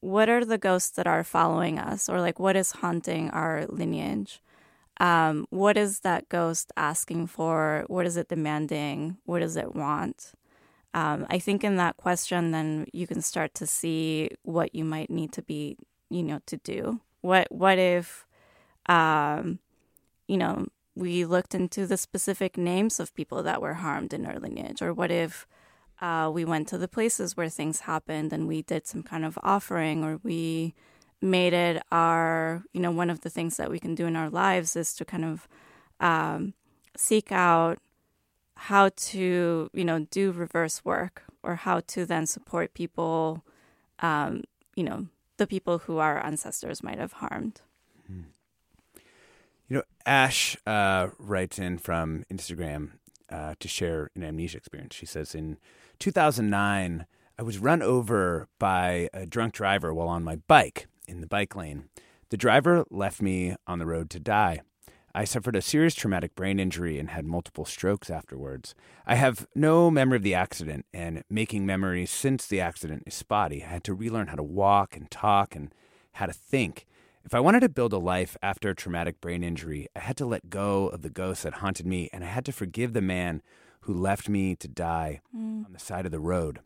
what 0.00 0.28
are 0.28 0.44
the 0.44 0.58
ghosts 0.58 0.90
that 0.90 1.06
are 1.06 1.22
following 1.22 1.78
us 1.78 2.08
or 2.08 2.20
like 2.20 2.40
what 2.40 2.56
is 2.56 2.72
haunting 2.72 3.30
our 3.30 3.66
lineage 3.68 4.42
um, 5.02 5.46
what 5.50 5.76
is 5.76 6.00
that 6.00 6.28
ghost 6.28 6.72
asking 6.76 7.26
for? 7.26 7.84
What 7.88 8.06
is 8.06 8.16
it 8.16 8.28
demanding? 8.28 9.18
What 9.26 9.40
does 9.40 9.56
it 9.56 9.74
want? 9.74 10.32
Um, 10.94 11.26
i 11.30 11.38
think 11.38 11.64
in 11.64 11.76
that 11.76 11.96
question 11.96 12.50
then 12.50 12.86
you 12.92 13.06
can 13.06 13.22
start 13.22 13.54
to 13.54 13.66
see 13.66 14.28
what 14.42 14.74
you 14.74 14.84
might 14.84 15.08
need 15.08 15.32
to 15.32 15.40
be 15.40 15.78
you 16.10 16.22
know 16.22 16.40
to 16.46 16.56
do. 16.58 17.00
What 17.22 17.50
what 17.50 17.78
if 17.78 18.26
um, 18.86 19.58
you 20.28 20.36
know 20.36 20.66
we 20.94 21.24
looked 21.24 21.54
into 21.54 21.86
the 21.86 21.96
specific 21.96 22.58
names 22.58 23.00
of 23.00 23.14
people 23.14 23.42
that 23.42 23.62
were 23.62 23.74
harmed 23.74 24.12
in 24.12 24.26
our 24.26 24.38
lineage? 24.38 24.82
Or 24.82 24.92
what 24.92 25.10
if 25.10 25.46
uh, 26.02 26.30
we 26.32 26.44
went 26.44 26.68
to 26.68 26.78
the 26.78 26.88
places 26.88 27.36
where 27.36 27.48
things 27.48 27.80
happened 27.80 28.32
and 28.32 28.46
we 28.46 28.62
did 28.62 28.86
some 28.86 29.02
kind 29.02 29.24
of 29.24 29.38
offering 29.42 30.04
or 30.04 30.20
we 30.22 30.74
made 31.22 31.52
it 31.52 31.82
our, 31.90 32.64
you 32.72 32.80
know, 32.80 32.90
one 32.90 33.10
of 33.10 33.20
the 33.20 33.30
things 33.30 33.56
that 33.56 33.70
we 33.70 33.78
can 33.78 33.94
do 33.94 34.06
in 34.06 34.16
our 34.16 34.28
lives 34.28 34.76
is 34.76 34.94
to 34.94 35.04
kind 35.04 35.24
of 35.24 35.48
um, 36.00 36.54
seek 36.96 37.30
out 37.30 37.78
how 38.56 38.90
to, 38.96 39.70
you 39.72 39.84
know, 39.84 40.06
do 40.10 40.32
reverse 40.32 40.84
work 40.84 41.22
or 41.42 41.56
how 41.56 41.80
to 41.80 42.04
then 42.04 42.26
support 42.26 42.74
people, 42.74 43.44
um, 44.00 44.42
you 44.76 44.84
know, 44.84 45.06
the 45.36 45.46
people 45.46 45.78
who 45.78 45.98
our 45.98 46.24
ancestors 46.24 46.82
might 46.82 46.98
have 46.98 47.14
harmed. 47.14 47.60
You 49.72 49.78
know, 49.78 49.84
Ash 50.04 50.54
uh, 50.66 51.08
writes 51.18 51.58
in 51.58 51.78
from 51.78 52.24
Instagram 52.30 52.90
uh, 53.30 53.54
to 53.58 53.68
share 53.68 54.10
an 54.14 54.22
amnesia 54.22 54.58
experience. 54.58 54.94
She 54.94 55.06
says, 55.06 55.34
In 55.34 55.56
2009, 55.98 57.06
I 57.38 57.42
was 57.42 57.56
run 57.56 57.80
over 57.80 58.48
by 58.58 59.08
a 59.14 59.24
drunk 59.24 59.54
driver 59.54 59.94
while 59.94 60.08
on 60.08 60.24
my 60.24 60.36
bike 60.46 60.88
in 61.06 61.20
the 61.20 61.26
bike 61.26 61.54
lane. 61.56 61.84
The 62.30 62.36
driver 62.36 62.84
left 62.90 63.20
me 63.20 63.56
on 63.66 63.78
the 63.78 63.86
road 63.86 64.10
to 64.10 64.20
die. 64.20 64.62
I 65.14 65.24
suffered 65.24 65.56
a 65.56 65.60
serious 65.60 65.94
traumatic 65.94 66.34
brain 66.34 66.58
injury 66.58 66.98
and 66.98 67.10
had 67.10 67.26
multiple 67.26 67.66
strokes 67.66 68.08
afterwards. 68.08 68.74
I 69.06 69.16
have 69.16 69.46
no 69.54 69.90
memory 69.90 70.16
of 70.16 70.22
the 70.22 70.34
accident, 70.34 70.86
and 70.94 71.22
making 71.28 71.66
memories 71.66 72.10
since 72.10 72.46
the 72.46 72.60
accident 72.60 73.02
is 73.06 73.14
spotty. 73.14 73.62
I 73.62 73.66
had 73.66 73.84
to 73.84 73.94
relearn 73.94 74.28
how 74.28 74.36
to 74.36 74.42
walk 74.42 74.96
and 74.96 75.10
talk 75.10 75.54
and 75.54 75.74
how 76.12 76.26
to 76.26 76.32
think. 76.32 76.86
If 77.24 77.34
I 77.34 77.40
wanted 77.40 77.60
to 77.60 77.68
build 77.68 77.92
a 77.92 77.98
life 77.98 78.36
after 78.42 78.70
a 78.70 78.74
traumatic 78.74 79.20
brain 79.20 79.44
injury, 79.44 79.88
I 79.94 80.00
had 80.00 80.16
to 80.16 80.26
let 80.26 80.50
go 80.50 80.88
of 80.88 81.02
the 81.02 81.10
ghosts 81.10 81.44
that 81.44 81.54
haunted 81.54 81.86
me, 81.86 82.08
and 82.12 82.24
I 82.24 82.28
had 82.28 82.46
to 82.46 82.52
forgive 82.52 82.94
the 82.94 83.02
man 83.02 83.42
who 83.82 83.92
left 83.92 84.28
me 84.28 84.56
to 84.56 84.68
die 84.68 85.20
mm. 85.36 85.64
on 85.64 85.72
the 85.72 85.78
side 85.78 86.06
of 86.06 86.12
the 86.12 86.20
road. 86.20 86.60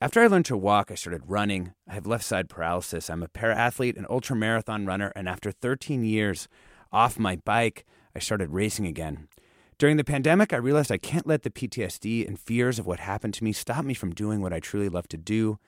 After 0.00 0.20
I 0.20 0.28
learned 0.28 0.44
to 0.44 0.56
walk, 0.56 0.92
I 0.92 0.94
started 0.94 1.22
running. 1.26 1.74
I 1.88 1.94
have 1.94 2.06
left 2.06 2.22
side 2.22 2.48
paralysis. 2.48 3.10
I'm 3.10 3.24
a 3.24 3.28
para 3.28 3.56
athlete, 3.56 3.96
an 3.96 4.06
ultra 4.08 4.36
marathon 4.36 4.86
runner, 4.86 5.12
and 5.16 5.28
after 5.28 5.50
13 5.50 6.04
years 6.04 6.46
off 6.92 7.18
my 7.18 7.34
bike, 7.44 7.84
I 8.14 8.20
started 8.20 8.50
racing 8.50 8.86
again. 8.86 9.26
During 9.76 9.96
the 9.96 10.04
pandemic, 10.04 10.52
I 10.52 10.58
realized 10.58 10.92
I 10.92 10.98
can't 10.98 11.26
let 11.26 11.42
the 11.42 11.50
PTSD 11.50 12.28
and 12.28 12.38
fears 12.38 12.78
of 12.78 12.86
what 12.86 13.00
happened 13.00 13.34
to 13.34 13.44
me 13.44 13.52
stop 13.52 13.84
me 13.84 13.92
from 13.92 14.14
doing 14.14 14.40
what 14.40 14.52
I 14.52 14.60
truly 14.60 14.88
love 14.88 15.08
to 15.08 15.16
do. 15.16 15.58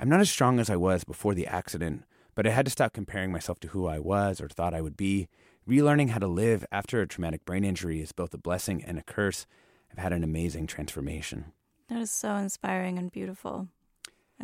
I'm 0.00 0.08
not 0.08 0.20
as 0.20 0.30
strong 0.30 0.58
as 0.58 0.70
I 0.70 0.76
was 0.76 1.04
before 1.04 1.34
the 1.34 1.46
accident, 1.46 2.04
but 2.34 2.46
I 2.46 2.50
had 2.52 2.64
to 2.64 2.72
stop 2.72 2.94
comparing 2.94 3.32
myself 3.32 3.60
to 3.60 3.68
who 3.68 3.86
I 3.86 3.98
was 3.98 4.40
or 4.40 4.48
thought 4.48 4.72
I 4.72 4.80
would 4.80 4.96
be. 4.96 5.28
Relearning 5.68 6.08
how 6.08 6.20
to 6.20 6.26
live 6.26 6.64
after 6.72 7.02
a 7.02 7.06
traumatic 7.06 7.44
brain 7.44 7.64
injury 7.64 8.00
is 8.00 8.12
both 8.12 8.32
a 8.32 8.38
blessing 8.38 8.82
and 8.82 8.98
a 8.98 9.02
curse. 9.02 9.46
I've 9.92 10.02
had 10.02 10.14
an 10.14 10.24
amazing 10.24 10.68
transformation. 10.68 11.52
That 11.90 12.00
is 12.00 12.10
so 12.10 12.36
inspiring 12.36 12.98
and 12.98 13.12
beautiful. 13.12 13.68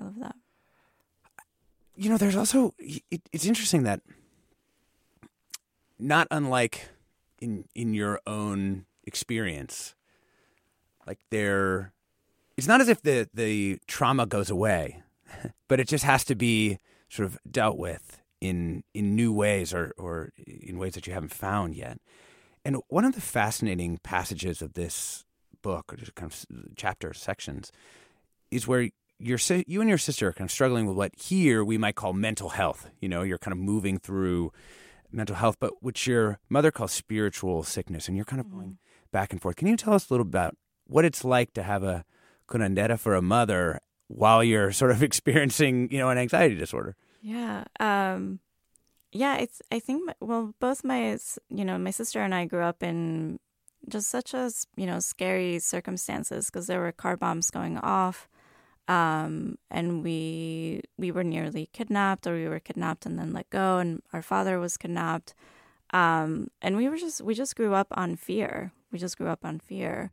I 0.00 0.04
love 0.04 0.18
that. 0.20 0.36
You 1.94 2.08
know, 2.08 2.16
there's 2.16 2.36
also, 2.36 2.74
it, 2.78 3.22
it's 3.32 3.44
interesting 3.44 3.82
that 3.82 4.00
not 5.98 6.26
unlike 6.30 6.88
in 7.40 7.64
in 7.74 7.92
your 7.92 8.20
own 8.26 8.86
experience, 9.04 9.94
like 11.06 11.18
there, 11.30 11.92
it's 12.56 12.66
not 12.66 12.80
as 12.80 12.88
if 12.88 13.02
the 13.02 13.28
the 13.34 13.78
trauma 13.86 14.24
goes 14.24 14.48
away, 14.48 15.02
but 15.68 15.78
it 15.78 15.88
just 15.88 16.04
has 16.04 16.24
to 16.24 16.34
be 16.34 16.78
sort 17.10 17.26
of 17.26 17.38
dealt 17.50 17.76
with 17.76 18.22
in 18.40 18.82
in 18.94 19.14
new 19.14 19.32
ways 19.32 19.74
or 19.74 19.92
or 19.98 20.32
in 20.46 20.78
ways 20.78 20.94
that 20.94 21.06
you 21.06 21.12
haven't 21.12 21.34
found 21.34 21.74
yet. 21.74 22.00
And 22.64 22.78
one 22.88 23.04
of 23.04 23.14
the 23.14 23.20
fascinating 23.20 23.98
passages 23.98 24.62
of 24.62 24.72
this 24.72 25.24
book, 25.60 25.92
or 25.92 25.96
just 25.96 26.14
kind 26.14 26.32
of 26.32 26.46
chapter 26.76 27.12
sections, 27.12 27.72
is 28.50 28.66
where 28.66 28.88
your 29.20 29.38
you 29.66 29.80
and 29.80 29.88
your 29.88 29.98
sister 29.98 30.28
are 30.28 30.32
kind 30.32 30.48
of 30.48 30.52
struggling 30.52 30.86
with 30.86 30.96
what 30.96 31.12
here 31.16 31.64
we 31.64 31.78
might 31.78 31.94
call 31.94 32.12
mental 32.12 32.50
health. 32.50 32.90
You 33.00 33.08
know, 33.08 33.22
you're 33.22 33.38
kind 33.38 33.52
of 33.52 33.58
moving 33.58 33.98
through 33.98 34.52
mental 35.12 35.36
health, 35.36 35.56
but 35.60 35.82
which 35.82 36.06
your 36.06 36.38
mother 36.48 36.70
calls 36.70 36.92
spiritual 36.92 37.62
sickness, 37.62 38.08
and 38.08 38.16
you're 38.16 38.24
kind 38.24 38.40
of 38.40 38.46
mm-hmm. 38.46 38.56
going 38.56 38.78
back 39.12 39.32
and 39.32 39.40
forth. 39.40 39.56
Can 39.56 39.68
you 39.68 39.76
tell 39.76 39.94
us 39.94 40.08
a 40.08 40.12
little 40.12 40.26
about 40.26 40.56
what 40.86 41.04
it's 41.04 41.24
like 41.24 41.52
to 41.54 41.62
have 41.62 41.82
a 41.82 42.04
curandera 42.48 42.98
for 42.98 43.14
a 43.14 43.22
mother 43.22 43.80
while 44.08 44.42
you're 44.42 44.72
sort 44.72 44.90
of 44.90 45.02
experiencing, 45.10 45.88
you 45.90 45.98
know, 45.98 46.10
an 46.10 46.18
anxiety 46.18 46.56
disorder. 46.56 46.96
Yeah. 47.22 47.64
Um, 47.78 48.40
yeah, 49.12 49.38
it's, 49.38 49.62
I 49.70 49.78
think, 49.78 50.06
my, 50.06 50.14
well, 50.20 50.54
both 50.60 50.84
my, 50.84 51.18
you 51.48 51.64
know, 51.64 51.78
my 51.78 51.90
sister 51.90 52.20
and 52.20 52.34
I 52.34 52.44
grew 52.44 52.62
up 52.62 52.82
in 52.82 53.38
just 53.88 54.08
such 54.08 54.34
as, 54.34 54.66
you 54.76 54.86
know, 54.86 55.00
scary 55.00 55.58
circumstances 55.58 56.46
because 56.46 56.66
there 56.66 56.80
were 56.80 56.92
car 56.92 57.16
bombs 57.16 57.50
going 57.50 57.78
off. 57.78 58.28
Um, 58.90 59.56
and 59.70 60.02
we, 60.02 60.82
we 60.98 61.12
were 61.12 61.22
nearly 61.22 61.70
kidnapped 61.72 62.26
or 62.26 62.34
we 62.34 62.48
were 62.48 62.58
kidnapped 62.58 63.06
and 63.06 63.16
then 63.16 63.32
let 63.32 63.48
go 63.48 63.78
and 63.78 64.02
our 64.12 64.20
father 64.20 64.58
was 64.58 64.76
kidnapped. 64.76 65.32
Um, 65.92 66.48
and 66.60 66.76
we 66.76 66.88
were 66.88 66.96
just, 66.96 67.20
we 67.20 67.34
just 67.34 67.54
grew 67.54 67.72
up 67.72 67.86
on 67.92 68.16
fear. 68.16 68.72
We 68.90 68.98
just 68.98 69.16
grew 69.16 69.28
up 69.28 69.44
on 69.44 69.60
fear. 69.60 70.10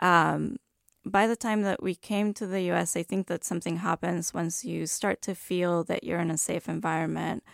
Um, 0.00 0.56
by 1.04 1.26
the 1.26 1.36
time 1.36 1.60
that 1.62 1.82
we 1.82 1.94
came 1.94 2.32
to 2.34 2.46
the 2.46 2.62
US, 2.72 2.96
I 2.96 3.02
think 3.02 3.26
that 3.26 3.44
something 3.44 3.76
happens 3.76 4.32
once 4.32 4.64
you 4.64 4.86
start 4.86 5.20
to 5.22 5.34
feel 5.34 5.84
that 5.84 6.02
you're 6.02 6.20
in 6.20 6.30
a 6.30 6.38
safe 6.38 6.70
environment 6.70 7.44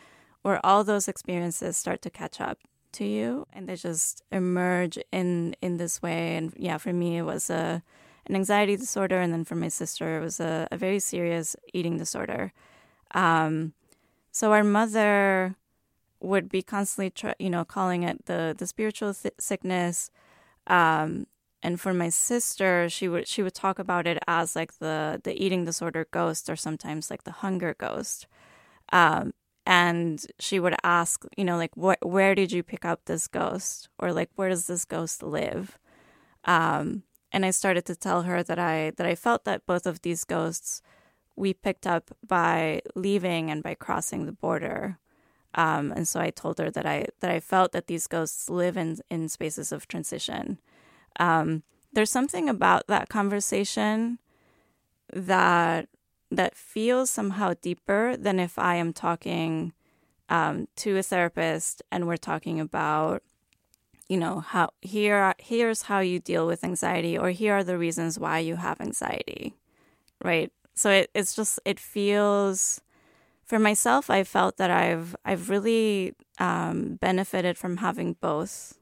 where 0.42 0.64
all 0.64 0.84
those 0.84 1.08
experiences 1.08 1.76
start 1.76 2.02
to 2.02 2.10
catch 2.10 2.40
up 2.40 2.58
to 2.92 3.04
you 3.04 3.46
and 3.52 3.68
they 3.68 3.74
just 3.74 4.22
emerge 4.30 4.98
in 5.10 5.56
in 5.62 5.78
this 5.78 6.02
way 6.02 6.36
and 6.36 6.52
yeah 6.56 6.76
for 6.76 6.92
me 6.92 7.16
it 7.16 7.22
was 7.22 7.48
a 7.48 7.82
an 8.26 8.34
anxiety 8.36 8.76
disorder 8.76 9.20
and 9.20 9.32
then 9.32 9.44
for 9.44 9.54
my 9.56 9.68
sister 9.68 10.18
it 10.18 10.20
was 10.20 10.40
a, 10.40 10.68
a 10.70 10.76
very 10.76 10.98
serious 11.00 11.56
eating 11.72 11.98
disorder. 11.98 12.52
Um, 13.14 13.74
so 14.32 14.52
our 14.52 14.64
mother 14.64 15.56
would 16.20 16.48
be 16.48 16.62
constantly 16.62 17.10
tr- 17.10 17.38
you 17.38 17.50
know 17.50 17.64
calling 17.64 18.02
it 18.04 18.26
the 18.26 18.54
the 18.56 18.66
spiritual 18.66 19.14
th- 19.14 19.34
sickness. 19.38 20.10
Um, 20.66 21.26
and 21.62 21.80
for 21.80 21.94
my 21.94 22.08
sister 22.10 22.88
she 22.88 23.08
would 23.08 23.28
she 23.28 23.42
would 23.42 23.54
talk 23.54 23.78
about 23.78 24.06
it 24.06 24.18
as 24.28 24.56
like 24.56 24.78
the 24.78 25.20
the 25.24 25.34
eating 25.42 25.64
disorder 25.64 26.06
ghost 26.10 26.50
or 26.50 26.56
sometimes 26.56 27.10
like 27.10 27.24
the 27.24 27.32
hunger 27.32 27.74
ghost. 27.78 28.26
Um, 28.92 29.32
and 29.66 30.24
she 30.40 30.60
would 30.60 30.74
ask 30.84 31.24
you 31.36 31.44
know 31.44 31.56
like 31.56 31.74
wh- 31.76 32.04
where 32.06 32.34
did 32.34 32.52
you 32.52 32.62
pick 32.62 32.84
up 32.84 33.02
this 33.06 33.28
ghost? 33.28 33.88
Or 33.98 34.12
like 34.12 34.30
where 34.36 34.48
does 34.48 34.66
this 34.66 34.84
ghost 34.84 35.22
live? 35.22 35.78
Um, 36.44 37.04
and 37.32 37.44
i 37.44 37.50
started 37.50 37.84
to 37.84 37.96
tell 37.96 38.22
her 38.22 38.42
that 38.42 38.58
i 38.58 38.92
that 38.96 39.06
i 39.06 39.14
felt 39.14 39.44
that 39.44 39.66
both 39.66 39.86
of 39.86 40.02
these 40.02 40.24
ghosts 40.24 40.82
we 41.34 41.54
picked 41.54 41.86
up 41.86 42.10
by 42.26 42.82
leaving 42.94 43.50
and 43.50 43.62
by 43.62 43.74
crossing 43.74 44.26
the 44.26 44.32
border. 44.32 44.98
Um, 45.54 45.92
and 45.92 46.06
so 46.06 46.20
i 46.20 46.30
told 46.30 46.58
her 46.58 46.70
that 46.70 46.86
i 46.86 47.06
that 47.20 47.30
i 47.30 47.40
felt 47.40 47.72
that 47.72 47.86
these 47.86 48.06
ghosts 48.06 48.48
live 48.48 48.76
in 48.76 48.98
in 49.10 49.28
spaces 49.28 49.72
of 49.72 49.88
transition. 49.88 50.58
Um, 51.18 51.62
there's 51.92 52.10
something 52.10 52.48
about 52.48 52.86
that 52.86 53.08
conversation 53.08 54.18
that 55.12 55.88
that 56.30 56.56
feels 56.56 57.10
somehow 57.10 57.52
deeper 57.60 58.16
than 58.16 58.40
if 58.40 58.58
I 58.58 58.76
am 58.76 58.92
talking 58.94 59.74
um, 60.30 60.66
to 60.76 60.96
a 60.96 61.02
therapist 61.02 61.82
and 61.92 62.06
we're 62.06 62.16
talking 62.16 62.58
about, 62.58 63.22
you 64.12 64.18
know 64.18 64.40
how 64.40 64.68
here 64.82 65.34
here's 65.38 65.82
how 65.82 66.00
you 66.00 66.18
deal 66.20 66.46
with 66.46 66.62
anxiety 66.62 67.16
or 67.16 67.30
here 67.30 67.54
are 67.54 67.64
the 67.64 67.78
reasons 67.78 68.18
why 68.18 68.38
you 68.38 68.56
have 68.56 68.78
anxiety 68.78 69.54
right? 70.22 70.52
So 70.74 70.90
it, 70.90 71.10
it's 71.14 71.34
just 71.34 71.58
it 71.64 71.80
feels 71.80 72.80
for 73.44 73.58
myself 73.58 74.08
i 74.08 74.24
felt 74.24 74.56
that 74.56 74.70
i've 74.70 75.14
i've 75.24 75.50
really 75.50 76.14
um, 76.38 76.96
benefited 77.00 77.58
from 77.58 77.78
having 77.78 78.16
both 78.20 78.78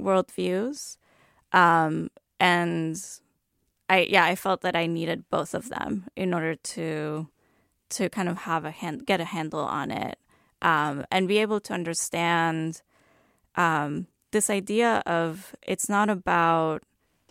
worldviews 0.00 0.96
um, 1.52 2.08
and 2.38 2.96
i 3.90 4.06
yeah 4.08 4.24
i 4.24 4.34
felt 4.34 4.62
that 4.62 4.76
i 4.76 4.86
needed 4.86 5.28
both 5.28 5.52
of 5.52 5.68
them 5.68 6.06
in 6.16 6.32
order 6.32 6.54
to 6.54 7.28
to 7.90 8.08
kind 8.08 8.28
of 8.28 8.38
have 8.38 8.64
a 8.64 8.70
hand 8.70 9.04
get 9.04 9.20
a 9.20 9.26
handle 9.36 9.60
on 9.60 9.90
it 9.90 10.18
um, 10.62 11.04
and 11.10 11.28
be 11.28 11.38
able 11.38 11.60
to 11.60 11.74
understand 11.74 12.80
um, 13.56 14.06
this 14.32 14.50
idea 14.50 15.02
of 15.06 15.54
it's 15.62 15.88
not 15.88 16.08
about 16.08 16.82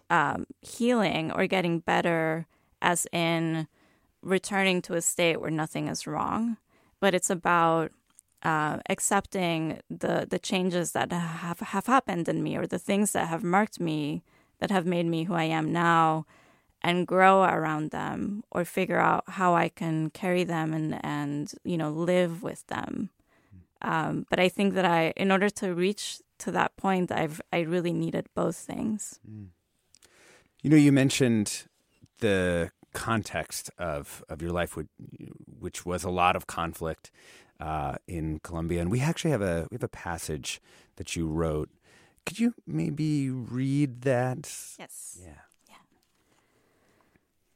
um, 0.09 0.45
healing 0.61 1.31
or 1.31 1.47
getting 1.47 1.79
better 1.79 2.47
as 2.81 3.07
in 3.11 3.67
returning 4.21 4.81
to 4.81 4.95
a 4.95 5.01
state 5.01 5.39
where 5.39 5.51
nothing 5.51 5.87
is 5.87 6.07
wrong, 6.07 6.57
but 6.99 7.13
it's 7.13 7.29
about 7.29 7.91
uh, 8.43 8.77
accepting 8.89 9.79
the 9.89 10.25
the 10.29 10.39
changes 10.39 10.93
that 10.93 11.11
have 11.11 11.59
have 11.59 11.87
happened 11.87 12.29
in 12.29 12.41
me 12.41 12.55
or 12.55 12.65
the 12.65 12.79
things 12.79 13.11
that 13.11 13.27
have 13.27 13.43
marked 13.43 13.79
me 13.79 14.23
that 14.59 14.71
have 14.71 14.85
made 14.85 15.05
me 15.05 15.25
who 15.25 15.33
I 15.33 15.43
am 15.43 15.73
now 15.73 16.25
and 16.81 17.05
grow 17.05 17.43
around 17.43 17.91
them 17.91 18.43
or 18.51 18.63
figure 18.63 18.99
out 18.99 19.23
how 19.27 19.55
I 19.55 19.67
can 19.67 20.09
carry 20.11 20.45
them 20.45 20.73
and 20.73 21.03
and 21.03 21.51
you 21.63 21.77
know 21.77 21.89
live 21.91 22.41
with 22.41 22.65
them. 22.67 23.09
Um, 23.81 24.25
but 24.29 24.39
I 24.39 24.49
think 24.49 24.73
that 24.73 24.85
I, 24.85 25.13
in 25.15 25.31
order 25.31 25.49
to 25.49 25.73
reach 25.73 26.19
to 26.39 26.51
that 26.51 26.75
point, 26.77 27.11
I've 27.11 27.41
I 27.51 27.61
really 27.61 27.93
needed 27.93 28.27
both 28.33 28.55
things. 28.55 29.19
Mm. 29.29 29.47
You 30.61 30.69
know, 30.69 30.77
you 30.77 30.91
mentioned 30.91 31.63
the 32.19 32.71
context 32.93 33.69
of 33.77 34.23
of 34.29 34.41
your 34.41 34.51
life, 34.51 34.75
which, 34.75 34.87
which 35.59 35.85
was 35.85 36.03
a 36.03 36.09
lot 36.09 36.35
of 36.35 36.47
conflict 36.47 37.11
uh, 37.59 37.95
in 38.07 38.39
Colombia, 38.39 38.81
and 38.81 38.91
we 38.91 39.01
actually 39.01 39.31
have 39.31 39.41
a 39.41 39.67
we 39.69 39.75
have 39.75 39.83
a 39.83 39.87
passage 39.87 40.61
that 40.95 41.15
you 41.15 41.27
wrote. 41.27 41.69
Could 42.25 42.39
you 42.39 42.53
maybe 42.67 43.29
read 43.29 44.01
that? 44.01 44.51
Yes. 44.77 45.19
Yeah. 45.21 45.43
Yeah. 45.67 45.75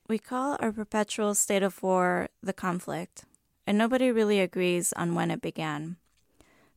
We 0.07 0.17
call 0.17 0.57
our 0.59 0.71
perpetual 0.71 1.35
state 1.35 1.63
of 1.63 1.81
war 1.83 2.29
the 2.41 2.53
conflict, 2.53 3.25
and 3.67 3.77
nobody 3.77 4.11
really 4.11 4.39
agrees 4.39 4.93
on 4.93 5.15
when 5.15 5.31
it 5.31 5.41
began. 5.41 5.97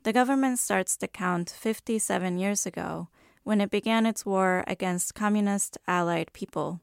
The 0.06 0.12
government 0.12 0.60
starts 0.60 0.96
to 0.98 1.08
count 1.08 1.50
57 1.50 2.38
years 2.38 2.64
ago 2.64 3.08
when 3.42 3.60
it 3.60 3.72
began 3.72 4.06
its 4.06 4.24
war 4.24 4.62
against 4.68 5.16
communist 5.16 5.78
allied 5.88 6.32
people. 6.32 6.78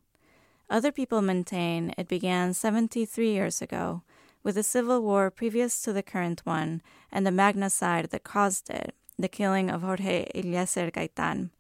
Other 0.70 0.92
people 0.92 1.22
maintain 1.22 1.94
it 1.98 2.10
began 2.10 2.54
73 2.54 3.32
years 3.32 3.62
ago 3.62 4.02
with 4.44 4.58
a 4.58 4.62
civil 4.62 5.02
war 5.02 5.32
previous 5.32 5.82
to 5.84 5.94
the 5.94 6.04
current 6.04 6.42
one 6.44 6.82
and 7.14 7.26
the 7.26 7.32
magnicide 7.32 8.10
that 8.10 8.26
caused 8.26 8.70
it, 8.70 8.94
the 9.18 9.30
killing 9.30 9.70
of 9.70 9.84
Jorge 9.84 10.30
Eliecer 10.36 10.92
Gaitan, 10.92 11.52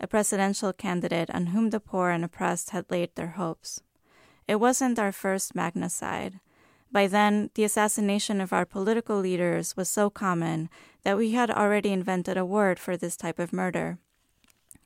a 0.00 0.08
presidential 0.08 0.72
candidate 0.72 1.30
on 1.30 1.54
whom 1.54 1.70
the 1.70 1.78
poor 1.78 2.10
and 2.10 2.24
oppressed 2.24 2.70
had 2.70 2.90
laid 2.90 3.14
their 3.14 3.38
hopes. 3.38 3.80
It 4.48 4.56
wasn't 4.56 4.98
our 4.98 5.12
first 5.12 5.54
magnicide. 5.54 6.40
By 6.90 7.06
then, 7.06 7.48
the 7.54 7.64
assassination 7.64 8.40
of 8.40 8.52
our 8.52 8.66
political 8.66 9.18
leaders 9.18 9.76
was 9.76 9.88
so 9.88 10.10
common 10.10 10.68
that 11.02 11.16
we 11.16 11.32
had 11.32 11.50
already 11.50 11.90
invented 11.92 12.36
a 12.36 12.44
word 12.44 12.78
for 12.78 12.96
this 12.96 13.16
type 13.16 13.38
of 13.38 13.52
murder. 13.52 13.98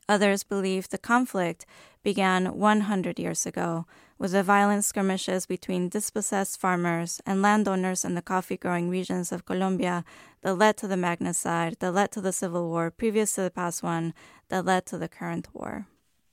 Others 0.09 0.45
believe 0.45 0.89
the 0.89 0.99
conflict 0.99 1.67
began 2.03 2.57
100 2.57 3.19
years 3.19 3.45
ago 3.45 3.87
with 4.19 4.33
the 4.33 4.43
violent 4.43 4.85
skirmishes 4.85 5.47
between 5.47 5.89
dispossessed 5.89 6.61
farmers 6.61 7.21
and 7.27 7.43
landowners 7.43 8.05
in 8.05 8.15
the 8.15 8.23
coffee 8.23 8.57
growing 8.57 8.89
regions 8.89 9.33
of 9.33 9.45
Colombia 9.45 10.05
that 10.43 10.55
led 10.55 10.77
to 10.77 10.87
the 10.87 10.95
magnicide, 10.95 11.81
that 11.81 11.93
led 11.93 12.13
to 12.13 12.21
the 12.21 12.33
civil 12.33 12.69
war 12.69 12.91
previous 12.91 13.35
to 13.35 13.43
the 13.43 13.51
past 13.51 13.83
one, 13.83 14.15
that 14.49 14.65
led 14.65 14.87
to 14.87 14.97
the 14.97 15.09
current 15.09 15.49
war. 15.53 15.87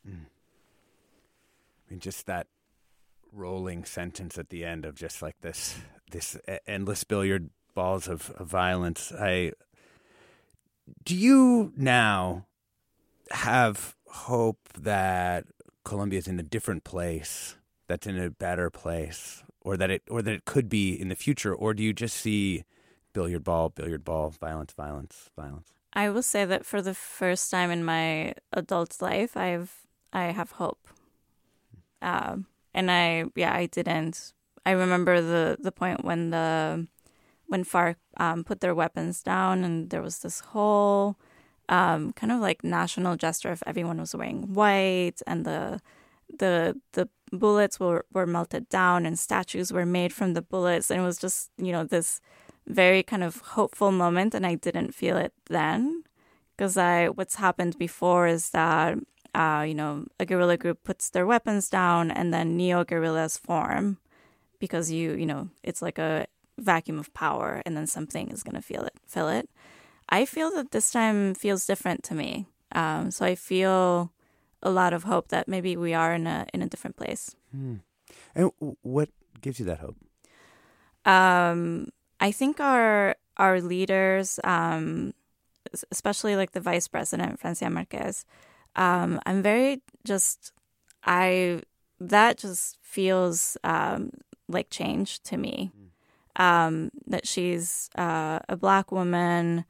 Mm. 0.08 0.26
I 1.88 1.90
mean, 1.90 2.00
just 2.00 2.28
that 2.28 2.48
rolling 3.32 3.84
sentence 3.84 4.38
at 4.38 4.50
the 4.50 4.64
end 4.64 4.86
of 4.86 4.96
just 4.96 5.22
like 5.22 5.42
this 5.42 5.80
this 6.12 6.38
endless 6.68 7.04
billiard 7.04 7.50
balls 7.74 8.08
of, 8.08 8.30
of 8.38 8.48
violence. 8.48 9.12
I 9.12 9.54
do 11.06 11.16
you 11.16 11.74
now 11.76 12.46
have 13.32 13.96
hope 14.08 14.60
that 14.78 15.46
Colombia 15.84 16.20
is 16.20 16.28
in 16.28 16.40
a 16.40 16.44
different 16.44 16.84
place, 16.84 17.56
that's 17.88 18.08
in 18.08 18.18
a 18.18 18.30
better 18.30 18.70
place, 18.70 19.44
or 19.62 19.78
that 19.78 19.90
it 19.90 20.04
or 20.10 20.22
that 20.22 20.34
it 20.34 20.46
could 20.46 20.70
be 20.70 20.94
in 20.94 21.10
the 21.10 21.16
future, 21.16 21.54
or 21.54 21.74
do 21.74 21.84
you 21.84 21.94
just 21.94 22.18
see 22.18 22.64
billiard 23.14 23.44
ball, 23.44 23.70
billiard 23.70 24.04
ball, 24.04 24.30
violence, 24.30 24.74
violence, 24.74 25.30
violence? 25.36 25.74
I 25.94 26.10
will 26.10 26.24
say 26.24 26.46
that 26.46 26.66
for 26.66 26.82
the 26.82 26.94
first 26.94 27.52
time 27.52 27.70
in 27.70 27.84
my 27.84 28.34
adult 28.52 29.02
life, 29.02 29.38
I've 29.38 29.74
I 30.12 30.26
have 30.26 30.52
hope. 30.52 30.88
Um, 32.02 32.48
and 32.74 32.92
I 32.92 33.26
yeah 33.36 33.54
I 33.54 33.66
didn't. 33.68 34.34
I 34.66 34.72
remember 34.72 35.22
the 35.22 35.58
the 35.60 35.72
point 35.72 36.04
when 36.04 36.30
the 36.30 36.88
when 37.48 37.64
FARC 37.64 37.96
um, 38.18 38.44
put 38.44 38.62
their 38.62 38.76
weapons 38.76 39.22
down, 39.24 39.64
and 39.64 39.90
there 39.90 40.02
was 40.02 40.20
this 40.20 40.40
whole 40.40 41.18
um, 41.70 42.14
kind 42.14 42.32
of 42.32 42.40
like 42.40 42.64
national 42.64 43.16
gesture 43.16 43.52
of 43.52 43.64
everyone 43.66 44.00
was 44.00 44.16
wearing 44.16 44.54
white, 44.54 45.22
and 45.28 45.46
the 45.46 45.80
the 46.40 46.80
the 46.94 47.10
bullets 47.32 47.80
were 47.80 48.06
were 48.14 48.28
melted 48.28 48.70
down, 48.70 49.06
and 49.06 49.20
statues 49.20 49.72
were 49.72 49.86
made 49.86 50.14
from 50.14 50.34
the 50.34 50.42
bullets, 50.42 50.90
and 50.90 51.02
it 51.02 51.06
was 51.06 51.18
just 51.18 51.52
you 51.58 51.72
know 51.72 51.84
this 51.84 52.22
very 52.68 53.04
kind 53.04 53.24
of 53.24 53.38
hopeful 53.40 53.92
moment, 53.92 54.34
and 54.34 54.46
I 54.46 54.56
didn't 54.56 54.96
feel 54.96 55.18
it 55.18 55.34
then 55.50 56.04
because 56.56 56.78
I 56.78 57.10
what's 57.10 57.36
happened 57.36 57.78
before 57.78 58.28
is 58.28 58.52
that 58.52 58.98
uh, 59.36 59.66
you 59.68 59.74
know, 59.74 60.06
a 60.20 60.26
guerrilla 60.26 60.58
group 60.58 60.84
puts 60.84 61.10
their 61.10 61.26
weapons 61.26 61.70
down 61.70 62.12
and 62.12 62.34
then 62.34 62.56
neo 62.56 62.84
guerrillas 62.84 63.38
form 63.38 63.98
because 64.60 64.92
you, 64.92 65.14
you 65.14 65.26
know, 65.26 65.50
it's 65.64 65.82
like 65.82 65.98
a 65.98 66.28
vacuum 66.60 67.00
of 67.00 67.14
power 67.14 67.62
and 67.66 67.76
then 67.76 67.88
something 67.88 68.30
is 68.30 68.44
going 68.44 68.56
to 68.56 68.62
feel 68.62 68.84
it, 68.84 68.94
fill 69.06 69.30
it. 69.30 69.50
I 70.10 70.26
feel 70.26 70.52
that 70.52 70.72
this 70.72 70.92
time 70.92 71.34
feels 71.34 71.66
different 71.66 72.04
to 72.06 72.16
me. 72.16 72.48
Um, 72.72 73.12
so 73.12 73.26
I 73.26 73.36
feel 73.36 74.12
a 74.62 74.70
lot 74.70 74.94
of 74.94 75.04
hope 75.04 75.30
that 75.30 75.48
maybe 75.48 75.76
we 75.76 75.94
are 75.94 76.14
in 76.14 76.28
a 76.28 76.48
in 76.54 76.62
a 76.62 76.68
different 76.68 76.96
place. 76.96 77.36
Hmm. 77.52 77.76
And 78.36 78.52
what 78.82 79.10
gives 79.42 79.60
you 79.60 79.66
that 79.66 79.80
hope? 79.80 79.98
Um, 81.06 81.90
I 82.20 82.32
think 82.32 82.60
our 82.60 83.16
our 83.38 83.62
leaders, 83.62 84.40
um, 84.44 85.14
especially 85.92 86.36
like 86.36 86.52
the 86.52 86.62
vice 86.62 86.88
president 86.88 87.40
Francia 87.40 87.70
Marquez, 87.70 88.26
um, 88.76 89.20
I'm 89.26 89.42
very 89.42 89.82
just 90.04 90.52
I 91.04 91.62
that 92.00 92.38
just 92.38 92.78
feels 92.82 93.58
um, 93.64 94.12
like 94.48 94.70
change 94.70 95.22
to 95.24 95.38
me. 95.38 95.72
Um, 96.36 96.90
that 97.06 97.28
she's 97.28 97.90
uh, 97.96 98.40
a 98.50 98.58
black 98.58 98.92
woman, 98.92 99.66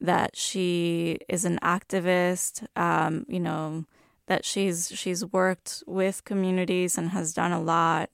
that 0.00 0.36
she 0.36 1.18
is 1.28 1.44
an 1.44 1.58
activist, 1.62 2.66
um, 2.76 3.26
you 3.28 3.40
know, 3.40 3.84
that 4.26 4.44
she's 4.44 4.92
she's 4.94 5.24
worked 5.24 5.82
with 5.86 6.24
communities 6.24 6.96
and 6.96 7.10
has 7.10 7.34
done 7.34 7.52
a 7.52 7.60
lot 7.60 8.10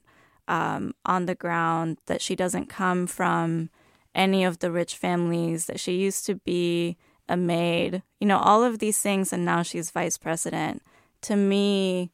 um, 0.49 0.95
on 1.05 1.27
the 1.27 1.35
ground. 1.35 1.99
That 2.07 2.23
she 2.23 2.35
doesn't 2.35 2.69
come 2.69 3.07
from 3.07 3.71
any 4.15 4.45
of 4.45 4.61
the 4.61 4.71
rich 4.71 4.97
families. 4.97 5.67
That 5.67 5.81
she 5.81 5.93
used 5.93 6.25
to 6.27 6.37
be 6.37 6.97
a 7.29 7.37
maid, 7.37 8.03
you 8.19 8.27
know, 8.27 8.39
all 8.39 8.65
of 8.65 8.81
these 8.81 9.01
things, 9.01 9.33
and 9.33 9.45
now 9.45 9.63
she's 9.63 9.91
vice 9.91 10.19
president. 10.19 10.83
To 11.23 11.37
me, 11.37 12.11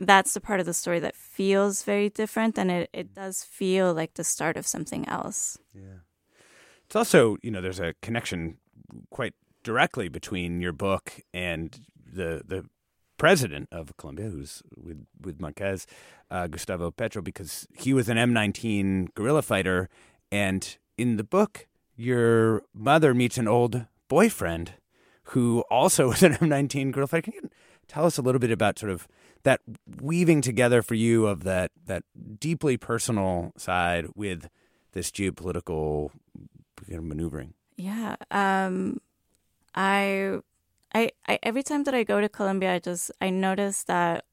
that's 0.00 0.34
the 0.34 0.40
part 0.40 0.60
of 0.60 0.66
the 0.66 0.74
story 0.74 0.98
that 1.00 1.14
feels 1.14 1.82
very 1.82 2.08
different, 2.08 2.58
and 2.58 2.70
it, 2.70 2.90
it 2.92 3.14
does 3.14 3.44
feel 3.44 3.92
like 3.92 4.14
the 4.14 4.24
start 4.24 4.56
of 4.56 4.66
something 4.66 5.06
else. 5.08 5.58
Yeah. 5.74 6.00
It's 6.86 6.96
also, 6.96 7.36
you 7.42 7.50
know, 7.50 7.60
there's 7.60 7.78
a 7.78 7.94
connection 8.02 8.56
quite 9.10 9.34
directly 9.62 10.08
between 10.08 10.60
your 10.60 10.72
book 10.72 11.20
and 11.32 11.78
the 11.94 12.42
the 12.44 12.64
president 13.16 13.68
of 13.70 13.96
Colombia, 13.96 14.30
who's 14.30 14.62
with 14.76 15.06
with 15.20 15.40
Marquez, 15.40 15.86
uh, 16.30 16.46
Gustavo 16.46 16.90
Petro, 16.90 17.22
because 17.22 17.68
he 17.76 17.92
was 17.92 18.08
an 18.08 18.16
M19 18.16 19.14
guerrilla 19.14 19.42
fighter, 19.42 19.88
and 20.32 20.78
in 20.96 21.16
the 21.16 21.24
book, 21.24 21.68
your 21.94 22.62
mother 22.74 23.14
meets 23.14 23.38
an 23.38 23.46
old 23.46 23.86
boyfriend 24.08 24.72
who 25.24 25.62
also 25.70 26.08
was 26.12 26.22
an 26.22 26.34
M19 26.34 26.90
girlfriend. 26.92 27.24
Can 27.24 27.34
you 27.34 27.50
tell 27.86 28.06
us 28.06 28.18
a 28.18 28.22
little 28.22 28.38
bit 28.38 28.50
about 28.50 28.78
sort 28.78 28.90
of 28.90 29.06
that 29.42 29.60
weaving 30.00 30.42
together 30.42 30.82
for 30.82 30.94
you 30.94 31.26
of 31.26 31.44
that 31.44 31.70
that 31.86 32.04
deeply 32.38 32.76
personal 32.76 33.52
side 33.56 34.06
with 34.14 34.48
this 34.92 35.10
geopolitical 35.10 36.10
maneuvering? 36.88 37.54
Yeah, 37.76 38.16
um, 38.30 39.00
I 39.74 40.40
I, 40.94 41.10
I 41.26 41.38
every 41.42 41.62
time 41.62 41.84
that 41.84 41.94
I 41.94 42.04
go 42.04 42.20
to 42.20 42.28
Colombia, 42.28 42.74
I 42.74 42.78
just 42.78 43.10
I 43.20 43.30
notice 43.30 43.84
that 43.84 44.24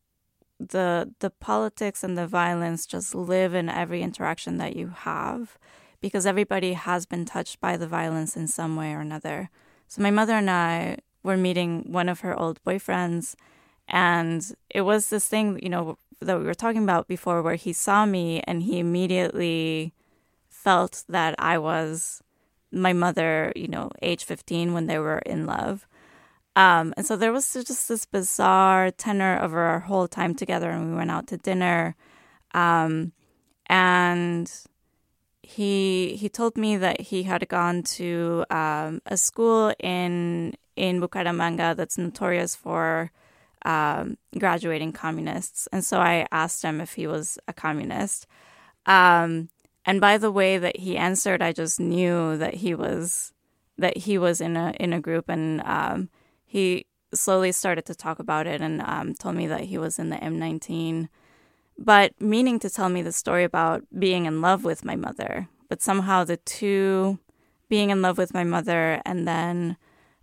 the 0.60 1.14
the 1.20 1.30
politics 1.30 2.04
and 2.04 2.18
the 2.18 2.28
violence 2.28 2.86
just 2.86 3.14
live 3.14 3.54
in 3.54 3.70
every 3.70 4.02
interaction 4.02 4.58
that 4.58 4.76
you 4.76 4.88
have 4.88 5.58
because 6.02 6.26
everybody 6.26 6.74
has 6.74 7.06
been 7.06 7.26
touched 7.26 7.60
by 7.60 7.78
the 7.78 7.88
violence 7.88 8.36
in 8.36 8.48
some 8.48 8.76
way 8.76 8.94
or 8.94 9.00
another. 9.00 9.50
So 9.88 10.02
my 10.02 10.12
mother 10.12 10.34
and 10.34 10.50
I 10.50 10.98
were 11.24 11.38
meeting 11.38 11.92
one 11.92 12.10
of 12.10 12.22
her 12.22 12.38
old 12.38 12.64
boyfriends 12.64 13.36
and 13.88 14.56
it 14.70 14.82
was 14.82 15.10
this 15.10 15.28
thing, 15.28 15.60
you 15.62 15.70
know, 15.70 15.98
that 16.20 16.40
we 16.40 16.46
were 16.46 16.54
talking 16.54 16.84
about 16.84 17.08
before 17.08 17.42
where 17.42 17.56
he 17.56 17.74
saw 17.74 18.06
me 18.06 18.42
and 18.46 18.64
he 18.64 18.80
immediately 18.80 19.94
felt 20.50 21.04
that 21.10 21.36
I 21.38 21.58
was 21.58 22.22
my 22.72 22.94
mother, 22.94 23.54
you 23.56 23.68
know, 23.68 23.92
age 24.02 24.26
15 24.26 24.74
when 24.74 24.88
they 24.88 25.00
were 25.00 25.20
in 25.20 25.46
love. 25.46 25.88
Um, 26.56 26.94
and 26.98 27.06
so 27.06 27.16
there 27.16 27.32
was 27.32 27.54
just 27.54 27.88
this 27.88 28.06
bizarre 28.06 28.90
tenor 28.90 29.40
over 29.42 29.60
our 29.60 29.82
whole 29.82 30.08
time 30.08 30.34
together, 30.34 30.72
and 30.72 30.90
we 30.90 30.98
went 30.98 31.12
out 31.12 31.28
to 31.28 31.38
dinner. 31.38 31.96
Um, 32.56 33.12
and 33.68 34.52
he 35.44 36.16
he 36.20 36.30
told 36.30 36.58
me 36.58 36.76
that 36.78 37.00
he 37.00 37.24
had 37.24 37.48
gone 37.48 37.84
to 37.84 38.44
um, 38.50 39.02
a 39.06 39.18
school 39.18 39.72
in 39.80 40.56
in 40.76 41.00
Bucaramanga 41.00 41.76
that's 41.76 41.98
notorious 41.98 42.56
for 42.56 43.12
um, 43.68 44.18
graduating 44.40 44.94
communists, 44.94 45.68
and 45.74 45.84
so 45.84 46.00
I 46.00 46.26
asked 46.32 46.64
him 46.64 46.80
if 46.80 46.94
he 46.94 47.06
was 47.06 47.38
a 47.50 47.54
communist. 47.54 48.26
Um, 48.86 49.50
and 49.86 50.00
by 50.00 50.18
the 50.18 50.32
way 50.32 50.58
that 50.58 50.78
he 50.78 50.96
answered, 50.96 51.42
I 51.42 51.52
just 51.52 51.78
knew 51.78 52.38
that 52.38 52.56
he 52.56 52.74
was 52.74 53.34
that 53.78 53.98
he 53.98 54.18
was 54.18 54.40
in 54.40 54.56
a 54.56 54.74
in 54.80 54.94
a 54.94 55.02
group, 55.02 55.28
and 55.28 55.62
um, 55.66 56.10
he 56.46 56.86
slowly 57.14 57.52
started 57.52 57.86
to 57.88 57.96
talk 57.96 58.20
about 58.20 58.48
it 58.48 58.62
and 58.62 58.82
um, 58.82 59.14
told 59.14 59.36
me 59.36 59.48
that 59.48 59.66
he 59.66 59.78
was 59.78 60.00
in 60.00 60.10
the 60.10 60.18
M19, 60.18 61.10
but 61.78 62.14
meaning 62.22 62.60
to 62.60 62.70
tell 62.70 62.88
me 62.88 63.02
the 63.02 63.12
story 63.12 63.44
about 63.44 63.84
being 63.98 64.26
in 64.26 64.42
love 64.42 64.64
with 64.64 64.86
my 64.86 64.96
mother. 64.96 65.50
But 65.70 65.82
somehow 65.82 66.24
the 66.24 66.38
two, 66.38 67.20
being 67.68 67.90
in 67.90 68.02
love 68.02 68.18
with 68.18 68.34
my 68.34 68.46
mother 68.46 69.02
and 69.06 69.28
then 69.28 69.76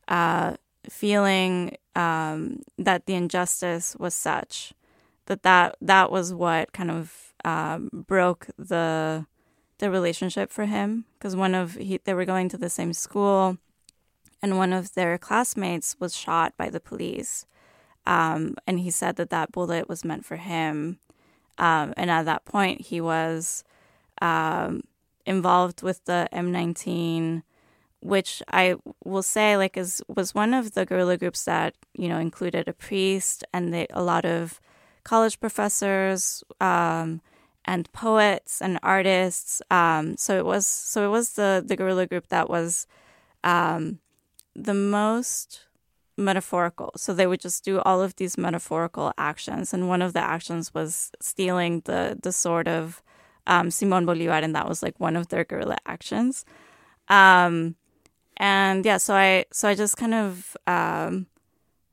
uh, 0.09 0.57
feeling 0.89 1.77
um, 1.95 2.61
that 2.79 3.07
the 3.07 3.15
injustice 3.15 3.97
was 3.99 4.15
such 4.15 4.73
that 5.27 5.43
that 5.43 5.77
that 5.81 6.11
was 6.11 6.35
what 6.35 6.73
kind 6.73 6.91
of 6.91 7.33
um, 7.45 7.91
broke 7.93 8.49
the 8.59 9.27
the 9.79 9.91
relationship 9.91 10.51
for 10.51 10.67
him 10.67 11.05
because 11.19 11.35
one 11.35 11.55
of 11.55 11.75
he, 11.75 11.99
they 12.05 12.15
were 12.15 12.25
going 12.25 12.49
to 12.49 12.59
the 12.59 12.71
same 12.71 12.93
school 12.93 13.59
and 14.45 14.59
one 14.59 14.75
of 14.75 14.93
their 14.93 15.17
classmates 15.17 15.97
was 15.99 16.15
shot 16.15 16.55
by 16.59 16.69
the 16.69 16.79
police. 16.79 17.47
Um, 18.05 18.57
and 18.67 18.79
he 18.79 18.91
said 18.91 19.17
that 19.17 19.31
that 19.31 19.53
bullet 19.53 19.89
was 19.89 20.05
meant 20.05 20.27
for 20.27 20.37
him. 20.37 20.99
Um, 21.57 21.95
and 21.97 22.11
at 22.11 22.27
that 22.27 22.45
point, 22.45 22.83
he 22.83 23.01
was 23.01 23.65
um, 24.21 24.83
involved 25.25 25.83
with 25.83 26.05
the 26.05 26.29
M19, 26.31 27.43
which 28.05 28.43
I 28.53 28.77
will 29.03 29.23
say, 29.23 29.57
like, 29.57 29.79
is 29.79 30.03
was 30.15 30.35
one 30.35 30.53
of 30.53 30.73
the 30.75 30.85
guerrilla 30.85 31.17
groups 31.17 31.45
that 31.45 31.75
you 31.95 32.09
know 32.09 32.19
included 32.19 32.69
a 32.69 32.75
priest 32.75 33.45
and 33.53 33.73
they, 33.73 33.87
a 33.91 34.03
lot 34.03 34.27
of 34.27 34.61
college 35.05 35.41
professors 35.41 36.45
um, 36.61 37.23
and 37.65 37.91
poets 37.93 38.61
and 38.61 38.79
artists. 38.83 39.63
Um, 39.71 40.19
so 40.19 40.37
it 40.37 40.45
was 40.45 40.67
so 40.67 41.07
it 41.07 41.09
was 41.09 41.33
the 41.33 41.65
the 41.67 41.77
guerrilla 41.77 42.07
group 42.07 42.29
that 42.29 42.51
was 42.51 42.87
um, 43.43 44.01
the 44.55 44.75
most 44.75 45.63
metaphorical. 46.19 46.93
So 46.97 47.15
they 47.15 47.27
would 47.27 47.41
just 47.41 47.65
do 47.65 47.81
all 47.81 48.03
of 48.03 48.17
these 48.17 48.37
metaphorical 48.37 49.15
actions, 49.17 49.73
and 49.73 49.89
one 49.89 50.03
of 50.03 50.13
the 50.13 50.21
actions 50.21 50.75
was 50.75 51.11
stealing 51.23 51.81
the 51.87 52.19
the 52.23 52.33
sword 52.33 52.69
of 52.69 53.03
um, 53.47 53.71
Simon 53.71 54.05
Bolivar, 54.05 54.45
and 54.45 54.55
that 54.55 54.69
was 54.69 54.83
like 54.83 55.01
one 55.01 55.17
of 55.17 55.29
their 55.29 55.45
guerrilla 55.45 55.79
actions. 55.87 56.45
Um, 57.09 57.77
and 58.37 58.85
yeah, 58.85 58.97
so 58.97 59.15
I 59.15 59.47
so 59.53 59.69
I 59.69 59.75
just 59.75 59.97
kind 59.97 60.15
of 60.15 60.57
um, 60.67 61.27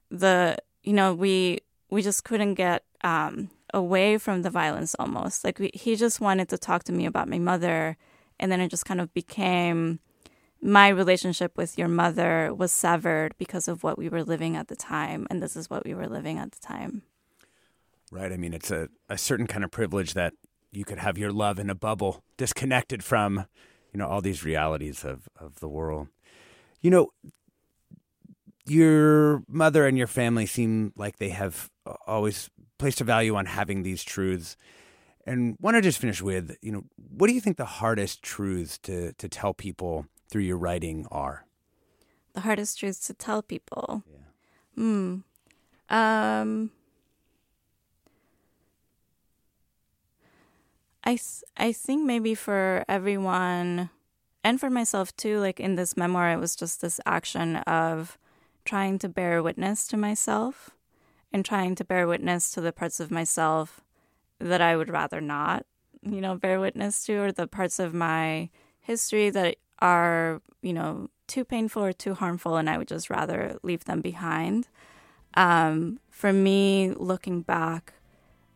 the 0.09 0.57
you 0.83 0.93
know 0.93 1.13
we 1.13 1.59
we 1.89 2.01
just 2.01 2.23
couldn't 2.23 2.55
get 2.55 2.83
um, 3.03 3.49
away 3.73 4.17
from 4.17 4.41
the 4.41 4.49
violence 4.49 4.95
almost 4.97 5.43
like 5.43 5.59
we, 5.59 5.71
he 5.73 5.95
just 5.95 6.21
wanted 6.21 6.49
to 6.49 6.57
talk 6.57 6.83
to 6.85 6.91
me 6.91 7.05
about 7.05 7.27
my 7.27 7.39
mother, 7.39 7.97
and 8.39 8.51
then 8.51 8.61
it 8.61 8.69
just 8.69 8.85
kind 8.85 9.01
of 9.01 9.13
became 9.13 9.99
my 10.61 10.89
relationship 10.89 11.57
with 11.57 11.77
your 11.77 11.87
mother 11.87 12.53
was 12.53 12.71
severed 12.71 13.33
because 13.37 13.67
of 13.67 13.83
what 13.83 13.97
we 13.97 14.07
were 14.07 14.23
living 14.23 14.55
at 14.55 14.67
the 14.67 14.75
time, 14.75 15.25
and 15.29 15.41
this 15.41 15.55
is 15.55 15.69
what 15.69 15.85
we 15.85 15.93
were 15.93 16.07
living 16.07 16.37
at 16.37 16.51
the 16.51 16.59
time. 16.59 17.01
Right. 18.11 18.31
I 18.31 18.37
mean, 18.37 18.53
it's 18.53 18.69
a, 18.69 18.89
a 19.09 19.17
certain 19.17 19.47
kind 19.47 19.63
of 19.63 19.71
privilege 19.71 20.13
that 20.15 20.33
you 20.71 20.83
could 20.83 20.99
have 20.99 21.17
your 21.17 21.31
love 21.31 21.59
in 21.59 21.69
a 21.69 21.75
bubble, 21.75 22.23
disconnected 22.37 23.03
from, 23.03 23.45
you 23.93 23.97
know, 23.97 24.07
all 24.07 24.21
these 24.21 24.43
realities 24.43 25.03
of, 25.03 25.27
of 25.39 25.59
the 25.59 25.67
world. 25.67 26.07
You 26.81 26.91
know, 26.91 27.13
your 28.65 29.43
mother 29.47 29.85
and 29.85 29.97
your 29.97 30.07
family 30.07 30.45
seem 30.45 30.93
like 30.95 31.17
they 31.17 31.29
have 31.29 31.69
always 32.07 32.49
placed 32.77 33.01
a 33.01 33.03
value 33.03 33.35
on 33.35 33.45
having 33.45 33.83
these 33.83 34.03
truths. 34.03 34.57
And 35.25 35.55
want 35.59 35.75
to 35.75 35.81
just 35.81 35.99
finish 35.99 36.21
with, 36.21 36.57
you 36.61 36.71
know, 36.71 36.83
what 37.15 37.27
do 37.27 37.33
you 37.33 37.41
think 37.41 37.57
the 37.57 37.65
hardest 37.65 38.23
truths 38.23 38.79
to 38.79 39.13
to 39.13 39.29
tell 39.29 39.53
people 39.53 40.07
through 40.29 40.41
your 40.41 40.57
writing 40.57 41.05
are? 41.11 41.45
The 42.33 42.41
hardest 42.41 42.79
truths 42.79 43.05
to 43.07 43.13
tell 43.13 43.43
people. 43.43 44.03
Yeah. 44.09 44.17
Hmm. 44.75 45.15
Um. 45.89 46.71
I, 51.03 51.19
I 51.57 51.71
think 51.71 52.05
maybe 52.05 52.35
for 52.35 52.85
everyone 52.87 53.89
and 54.43 54.59
for 54.59 54.69
myself 54.69 55.15
too, 55.15 55.39
like 55.39 55.59
in 55.59 55.75
this 55.75 55.97
memoir, 55.97 56.31
it 56.31 56.39
was 56.39 56.55
just 56.55 56.81
this 56.81 56.99
action 57.05 57.57
of 57.57 58.17
trying 58.65 58.99
to 58.99 59.09
bear 59.09 59.41
witness 59.41 59.87
to 59.87 59.97
myself 59.97 60.71
and 61.33 61.45
trying 61.45 61.75
to 61.75 61.83
bear 61.83 62.07
witness 62.07 62.51
to 62.51 62.61
the 62.61 62.71
parts 62.71 62.99
of 62.99 63.11
myself 63.11 63.81
that 64.39 64.61
I 64.61 64.75
would 64.75 64.89
rather 64.89 65.21
not, 65.21 65.65
you 66.01 66.21
know, 66.21 66.35
bear 66.35 66.59
witness 66.59 67.03
to, 67.05 67.17
or 67.17 67.31
the 67.31 67.47
parts 67.47 67.79
of 67.79 67.93
my 67.93 68.49
history 68.79 69.29
that 69.29 69.57
are, 69.79 70.41
you 70.61 70.73
know, 70.73 71.09
too 71.27 71.45
painful 71.45 71.83
or 71.83 71.93
too 71.93 72.13
harmful, 72.13 72.57
and 72.57 72.69
I 72.69 72.77
would 72.77 72.87
just 72.87 73.09
rather 73.09 73.57
leave 73.63 73.85
them 73.85 74.01
behind. 74.01 74.67
Um, 75.35 75.99
for 76.09 76.33
me, 76.33 76.93
looking 76.95 77.41
back 77.41 77.93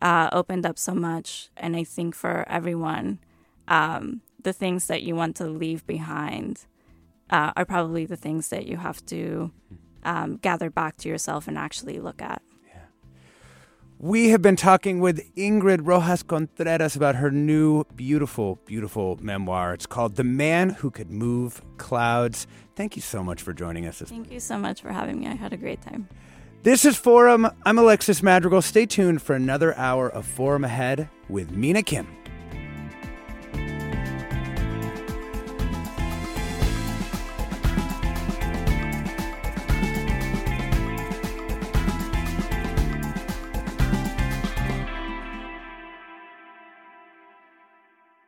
uh, 0.01 0.29
opened 0.31 0.65
up 0.65 0.77
so 0.77 0.93
much, 0.93 1.49
and 1.57 1.75
I 1.75 1.83
think 1.83 2.15
for 2.15 2.45
everyone, 2.47 3.19
um, 3.67 4.21
the 4.41 4.53
things 4.53 4.87
that 4.87 5.03
you 5.03 5.15
want 5.15 5.35
to 5.37 5.45
leave 5.47 5.85
behind 5.87 6.65
uh, 7.29 7.51
are 7.55 7.65
probably 7.65 8.05
the 8.05 8.15
things 8.15 8.49
that 8.49 8.67
you 8.67 8.77
have 8.77 9.05
to 9.07 9.51
um, 10.03 10.37
gather 10.37 10.69
back 10.69 10.97
to 10.97 11.09
yourself 11.09 11.47
and 11.47 11.57
actually 11.57 11.99
look 11.99 12.21
at. 12.21 12.41
We 13.97 14.29
have 14.29 14.41
been 14.41 14.57
talking 14.57 14.99
with 14.99 15.33
Ingrid 15.35 15.79
Rojas 15.83 16.21
Contreras 16.21 16.97
about 16.97 17.15
her 17.15 17.31
new, 17.31 17.85
beautiful, 17.95 18.59
beautiful 18.65 19.17
memoir. 19.21 19.73
It's 19.73 19.85
called 19.85 20.17
The 20.17 20.23
Man 20.23 20.71
Who 20.71 20.91
Could 20.91 21.09
Move 21.09 21.61
Clouds. 21.77 22.45
Thank 22.75 22.97
you 22.97 23.01
so 23.01 23.23
much 23.23 23.41
for 23.41 23.53
joining 23.53 23.87
us. 23.87 24.01
Thank 24.01 24.33
you 24.33 24.41
so 24.41 24.57
much 24.57 24.81
for 24.81 24.91
having 24.91 25.21
me. 25.21 25.27
I 25.27 25.35
had 25.35 25.53
a 25.53 25.57
great 25.57 25.81
time. 25.81 26.09
This 26.66 26.84
is 26.84 26.97
Forum. 26.97 27.47
I'm 27.63 27.78
Alexis 27.78 28.24
Madrigal. 28.24 28.59
Stay 28.63 28.88
tuned 28.88 29.22
for 29.22 29.36
another 29.36 29.78
hour 29.78 30.09
of 30.09 30.26
Forum 30.26 30.63
ahead 30.63 31.09
with 31.30 31.51
Mina 31.51 31.84
Kim. 31.84 32.07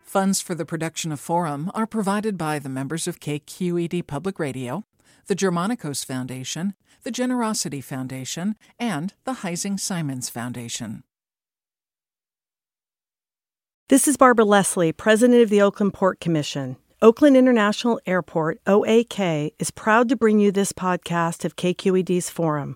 Funds 0.04 0.40
for 0.40 0.54
the 0.54 0.64
production 0.64 1.12
of 1.12 1.20
Forum 1.20 1.72
are 1.74 1.88
provided 1.88 2.38
by 2.38 2.60
the 2.60 2.70
members 2.70 3.08
of 3.08 3.20
KQED 3.20 4.06
Public 4.06 4.38
Radio, 4.38 4.84
the 5.28 5.36
Germanacos 5.36 6.06
Foundation, 6.06 6.74
the 7.04 7.12
Generosity 7.12 7.82
Foundation, 7.82 8.56
and 8.80 9.14
the 9.24 9.36
Heising 9.36 9.80
Simons 9.80 10.30
Foundation. 10.30 11.04
This 13.90 14.08
is 14.08 14.18
Barbara 14.18 14.46
Leslie, 14.46 14.92
President 14.92 15.42
of 15.42 15.50
the 15.50 15.62
Oakland 15.62 15.94
Port 15.94 16.20
Commission. 16.20 16.76
Oakland 17.02 17.38
International 17.38 18.02
Airport, 18.06 18.60
OAK, 18.66 19.54
is 19.60 19.72
proud 19.72 20.10
to 20.10 20.16
bring 20.16 20.40
you 20.40 20.52
this 20.52 20.74
podcast 20.74 21.46
of 21.46 21.56
KQED's 21.56 22.30
Forum. 22.30 22.76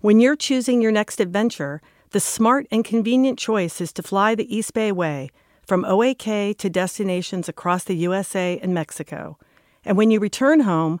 When 0.00 0.18
you're 0.18 0.36
choosing 0.36 0.82
your 0.82 0.92
next 0.92 1.20
adventure, 1.20 1.80
the 2.10 2.20
smart 2.20 2.66
and 2.70 2.84
convenient 2.84 3.38
choice 3.38 3.80
is 3.80 3.92
to 3.94 4.02
fly 4.02 4.34
the 4.34 4.54
East 4.54 4.74
Bay 4.74 4.92
Way 4.92 5.30
from 5.66 5.84
OAK 5.84 6.58
to 6.58 6.68
destinations 6.68 7.48
across 7.48 7.84
the 7.84 7.96
USA 7.96 8.58
and 8.60 8.74
Mexico. 8.74 9.38
And 9.84 9.96
when 9.96 10.10
you 10.10 10.20
return 10.20 10.60
home, 10.60 11.00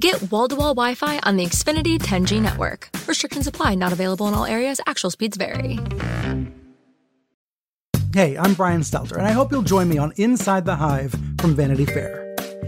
Get 0.00 0.30
wall 0.30 0.48
to 0.48 0.56
wall 0.56 0.74
Wi 0.74 0.94
Fi 0.94 1.18
on 1.20 1.36
the 1.36 1.46
Xfinity 1.46 1.98
10G 1.98 2.40
network. 2.40 2.90
Restrictions 3.06 3.46
apply, 3.46 3.74
not 3.74 3.92
available 3.92 4.28
in 4.28 4.34
all 4.34 4.44
areas. 4.46 4.80
Actual 4.86 5.10
speeds 5.10 5.36
vary. 5.36 5.78
Hey, 8.12 8.38
I'm 8.38 8.54
Brian 8.54 8.80
Stelter, 8.80 9.18
and 9.18 9.26
I 9.26 9.32
hope 9.32 9.52
you'll 9.52 9.62
join 9.62 9.88
me 9.88 9.98
on 9.98 10.12
Inside 10.16 10.64
the 10.64 10.76
Hive 10.76 11.14
from 11.38 11.54
Vanity 11.54 11.84
Fair. 11.84 12.25